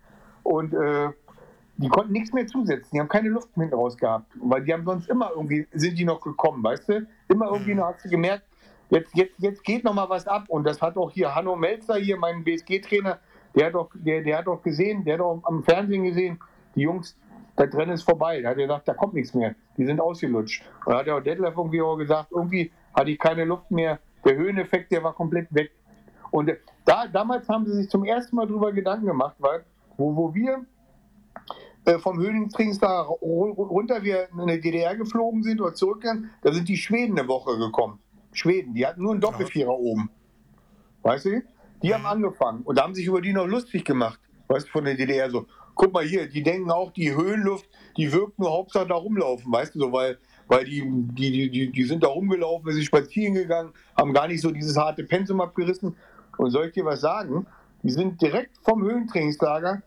Und 0.44 0.74
äh, 0.74 1.10
die 1.78 1.88
konnten 1.88 2.12
nichts 2.12 2.34
mehr 2.34 2.46
zusetzen. 2.46 2.90
Die 2.94 3.00
haben 3.00 3.08
keine 3.08 3.30
Luft 3.30 3.56
mehr 3.56 3.72
raus 3.72 3.96
gehabt. 3.96 4.26
Weil 4.36 4.64
die 4.64 4.74
haben 4.74 4.84
sonst 4.84 5.08
immer 5.08 5.32
irgendwie, 5.34 5.66
sind 5.72 5.98
die 5.98 6.04
noch 6.04 6.20
gekommen, 6.20 6.62
weißt 6.64 6.90
du? 6.90 7.08
Immer 7.30 7.46
irgendwie 7.48 7.72
mhm. 7.72 7.78
noch 7.78 7.94
hast 7.94 8.04
du 8.04 8.10
gemerkt, 8.10 8.44
jetzt, 8.90 9.16
jetzt, 9.16 9.36
jetzt 9.38 9.64
geht 9.64 9.84
noch 9.84 9.94
mal 9.94 10.10
was 10.10 10.28
ab. 10.28 10.46
Und 10.50 10.66
das 10.66 10.82
hat 10.82 10.98
auch 10.98 11.12
hier 11.12 11.34
Hanno 11.34 11.56
Melzer, 11.56 11.96
hier 11.96 12.18
mein 12.18 12.44
BSG-Trainer, 12.44 13.20
der 13.56 13.68
hat 13.68 13.74
doch, 13.74 13.90
der, 13.94 14.22
der 14.22 14.38
hat 14.38 14.48
doch 14.48 14.62
gesehen, 14.62 15.04
der 15.04 15.16
hat 15.16 15.22
doch 15.22 15.42
am 15.44 15.64
Fernsehen 15.64 16.04
gesehen, 16.04 16.40
die 16.76 16.82
Jungs, 16.82 17.18
das 17.56 17.76
Rennen 17.76 17.92
ist 17.92 18.04
vorbei. 18.04 18.42
Da 18.42 18.50
hat 18.50 18.58
er 18.58 18.68
gesagt, 18.68 18.88
da 18.88 18.94
kommt 18.94 19.14
nichts 19.14 19.34
mehr. 19.34 19.56
Die 19.78 19.86
sind 19.86 20.00
ausgelutscht. 20.00 20.64
Und 20.86 20.94
da 20.94 21.00
hat 21.00 21.08
ja 21.08 21.18
auch 21.18 21.22
Detlef 21.22 21.58
irgendwie 21.58 21.82
auch 21.82 21.98
gesagt, 21.98 22.32
irgendwie 22.32 22.72
hatte 22.94 23.12
ich 23.12 23.20
keine 23.20 23.46
Luft 23.46 23.70
mehr. 23.72 24.00
Der 24.24 24.36
Höheneffekt, 24.36 24.92
der 24.92 25.04
war 25.04 25.14
komplett 25.14 25.54
weg. 25.54 25.72
Und 26.32 26.52
da, 26.86 27.08
damals 27.08 27.50
haben 27.50 27.66
sie 27.66 27.74
sich 27.74 27.90
zum 27.90 28.06
ersten 28.06 28.36
Mal 28.36 28.48
darüber 28.48 28.72
Gedanken 28.72 29.08
gemacht, 29.08 29.36
weil 29.40 29.64
wo, 29.98 30.16
wo 30.16 30.34
wir 30.34 30.66
äh, 31.86 31.98
vom 31.98 32.20
Höhentrainingslager 32.20 33.04
runter 33.04 34.04
wir 34.04 34.30
in 34.32 34.48
die 34.48 34.62
DDR 34.62 34.96
geflogen 34.96 35.44
sind 35.44 35.60
oder 35.60 35.74
zurückgegangen, 35.74 36.30
da 36.42 36.54
sind 36.54 36.70
die 36.70 36.78
Schweden 36.78 37.18
eine 37.18 37.28
Woche 37.28 37.58
gekommen. 37.58 38.00
Schweden, 38.32 38.74
die 38.74 38.86
hatten 38.86 39.02
nur 39.02 39.12
einen 39.12 39.22
Doppelvierer 39.22 39.78
oben. 39.78 40.10
Weißt 41.02 41.26
du? 41.26 41.42
Die 41.82 41.94
haben 41.94 42.02
mhm. 42.02 42.08
angefangen 42.08 42.62
und 42.64 42.82
haben 42.82 42.94
sich 42.94 43.06
über 43.06 43.22
die 43.22 43.34
noch 43.34 43.48
lustig 43.48 43.86
gemacht. 43.86 44.20
Weißt 44.48 44.68
du, 44.68 44.72
von 44.72 44.86
der 44.86 44.96
DDR 44.96 45.30
so. 45.30 45.46
Guck 45.76 45.94
mal 45.94 46.04
hier, 46.04 46.28
die 46.28 46.44
denken 46.44 46.72
auch, 46.72 46.92
die 46.92 47.16
Höhenluft, 47.16 47.70
die 47.96 48.12
wirkt 48.12 48.38
nur 48.40 48.52
Hauptsache 48.52 48.88
da 48.88 48.96
rumlaufen, 48.96 49.52
weißt 49.52 49.76
du, 49.76 49.80
so, 49.80 49.92
weil, 49.94 50.18
weil 50.48 50.66
die, 50.66 50.84
die, 50.86 51.50
die, 51.50 51.72
die 51.72 51.84
sind 51.84 52.04
da 52.04 52.10
rumgelaufen, 52.10 52.72
sind 52.74 52.84
spazieren 52.84 53.34
gegangen, 53.34 53.72
haben 53.96 54.12
gar 54.14 54.28
nicht 54.28 54.42
so 54.42 54.52
dieses 54.52 54.76
harte 54.76 55.04
Pensum 55.04 55.40
abgerissen. 55.40 55.96
Und 56.38 56.52
soll 56.52 56.68
ich 56.68 56.74
dir 56.74 56.86
was 56.86 57.02
sagen? 57.02 57.46
Die 57.84 57.92
sind 57.92 58.22
direkt 58.22 58.58
vom 58.64 58.84
Höhentrainingslager, 58.84 59.82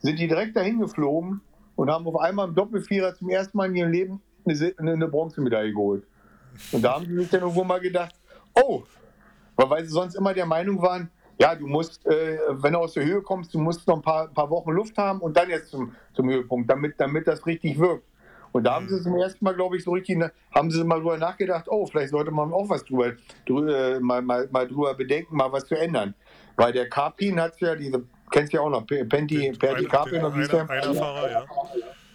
sind 0.00 0.18
die 0.18 0.28
direkt 0.28 0.56
dahin 0.56 0.80
geflogen 0.80 1.40
und 1.76 1.90
haben 1.90 2.06
auf 2.06 2.18
einmal 2.20 2.48
im 2.48 2.54
Doppelvierer 2.54 3.14
zum 3.14 3.30
ersten 3.30 3.56
Mal 3.56 3.68
in 3.68 3.76
ihrem 3.76 3.92
Leben 3.92 4.22
eine, 4.44 4.92
eine 4.92 5.08
Bronzemedaille 5.08 5.72
geholt. 5.72 6.04
Und 6.72 6.82
da 6.82 6.94
haben 6.94 7.06
sie 7.06 7.16
sich 7.16 7.30
dann 7.30 7.40
irgendwo 7.40 7.64
mal 7.64 7.80
gedacht, 7.80 8.14
oh, 8.54 8.82
weil 9.56 9.84
sie 9.84 9.90
sonst 9.90 10.14
immer 10.14 10.34
der 10.34 10.46
Meinung 10.46 10.82
waren, 10.82 11.10
ja, 11.42 11.56
du 11.56 11.66
musst, 11.66 12.06
äh, 12.06 12.38
wenn 12.50 12.72
du 12.72 12.78
aus 12.78 12.92
der 12.92 13.04
Höhe 13.04 13.20
kommst, 13.20 13.52
du 13.52 13.58
musst 13.58 13.84
noch 13.88 13.96
ein 13.96 14.02
paar, 14.02 14.28
paar 14.28 14.48
Wochen 14.48 14.70
Luft 14.70 14.96
haben 14.96 15.18
und 15.20 15.36
dann 15.36 15.50
jetzt 15.50 15.70
zum, 15.70 15.92
zum 16.14 16.30
Höhepunkt, 16.30 16.70
damit, 16.70 16.94
damit 16.98 17.26
das 17.26 17.44
richtig 17.44 17.80
wirkt. 17.80 18.04
Und 18.52 18.64
da 18.64 18.74
haben 18.74 18.88
sie 18.88 19.02
zum 19.02 19.16
ersten 19.16 19.44
Mal, 19.44 19.54
glaube 19.54 19.76
ich, 19.76 19.82
so 19.82 19.90
richtig, 19.90 20.22
haben 20.54 20.70
sie 20.70 20.84
mal 20.84 21.00
drüber 21.00 21.18
nachgedacht, 21.18 21.66
oh, 21.68 21.84
vielleicht 21.86 22.10
sollte 22.10 22.30
man 22.30 22.52
auch 22.52 22.68
was 22.68 22.84
drüber, 22.84 23.14
drüber 23.44 23.98
mal, 23.98 24.22
mal, 24.22 24.48
mal 24.52 24.68
drüber 24.68 24.94
bedenken, 24.94 25.36
mal 25.36 25.50
was 25.50 25.64
zu 25.64 25.74
ändern. 25.74 26.14
Weil 26.54 26.72
der 26.72 26.88
Carpin 26.88 27.40
hat 27.40 27.58
ja 27.60 27.74
diese, 27.74 28.04
kennst 28.30 28.52
du 28.52 28.58
ja 28.58 28.62
auch 28.62 28.70
noch, 28.70 28.86
Penti, 28.86 29.50
Perti 29.58 29.86
Carpin, 29.86 30.22
oder 30.22 30.36
wie 30.36 30.42
ist 30.42 30.52
der? 30.52 30.70
Einer 30.70 30.94
Fahrer, 30.94 31.30
ja. 31.30 31.46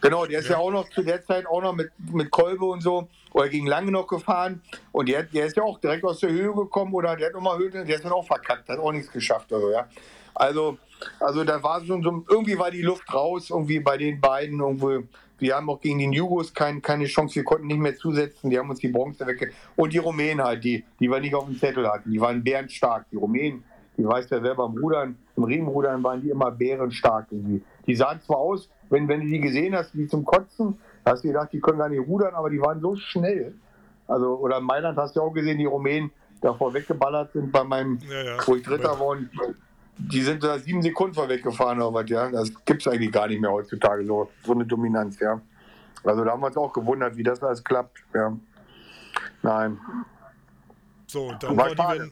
Genau, 0.10 0.26
der 0.26 0.40
ist 0.40 0.50
ja. 0.50 0.54
ja. 0.54 0.58
auch 0.60 0.72
noch 0.72 0.90
zu 0.90 1.04
der 1.04 1.24
Zeit 1.26 1.46
auch 1.46 1.62
noch 1.62 1.74
mit, 1.74 1.92
mit 2.12 2.32
Kolbe 2.32 2.66
und 2.66 2.82
so, 2.82 3.08
oder 3.34 3.50
gegen 3.50 3.68
Lange 3.68 3.92
noch 3.92 4.08
gefahren. 4.08 4.62
Und 4.92 5.10
der, 5.10 5.24
der 5.24 5.46
ist 5.46 5.58
ja 5.58 5.64
auch 5.64 5.80
direkt 5.80 6.04
aus 6.06 6.20
der 6.20 6.32
Höhe 6.32 6.54
gekommen 6.54 6.94
oder 6.94 7.16
der 7.16 7.28
hat 7.28 7.34
nochmal 7.34 7.58
Höhe, 7.58 7.70
der 7.70 7.86
ist 7.86 8.06
dann 8.06 8.14
auch 8.14 8.26
verkackt, 8.26 8.70
hat 8.70 8.80
auch 8.80 8.92
nichts 8.92 9.12
geschafft. 9.12 9.52
Also, 9.52 9.72
ja. 9.72 9.88
also, 10.34 10.78
also 11.20 11.44
da 11.44 11.62
war 11.62 11.84
schon 11.84 12.02
so, 12.02 12.26
irgendwie 12.30 12.58
war 12.58 12.72
die 12.72 12.82
Luft 12.82 13.14
raus, 13.14 13.50
irgendwie 13.50 13.80
bei 13.80 13.98
den 13.98 14.22
beiden. 14.22 14.60
Irgendwie, 14.60 15.08
wir 15.40 15.56
haben 15.56 15.70
auch 15.70 15.82
gegen 15.82 16.00
den 16.00 16.14
Jugos 16.14 16.54
kein, 16.54 16.82
keine 16.82 17.06
Chance, 17.06 17.36
wir 17.36 17.44
konnten 17.44 17.68
nicht 17.68 17.80
mehr 17.80 17.96
zusetzen, 17.96 18.50
die 18.50 18.58
haben 18.58 18.70
uns 18.70 18.80
die 18.80 18.88
Bronze 18.88 19.28
weg. 19.28 19.54
Und 19.76 19.94
die 19.94 20.00
Rumänen 20.00 20.44
halt, 20.44 20.64
die, 20.64 20.84
die 21.00 21.10
wir 21.10 21.20
nicht 21.20 21.36
auf 21.36 21.46
dem 21.46 21.60
Zettel 21.60 21.88
hatten, 21.88 22.12
die 22.12 22.20
waren 22.20 22.44
bärenstark. 22.44 23.06
Die 23.12 23.18
Rumänen, 23.18 23.64
die 23.98 24.06
weiß 24.06 24.30
ja 24.30 24.42
selber, 24.42 24.66
im 24.66 24.82
Rudern, 24.82 25.18
im 25.36 25.44
Riemenrudern 25.44 26.02
waren 26.04 26.22
die 26.22 26.30
immer 26.30 26.50
bärenstark 26.50 27.28
irgendwie. 27.30 27.62
Die 27.86 27.96
sahen 27.96 28.22
zwar 28.22 28.38
aus, 28.38 28.70
wenn, 28.90 29.08
wenn 29.08 29.22
du 29.22 29.28
die 29.28 29.40
gesehen 29.40 29.76
hast, 29.76 29.96
wie 29.98 30.08
zum 30.08 30.26
Kotzen, 30.26 30.78
hast 31.06 31.24
du 31.24 31.30
gedacht, 31.30 31.50
die 31.52 31.60
können 31.60 31.80
gar 31.80 31.90
nicht 31.90 32.08
rudern, 32.08 32.34
aber 32.36 32.50
die 32.50 32.62
waren 32.62 32.80
so 32.82 32.96
schnell. 32.96 33.54
Also, 34.08 34.36
oder 34.36 34.58
in 34.58 34.64
Mailand 34.64 34.98
hast 34.98 35.16
du 35.16 35.22
auch 35.22 35.34
gesehen, 35.34 35.58
die 35.58 35.66
Rumänen 35.66 36.12
davor 36.42 36.74
weggeballert 36.74 37.34
sind 37.34 37.52
bei 37.52 37.64
meinem, 37.64 38.00
ja, 38.10 38.24
ja. 38.24 38.38
wo 38.46 38.56
ich 38.56 38.64
Dritter 38.64 39.00
war 39.00 39.08
und 39.08 39.30
die 39.98 40.22
sind 40.22 40.44
da 40.44 40.60
sieben 40.60 40.82
Sekunden 40.82 41.16
vorweggefahren 41.16 41.82
oder 41.82 41.94
was, 41.94 42.10
ja. 42.10 42.30
Das 42.30 42.52
gibt 42.66 42.86
es 42.86 42.88
eigentlich 42.92 43.12
gar 43.12 43.28
nicht 43.28 43.42
mehr 43.42 43.52
heutzutage, 43.52 44.06
so, 44.06 44.30
so 44.44 44.54
eine 44.54 44.66
Dominanz, 44.66 45.20
ja. 45.20 45.42
Also 46.04 46.24
da 46.24 46.32
haben 46.32 46.42
wir 46.42 46.48
uns 46.48 46.58
auch 46.58 46.72
gewundert, 46.72 47.18
wie 47.18 47.24
das 47.24 47.42
alles 47.44 47.64
klappt, 47.64 47.98
ja. 48.14 48.38
Nein. 49.42 49.78
So, 51.08 51.30
und 51.30 51.42
dann 51.44 51.58
war, 51.58 51.78
war 51.78 51.96
die 51.96 52.00
Wende. 52.00 52.12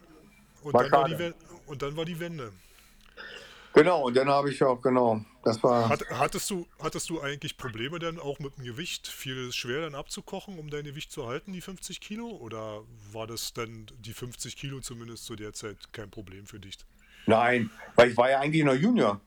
Und, 0.64 0.76
dann 0.76 0.92
war 0.92 1.08
die 1.08 1.34
und 1.68 1.82
dann 1.82 1.98
war 1.98 2.06
die 2.06 2.20
Wende. 2.20 2.52
Genau, 3.74 4.06
und 4.06 4.16
dann 4.16 4.30
habe 4.30 4.50
ich 4.50 4.64
auch, 4.64 4.82
genau, 4.82 5.22
das 5.46 5.64
war. 5.64 5.90
Hat, 5.90 6.04
hattest, 6.10 6.50
du, 6.50 6.66
hattest 6.82 7.10
du 7.10 7.22
eigentlich 7.22 7.56
Probleme 7.56 8.00
dann 8.00 8.20
auch 8.20 8.40
mit 8.40 8.58
dem 8.58 8.66
Gewicht? 8.66 9.08
Fiel 9.08 9.48
es 9.48 9.56
schwer 9.56 9.82
dann 9.82 9.94
abzukochen, 9.94 10.58
um 10.58 10.72
dein 10.72 10.84
Gewicht 10.84 11.12
zu 11.12 11.28
halten, 11.28 11.54
die 11.54 11.62
50 11.62 12.02
Kilo? 12.02 12.28
Oder 12.28 12.82
war 13.14 13.28
das 13.28 13.54
dann 13.54 13.86
die 14.00 14.14
50 14.14 14.58
Kilo 14.58 14.80
zumindest 14.80 15.26
zu 15.26 15.36
der 15.36 15.54
Zeit 15.54 15.78
kein 15.94 16.10
Problem 16.10 16.48
für 16.48 16.60
dich? 16.60 16.78
Nein, 17.28 17.70
weil 17.96 18.10
ich 18.10 18.18
war 18.18 18.32
ja 18.32 18.40
eigentlich 18.40 18.66
noch 18.66 18.74
Junior. 18.74 19.22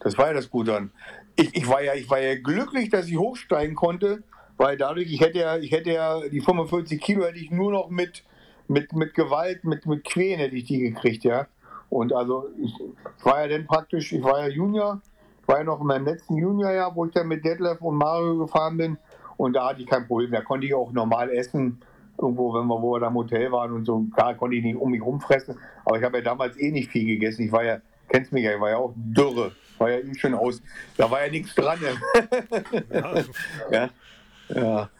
Das 0.00 0.16
war 0.16 0.28
ja 0.28 0.32
das 0.32 0.48
Gute 0.48 0.76
an. 0.76 0.90
Ich, 1.36 1.54
ich, 1.54 1.68
war 1.68 1.82
ja, 1.82 1.94
ich 1.94 2.08
war 2.08 2.20
ja 2.20 2.36
glücklich, 2.36 2.88
dass 2.88 3.06
ich 3.06 3.18
hochsteigen 3.18 3.74
konnte, 3.74 4.22
weil 4.56 4.78
dadurch, 4.78 5.12
ich 5.12 5.20
hätte 5.20 5.38
ja, 5.38 5.58
ich 5.58 5.72
hätte 5.72 5.92
ja 5.92 6.26
die 6.26 6.40
45 6.40 7.00
Kilo 7.00 7.24
hätte 7.24 7.38
ich 7.38 7.50
nur 7.50 7.70
noch 7.70 7.90
mit, 7.90 8.24
mit, 8.66 8.94
mit 8.94 9.12
Gewalt, 9.12 9.64
mit, 9.64 9.84
mit 9.84 10.04
Quälen 10.04 10.38
hätte 10.38 10.56
ich 10.56 10.64
die 10.64 10.78
gekriegt, 10.78 11.24
ja. 11.24 11.48
Und 11.90 12.14
also 12.14 12.48
ich, 12.62 12.72
war 13.22 13.42
ja 13.42 13.48
dann 13.48 13.66
praktisch, 13.66 14.12
ich 14.12 14.22
war 14.22 14.40
ja 14.40 14.48
Junior, 14.48 15.02
war 15.46 15.58
ja 15.58 15.64
noch 15.64 15.80
in 15.80 15.86
meinem 15.86 16.06
letzten 16.06 16.36
Juniorjahr, 16.36 16.94
wo 16.94 17.06
ich 17.06 17.12
dann 17.12 17.28
mit 17.28 17.44
Detlef 17.44 17.80
und 17.80 17.96
Mario 17.96 18.38
gefahren 18.38 18.76
bin. 18.76 18.98
Und 19.36 19.54
da 19.54 19.68
hatte 19.68 19.82
ich 19.82 19.86
kein 19.86 20.06
Problem. 20.06 20.30
Da 20.30 20.40
konnte 20.40 20.66
ich 20.66 20.74
auch 20.74 20.92
normal 20.92 21.30
essen, 21.30 21.80
irgendwo, 22.18 22.54
wenn 22.54 22.66
wir, 22.66 22.80
wo 22.80 22.92
wir 22.92 23.00
da 23.00 23.08
im 23.08 23.14
Hotel 23.14 23.50
waren 23.52 23.72
und 23.72 23.84
so. 23.84 24.04
Klar 24.14 24.34
konnte 24.34 24.56
ich 24.56 24.62
nicht 24.62 24.76
um 24.76 24.90
mich 24.90 25.02
rumfressen, 25.02 25.58
aber 25.84 25.98
ich 25.98 26.04
habe 26.04 26.18
ja 26.18 26.24
damals 26.24 26.58
eh 26.58 26.70
nicht 26.70 26.90
viel 26.90 27.06
gegessen. 27.06 27.42
Ich 27.42 27.52
war 27.52 27.64
ja, 27.64 27.78
kennst 28.08 28.32
mich 28.32 28.44
ja, 28.44 28.54
ich 28.54 28.60
war 28.60 28.70
ja 28.70 28.76
auch 28.76 28.92
dürre. 28.94 29.52
War 29.78 29.90
ja 29.90 29.98
eh 29.98 30.14
schon 30.14 30.34
aus, 30.34 30.62
da 30.96 31.10
war 31.10 31.24
ja 31.24 31.30
nichts 31.30 31.54
dran. 31.54 31.78
ja. 32.90 33.14
ja. 33.70 33.90
ja. 34.48 34.90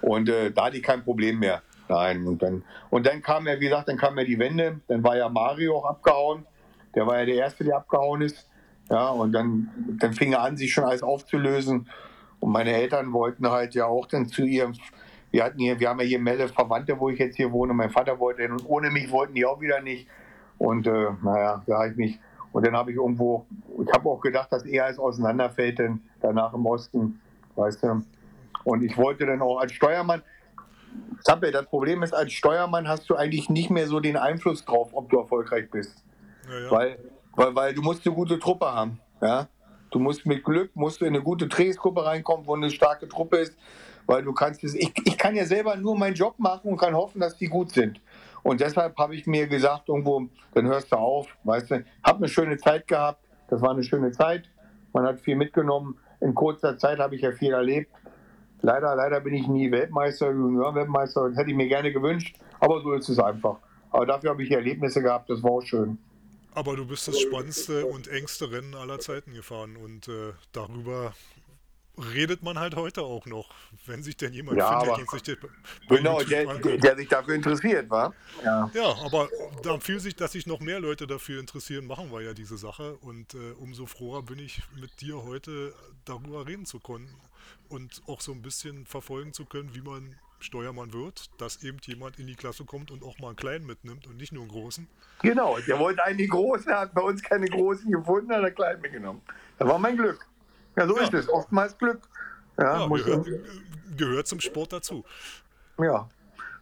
Und 0.00 0.28
äh, 0.28 0.50
da 0.50 0.66
hatte 0.66 0.78
ich 0.78 0.82
kein 0.82 1.04
Problem 1.04 1.38
mehr. 1.38 1.62
Nein, 1.88 2.26
und 2.26 2.42
dann, 2.42 2.64
und 2.90 3.06
dann 3.06 3.20
kam 3.20 3.46
ja, 3.46 3.60
wie 3.60 3.66
gesagt, 3.66 3.88
dann 3.88 3.98
kam 3.98 4.16
ja 4.16 4.24
die 4.24 4.38
Wende, 4.38 4.80
dann 4.88 5.04
war 5.04 5.16
ja 5.16 5.28
Mario 5.28 5.76
auch 5.76 5.84
abgehauen. 5.84 6.46
Der 6.94 7.06
war 7.06 7.18
ja 7.18 7.26
der 7.26 7.34
Erste, 7.34 7.64
der 7.64 7.76
abgehauen 7.76 8.22
ist. 8.22 8.48
Ja, 8.90 9.08
und 9.08 9.32
dann, 9.32 9.70
dann 9.98 10.12
fing 10.12 10.32
er 10.32 10.42
an, 10.42 10.56
sich 10.56 10.72
schon 10.72 10.84
alles 10.84 11.02
aufzulösen. 11.02 11.88
Und 12.40 12.50
meine 12.50 12.72
Eltern 12.72 13.12
wollten 13.12 13.48
halt 13.48 13.74
ja 13.74 13.86
auch 13.86 14.06
dann 14.06 14.26
zu 14.26 14.44
ihrem, 14.44 14.74
wir 15.30 15.44
hatten 15.44 15.58
hier, 15.58 15.78
wir 15.80 15.88
haben 15.88 16.00
ja 16.00 16.06
hier 16.06 16.18
Melle 16.18 16.48
Verwandte, 16.48 16.98
wo 16.98 17.08
ich 17.08 17.18
jetzt 17.18 17.36
hier 17.36 17.52
wohne. 17.52 17.72
Mein 17.72 17.90
Vater 17.90 18.18
wollte 18.18 18.46
und 18.48 18.68
ohne 18.68 18.90
mich 18.90 19.10
wollten 19.10 19.34
die 19.34 19.46
auch 19.46 19.60
wieder 19.60 19.80
nicht. 19.80 20.06
Und 20.58 20.86
äh, 20.86 21.10
naja, 21.22 21.62
da 21.66 21.74
habe 21.78 21.90
ich 21.90 21.96
mich, 21.96 22.20
und 22.52 22.66
dann 22.66 22.76
habe 22.76 22.90
ich 22.90 22.96
irgendwo, 22.96 23.46
ich 23.82 23.92
habe 23.94 24.08
auch 24.08 24.20
gedacht, 24.20 24.52
dass 24.52 24.64
er 24.64 24.86
als 24.86 24.98
auseinanderfällt, 24.98 25.78
denn 25.78 26.00
danach 26.20 26.52
im 26.52 26.66
Osten, 26.66 27.20
weißt 27.56 27.82
du. 27.82 28.02
Und 28.64 28.82
ich 28.82 28.96
wollte 28.98 29.26
dann 29.26 29.40
auch 29.40 29.58
als 29.58 29.72
Steuermann, 29.72 30.22
Zappe, 31.24 31.50
das 31.50 31.66
Problem 31.66 32.02
ist, 32.02 32.12
als 32.12 32.32
Steuermann 32.32 32.88
hast 32.88 33.08
du 33.08 33.16
eigentlich 33.16 33.48
nicht 33.48 33.70
mehr 33.70 33.86
so 33.86 34.00
den 34.00 34.16
Einfluss 34.16 34.64
drauf, 34.64 34.90
ob 34.92 35.08
du 35.08 35.18
erfolgreich 35.18 35.70
bist. 35.70 36.04
Ja, 36.48 36.58
ja. 36.58 36.70
Weil, 36.70 36.98
weil, 37.34 37.54
weil 37.54 37.74
du 37.74 37.82
musst 37.82 38.06
eine 38.06 38.14
gute 38.14 38.38
Truppe 38.38 38.66
haben. 38.66 39.00
Ja? 39.20 39.48
Du 39.90 39.98
musst 39.98 40.26
mit 40.26 40.44
Glück 40.44 40.74
musst 40.74 41.00
du 41.00 41.04
in 41.04 41.14
eine 41.14 41.22
gute 41.22 41.48
Trainingsgruppe 41.48 42.04
reinkommen, 42.04 42.46
wo 42.46 42.54
eine 42.54 42.70
starke 42.70 43.08
Truppe 43.08 43.38
ist, 43.38 43.56
weil 44.06 44.22
du 44.22 44.32
kannst. 44.32 44.62
Ich, 44.64 44.92
ich 45.04 45.18
kann 45.18 45.34
ja 45.34 45.44
selber 45.44 45.76
nur 45.76 45.96
meinen 45.96 46.14
Job 46.14 46.38
machen 46.38 46.70
und 46.70 46.78
kann 46.78 46.94
hoffen, 46.94 47.20
dass 47.20 47.36
die 47.36 47.46
gut 47.46 47.70
sind. 47.70 48.00
Und 48.42 48.60
deshalb 48.60 48.96
habe 48.98 49.14
ich 49.14 49.26
mir 49.26 49.46
gesagt, 49.46 49.88
irgendwo, 49.88 50.28
dann 50.54 50.66
hörst 50.66 50.90
du 50.92 50.96
auf, 50.96 51.28
weißt 51.44 51.70
du, 51.70 51.84
habe 52.02 52.18
eine 52.18 52.28
schöne 52.28 52.56
Zeit 52.56 52.88
gehabt, 52.88 53.24
das 53.48 53.62
war 53.62 53.70
eine 53.70 53.84
schöne 53.84 54.10
Zeit, 54.10 54.50
man 54.92 55.04
hat 55.04 55.20
viel 55.20 55.36
mitgenommen. 55.36 55.98
In 56.20 56.34
kurzer 56.34 56.76
Zeit 56.76 56.98
habe 56.98 57.14
ich 57.14 57.22
ja 57.22 57.32
viel 57.32 57.52
erlebt 57.52 57.90
Leider, 58.64 58.94
leider 58.94 59.20
bin 59.20 59.34
ich 59.34 59.48
nie 59.48 59.72
Weltmeister, 59.72 60.30
Junior-Weltmeister. 60.30 61.28
Das 61.28 61.36
hätte 61.36 61.50
ich 61.50 61.56
mir 61.56 61.66
gerne 61.66 61.92
gewünscht, 61.92 62.36
aber 62.60 62.80
so 62.80 62.92
ist 62.92 63.08
es 63.08 63.18
einfach. 63.18 63.56
Aber 63.90 64.06
dafür 64.06 64.30
habe 64.30 64.42
ich 64.44 64.52
Erlebnisse 64.52 65.02
gehabt, 65.02 65.28
das 65.28 65.42
war 65.42 65.50
auch 65.50 65.62
schön. 65.62 65.98
Aber 66.54 66.76
du 66.76 66.86
bist 66.86 67.08
das 67.08 67.18
spannendste 67.18 67.86
und 67.86 68.08
engste 68.08 68.50
Rennen 68.50 68.74
aller 68.74 68.98
Zeiten 68.98 69.32
gefahren 69.32 69.76
und 69.76 70.08
äh, 70.08 70.32
darüber 70.52 71.14
redet 72.14 72.42
man 72.42 72.58
halt 72.58 72.74
heute 72.74 73.02
auch 73.02 73.26
noch, 73.26 73.50
wenn 73.86 74.02
sich 74.02 74.16
denn 74.16 74.32
jemand 74.32 74.58
ja, 74.58 74.80
findet, 74.80 75.10
sich 75.10 75.22
der, 75.22 75.36
genau, 75.88 76.22
der, 76.22 76.58
der, 76.78 76.96
sich 76.96 77.08
dafür 77.08 77.34
interessiert, 77.34 77.90
war. 77.90 78.14
Ja. 78.42 78.70
ja, 78.72 78.96
aber 79.04 79.28
da 79.62 79.78
fühlt 79.78 80.00
sich, 80.00 80.16
dass 80.16 80.32
sich 80.32 80.46
noch 80.46 80.60
mehr 80.60 80.80
Leute 80.80 81.06
dafür 81.06 81.38
interessieren, 81.38 81.86
machen 81.86 82.10
wir 82.10 82.22
ja 82.22 82.32
diese 82.32 82.56
Sache 82.56 82.96
und 82.96 83.34
äh, 83.34 83.52
umso 83.58 83.86
froher 83.86 84.22
bin 84.22 84.38
ich 84.38 84.62
mit 84.80 85.00
dir 85.00 85.22
heute 85.22 85.74
darüber 86.04 86.46
reden 86.46 86.64
zu 86.64 86.80
können 86.80 87.14
und 87.68 88.02
auch 88.06 88.20
so 88.20 88.32
ein 88.32 88.42
bisschen 88.42 88.86
verfolgen 88.86 89.32
zu 89.34 89.44
können, 89.44 89.74
wie 89.74 89.82
man 89.82 90.16
Steuermann 90.42 90.92
wird, 90.92 91.30
dass 91.40 91.62
eben 91.62 91.78
jemand 91.82 92.18
in 92.18 92.26
die 92.26 92.34
Klasse 92.34 92.64
kommt 92.64 92.90
und 92.90 93.02
auch 93.02 93.18
mal 93.18 93.28
einen 93.28 93.36
kleinen 93.36 93.66
mitnimmt 93.66 94.06
und 94.06 94.16
nicht 94.16 94.32
nur 94.32 94.42
einen 94.42 94.50
großen. 94.50 94.88
Genau, 95.22 95.58
der 95.66 95.78
wollte 95.78 96.02
einen 96.04 96.28
großen, 96.28 96.72
hat 96.72 96.94
bei 96.94 97.02
uns 97.02 97.22
keine 97.22 97.46
großen 97.46 97.90
gefunden, 97.90 98.32
hat 98.32 98.44
einen 98.44 98.54
kleinen 98.54 98.80
mitgenommen. 98.80 99.22
Das 99.58 99.68
war 99.68 99.78
mein 99.78 99.96
Glück. 99.96 100.26
Ja, 100.76 100.86
so 100.86 100.96
ja. 100.96 101.02
ist 101.04 101.14
es. 101.14 101.28
Oftmals 101.28 101.76
Glück. 101.78 102.08
Ja, 102.58 102.80
ja 102.80 102.86
gehört, 102.88 103.28
gehört 103.96 104.26
zum 104.26 104.40
Sport 104.40 104.72
dazu. 104.72 105.04
Ja, 105.78 106.08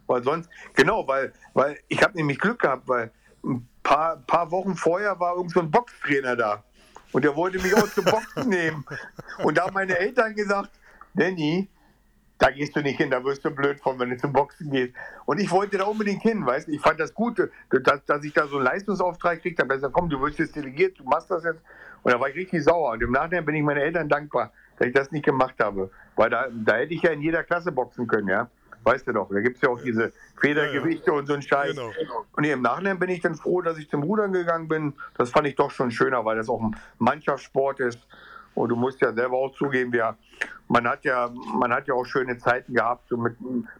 weil 0.07 0.23
sonst, 0.23 0.49
genau, 0.73 1.07
weil, 1.07 1.33
weil 1.53 1.79
ich 1.87 2.01
habe 2.03 2.15
nämlich 2.15 2.39
Glück 2.39 2.59
gehabt, 2.59 2.87
weil 2.87 3.11
ein 3.43 3.67
paar, 3.83 4.17
paar 4.17 4.51
Wochen 4.51 4.75
vorher 4.75 5.19
war 5.19 5.35
irgend 5.35 5.51
so 5.51 5.59
ein 5.59 5.71
Boxtrainer 5.71 6.35
da. 6.35 6.63
Und 7.11 7.23
der 7.25 7.35
wollte 7.35 7.59
mich 7.59 7.75
auch 7.75 7.89
zum 7.89 8.05
Boxen 8.05 8.49
nehmen. 8.49 8.85
Und 9.43 9.57
da 9.57 9.65
haben 9.65 9.73
meine 9.73 9.97
Eltern 9.97 10.35
gesagt, 10.35 10.71
Danny, 11.13 11.67
da 12.41 12.49
gehst 12.49 12.75
du 12.75 12.81
nicht 12.81 12.97
hin, 12.97 13.11
da 13.11 13.23
wirst 13.23 13.45
du 13.45 13.51
blöd 13.51 13.79
von, 13.79 13.99
wenn 13.99 14.09
du 14.09 14.17
zum 14.17 14.33
Boxen 14.33 14.71
gehst. 14.71 14.95
Und 15.25 15.39
ich 15.39 15.51
wollte 15.51 15.77
da 15.77 15.83
unbedingt 15.83 16.23
hin, 16.23 16.43
weißt 16.43 16.67
du, 16.67 16.71
ich 16.71 16.81
fand 16.81 16.99
das 16.99 17.13
gut, 17.13 17.37
dass, 17.69 18.03
dass 18.05 18.23
ich 18.23 18.33
da 18.33 18.47
so 18.47 18.55
einen 18.55 18.65
Leistungsauftrag 18.65 19.41
kriegte. 19.41 19.61
habe. 19.61 19.75
Gesagt, 19.75 19.93
komm, 19.93 20.09
du 20.09 20.19
wirst 20.21 20.39
jetzt 20.39 20.55
delegiert, 20.55 20.97
du 20.97 21.03
machst 21.03 21.29
das 21.29 21.43
jetzt. 21.43 21.61
Und 22.01 22.11
da 22.11 22.19
war 22.19 22.29
ich 22.29 22.35
richtig 22.35 22.63
sauer. 22.63 22.93
Und 22.93 23.03
im 23.03 23.11
Nachhinein 23.11 23.45
bin 23.45 23.53
ich 23.53 23.61
meinen 23.61 23.77
Eltern 23.77 24.09
dankbar, 24.09 24.51
dass 24.79 24.87
ich 24.87 24.93
das 24.93 25.11
nicht 25.11 25.23
gemacht 25.23 25.53
habe. 25.59 25.91
Weil 26.15 26.31
da, 26.31 26.47
da 26.51 26.77
hätte 26.77 26.95
ich 26.95 27.03
ja 27.03 27.11
in 27.11 27.21
jeder 27.21 27.43
Klasse 27.43 27.71
boxen 27.71 28.07
können, 28.07 28.27
ja. 28.27 28.49
Weißt 28.83 29.07
du 29.07 29.11
doch, 29.11 29.29
da 29.29 29.39
gibt 29.41 29.57
es 29.57 29.61
ja 29.61 29.69
auch 29.69 29.79
diese 29.79 30.11
Federgewichte 30.39 31.05
ja, 31.05 31.13
ja. 31.13 31.19
und 31.19 31.27
so 31.27 31.33
ein 31.35 31.43
Scheiß. 31.43 31.75
Genau. 31.75 31.91
Und 32.33 32.43
im 32.43 32.63
Nachhinein 32.63 32.97
bin 32.97 33.09
ich 33.09 33.21
dann 33.21 33.35
froh, 33.35 33.61
dass 33.61 33.77
ich 33.77 33.87
zum 33.87 34.01
Rudern 34.01 34.33
gegangen 34.33 34.67
bin. 34.67 34.93
Das 35.15 35.29
fand 35.29 35.45
ich 35.45 35.53
doch 35.53 35.69
schon 35.69 35.91
schöner, 35.91 36.25
weil 36.25 36.37
das 36.37 36.49
auch 36.49 36.59
ein 36.59 36.75
Mannschaftssport 36.97 37.79
ist. 37.81 37.99
Und 38.53 38.69
du 38.69 38.75
musst 38.75 39.01
ja 39.01 39.13
selber 39.13 39.37
auch 39.37 39.53
zugeben, 39.53 39.93
ja, 39.93 40.17
man 40.67 40.87
hat 40.87 41.03
ja, 41.05 41.29
man 41.53 41.73
hat 41.73 41.87
ja 41.87 41.93
auch 41.93 42.05
schöne 42.05 42.37
Zeiten 42.37 42.73
gehabt. 42.73 43.07
So 43.09 43.17
mit, 43.17 43.35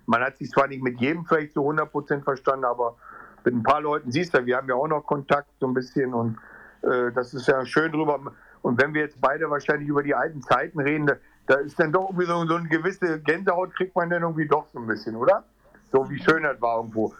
man 0.06 0.22
hat 0.22 0.38
sich 0.38 0.50
zwar 0.50 0.68
nicht 0.68 0.84
mit 0.84 1.00
jedem 1.00 1.26
vielleicht 1.26 1.54
zu 1.54 1.62
100 1.62 1.92
Prozent 1.92 2.24
verstanden, 2.24 2.66
aber 2.66 2.96
mit 3.44 3.54
ein 3.54 3.64
paar 3.64 3.82
Leuten 3.82 4.12
siehst 4.12 4.34
du, 4.34 4.46
wir 4.46 4.58
haben 4.58 4.70
ja 4.70 4.76
auch 4.76 4.88
noch 4.88 5.06
Kontakt 5.06 5.50
so 5.60 5.68
ein 5.68 5.74
bisschen 5.74 6.14
und 6.14 6.38
äh, 6.84 7.12
das 7.14 7.34
ist 7.34 7.48
ja 7.48 7.66
schön 7.66 7.92
drüber. 7.92 8.20
Und 8.62 8.82
wenn 8.82 8.94
wir 8.94 9.02
jetzt 9.02 9.20
beide 9.20 9.50
wahrscheinlich 9.50 9.90
über 9.90 10.04
die 10.04 10.14
alten 10.14 10.42
Zeiten 10.42 10.80
reden, 10.80 11.08
da, 11.08 11.16
da 11.48 11.56
ist 11.56 11.80
dann 11.80 11.92
doch 11.92 12.10
irgendwie 12.10 12.26
so, 12.26 12.46
so 12.46 12.56
eine 12.56 12.70
gewisse 12.70 13.20
Gänsehaut 13.22 13.74
kriegt 13.76 13.96
man 13.96 14.10
dann 14.10 14.22
irgendwie 14.22 14.48
doch 14.48 14.68
so 14.72 14.80
ein 14.80 14.88
bisschen, 14.88 15.16
oder? 15.16 15.44
So 15.92 16.10
wie 16.10 16.20
schön 16.20 16.44
das 16.44 16.62
war 16.62 16.78
irgendwo. 16.78 17.14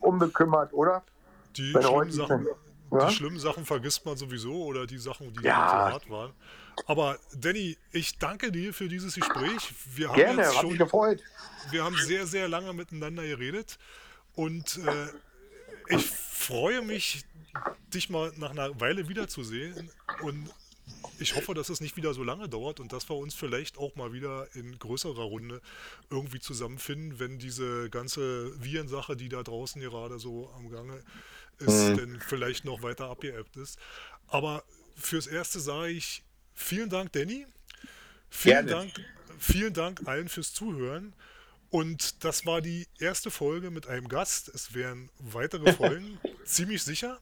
unbekümmert, 0.00 0.72
oder? 0.72 1.02
Die 1.56 1.72
schlimmen, 1.72 2.10
Sachen, 2.10 2.46
ja? 2.92 3.06
die 3.06 3.14
schlimmen 3.14 3.38
Sachen 3.38 3.64
vergisst 3.64 4.04
man 4.06 4.16
sowieso 4.16 4.52
oder 4.64 4.86
die 4.86 4.98
Sachen, 4.98 5.32
die 5.32 5.44
ja. 5.44 5.54
so 5.54 5.92
hart 5.92 6.10
waren. 6.10 6.32
Aber 6.86 7.18
Danny, 7.34 7.76
ich 7.92 8.18
danke 8.18 8.52
dir 8.52 8.72
für 8.72 8.88
dieses 8.88 9.14
Gespräch. 9.14 9.72
Wir 9.94 10.08
haben 10.08 10.16
Gerne, 10.16 10.42
jetzt 10.42 10.54
schon, 10.54 10.70
mich 10.70 10.78
gefreut. 10.78 11.22
Wir 11.70 11.84
haben 11.84 11.96
sehr, 11.96 12.26
sehr 12.26 12.48
lange 12.48 12.72
miteinander 12.72 13.24
geredet 13.24 13.78
und 14.34 14.78
äh, 14.78 15.08
ich 15.94 16.06
freue 16.06 16.82
mich, 16.82 17.24
dich 17.92 18.10
mal 18.10 18.32
nach 18.36 18.50
einer 18.50 18.80
Weile 18.80 19.08
wiederzusehen 19.08 19.90
und 20.22 20.50
ich 21.18 21.34
hoffe, 21.34 21.54
dass 21.54 21.68
es 21.68 21.80
nicht 21.80 21.96
wieder 21.96 22.14
so 22.14 22.22
lange 22.22 22.48
dauert 22.48 22.80
und 22.80 22.92
dass 22.92 23.08
wir 23.08 23.16
uns 23.16 23.34
vielleicht 23.34 23.78
auch 23.78 23.96
mal 23.96 24.12
wieder 24.12 24.46
in 24.54 24.78
größerer 24.78 25.22
Runde 25.22 25.60
irgendwie 26.10 26.40
zusammenfinden, 26.40 27.18
wenn 27.18 27.38
diese 27.38 27.90
ganze 27.90 28.52
Virensache, 28.62 29.16
die 29.16 29.28
da 29.28 29.42
draußen 29.42 29.80
gerade 29.80 30.18
so 30.18 30.50
am 30.56 30.70
Gange 30.70 31.02
ist, 31.58 31.88
mhm. 31.88 31.96
denn 31.96 32.20
vielleicht 32.20 32.64
noch 32.64 32.82
weiter 32.82 33.10
abgeappt 33.10 33.56
ist. 33.56 33.78
Aber 34.28 34.62
fürs 34.96 35.26
Erste 35.26 35.60
sage 35.60 35.90
ich 35.90 36.22
vielen 36.58 36.90
Dank, 36.90 37.12
Danny. 37.12 37.46
Vielen 38.30 38.66
Gerne. 38.66 38.70
Dank, 38.70 39.06
vielen 39.38 39.72
Dank 39.72 40.06
allen 40.06 40.28
fürs 40.28 40.52
Zuhören. 40.52 41.14
Und 41.70 42.24
das 42.24 42.46
war 42.46 42.60
die 42.60 42.86
erste 42.98 43.30
Folge 43.30 43.70
mit 43.70 43.86
einem 43.88 44.08
Gast. 44.08 44.48
Es 44.48 44.74
werden 44.74 45.10
weitere 45.18 45.72
Folgen, 45.74 46.18
ziemlich 46.44 46.82
sicher. 46.82 47.18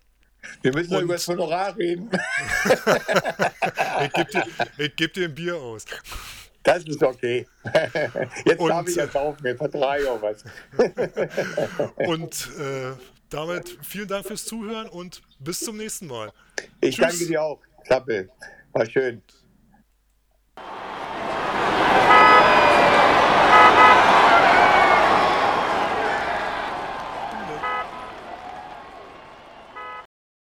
Wir 0.63 0.73
müssen 0.73 0.93
noch 0.93 1.01
über 1.01 1.15
das 1.15 1.27
Honorar 1.27 1.77
reden. 1.77 2.09
ich 4.05 4.13
gebe 4.13 4.31
dir, 4.31 4.89
geb 4.91 5.13
dir 5.15 5.25
ein 5.25 5.35
Bier 5.35 5.57
aus. 5.57 5.85
Das 6.63 6.85
ist 6.85 7.03
okay. 7.03 7.47
Jetzt 8.45 8.61
und, 8.61 8.69
darf 8.69 8.89
ich 8.89 8.97
ja 8.97 9.07
kaufen, 9.07 9.43
mir 9.43 9.57
vertrage 9.57 10.11
auch 10.11 10.23
was. 10.23 10.45
und 11.97 12.51
äh, 12.59 12.93
damit 13.29 13.79
vielen 13.83 14.09
Dank 14.09 14.27
fürs 14.27 14.45
Zuhören 14.45 14.89
und 14.89 15.23
bis 15.39 15.61
zum 15.61 15.77
nächsten 15.77 16.07
Mal. 16.07 16.33
Ich 16.81 16.97
Tschüss. 16.97 17.09
danke 17.09 17.27
dir 17.27 17.43
auch. 17.43 17.61
Klappe. 17.85 18.29
War 18.77 18.85
schön. 18.85 19.23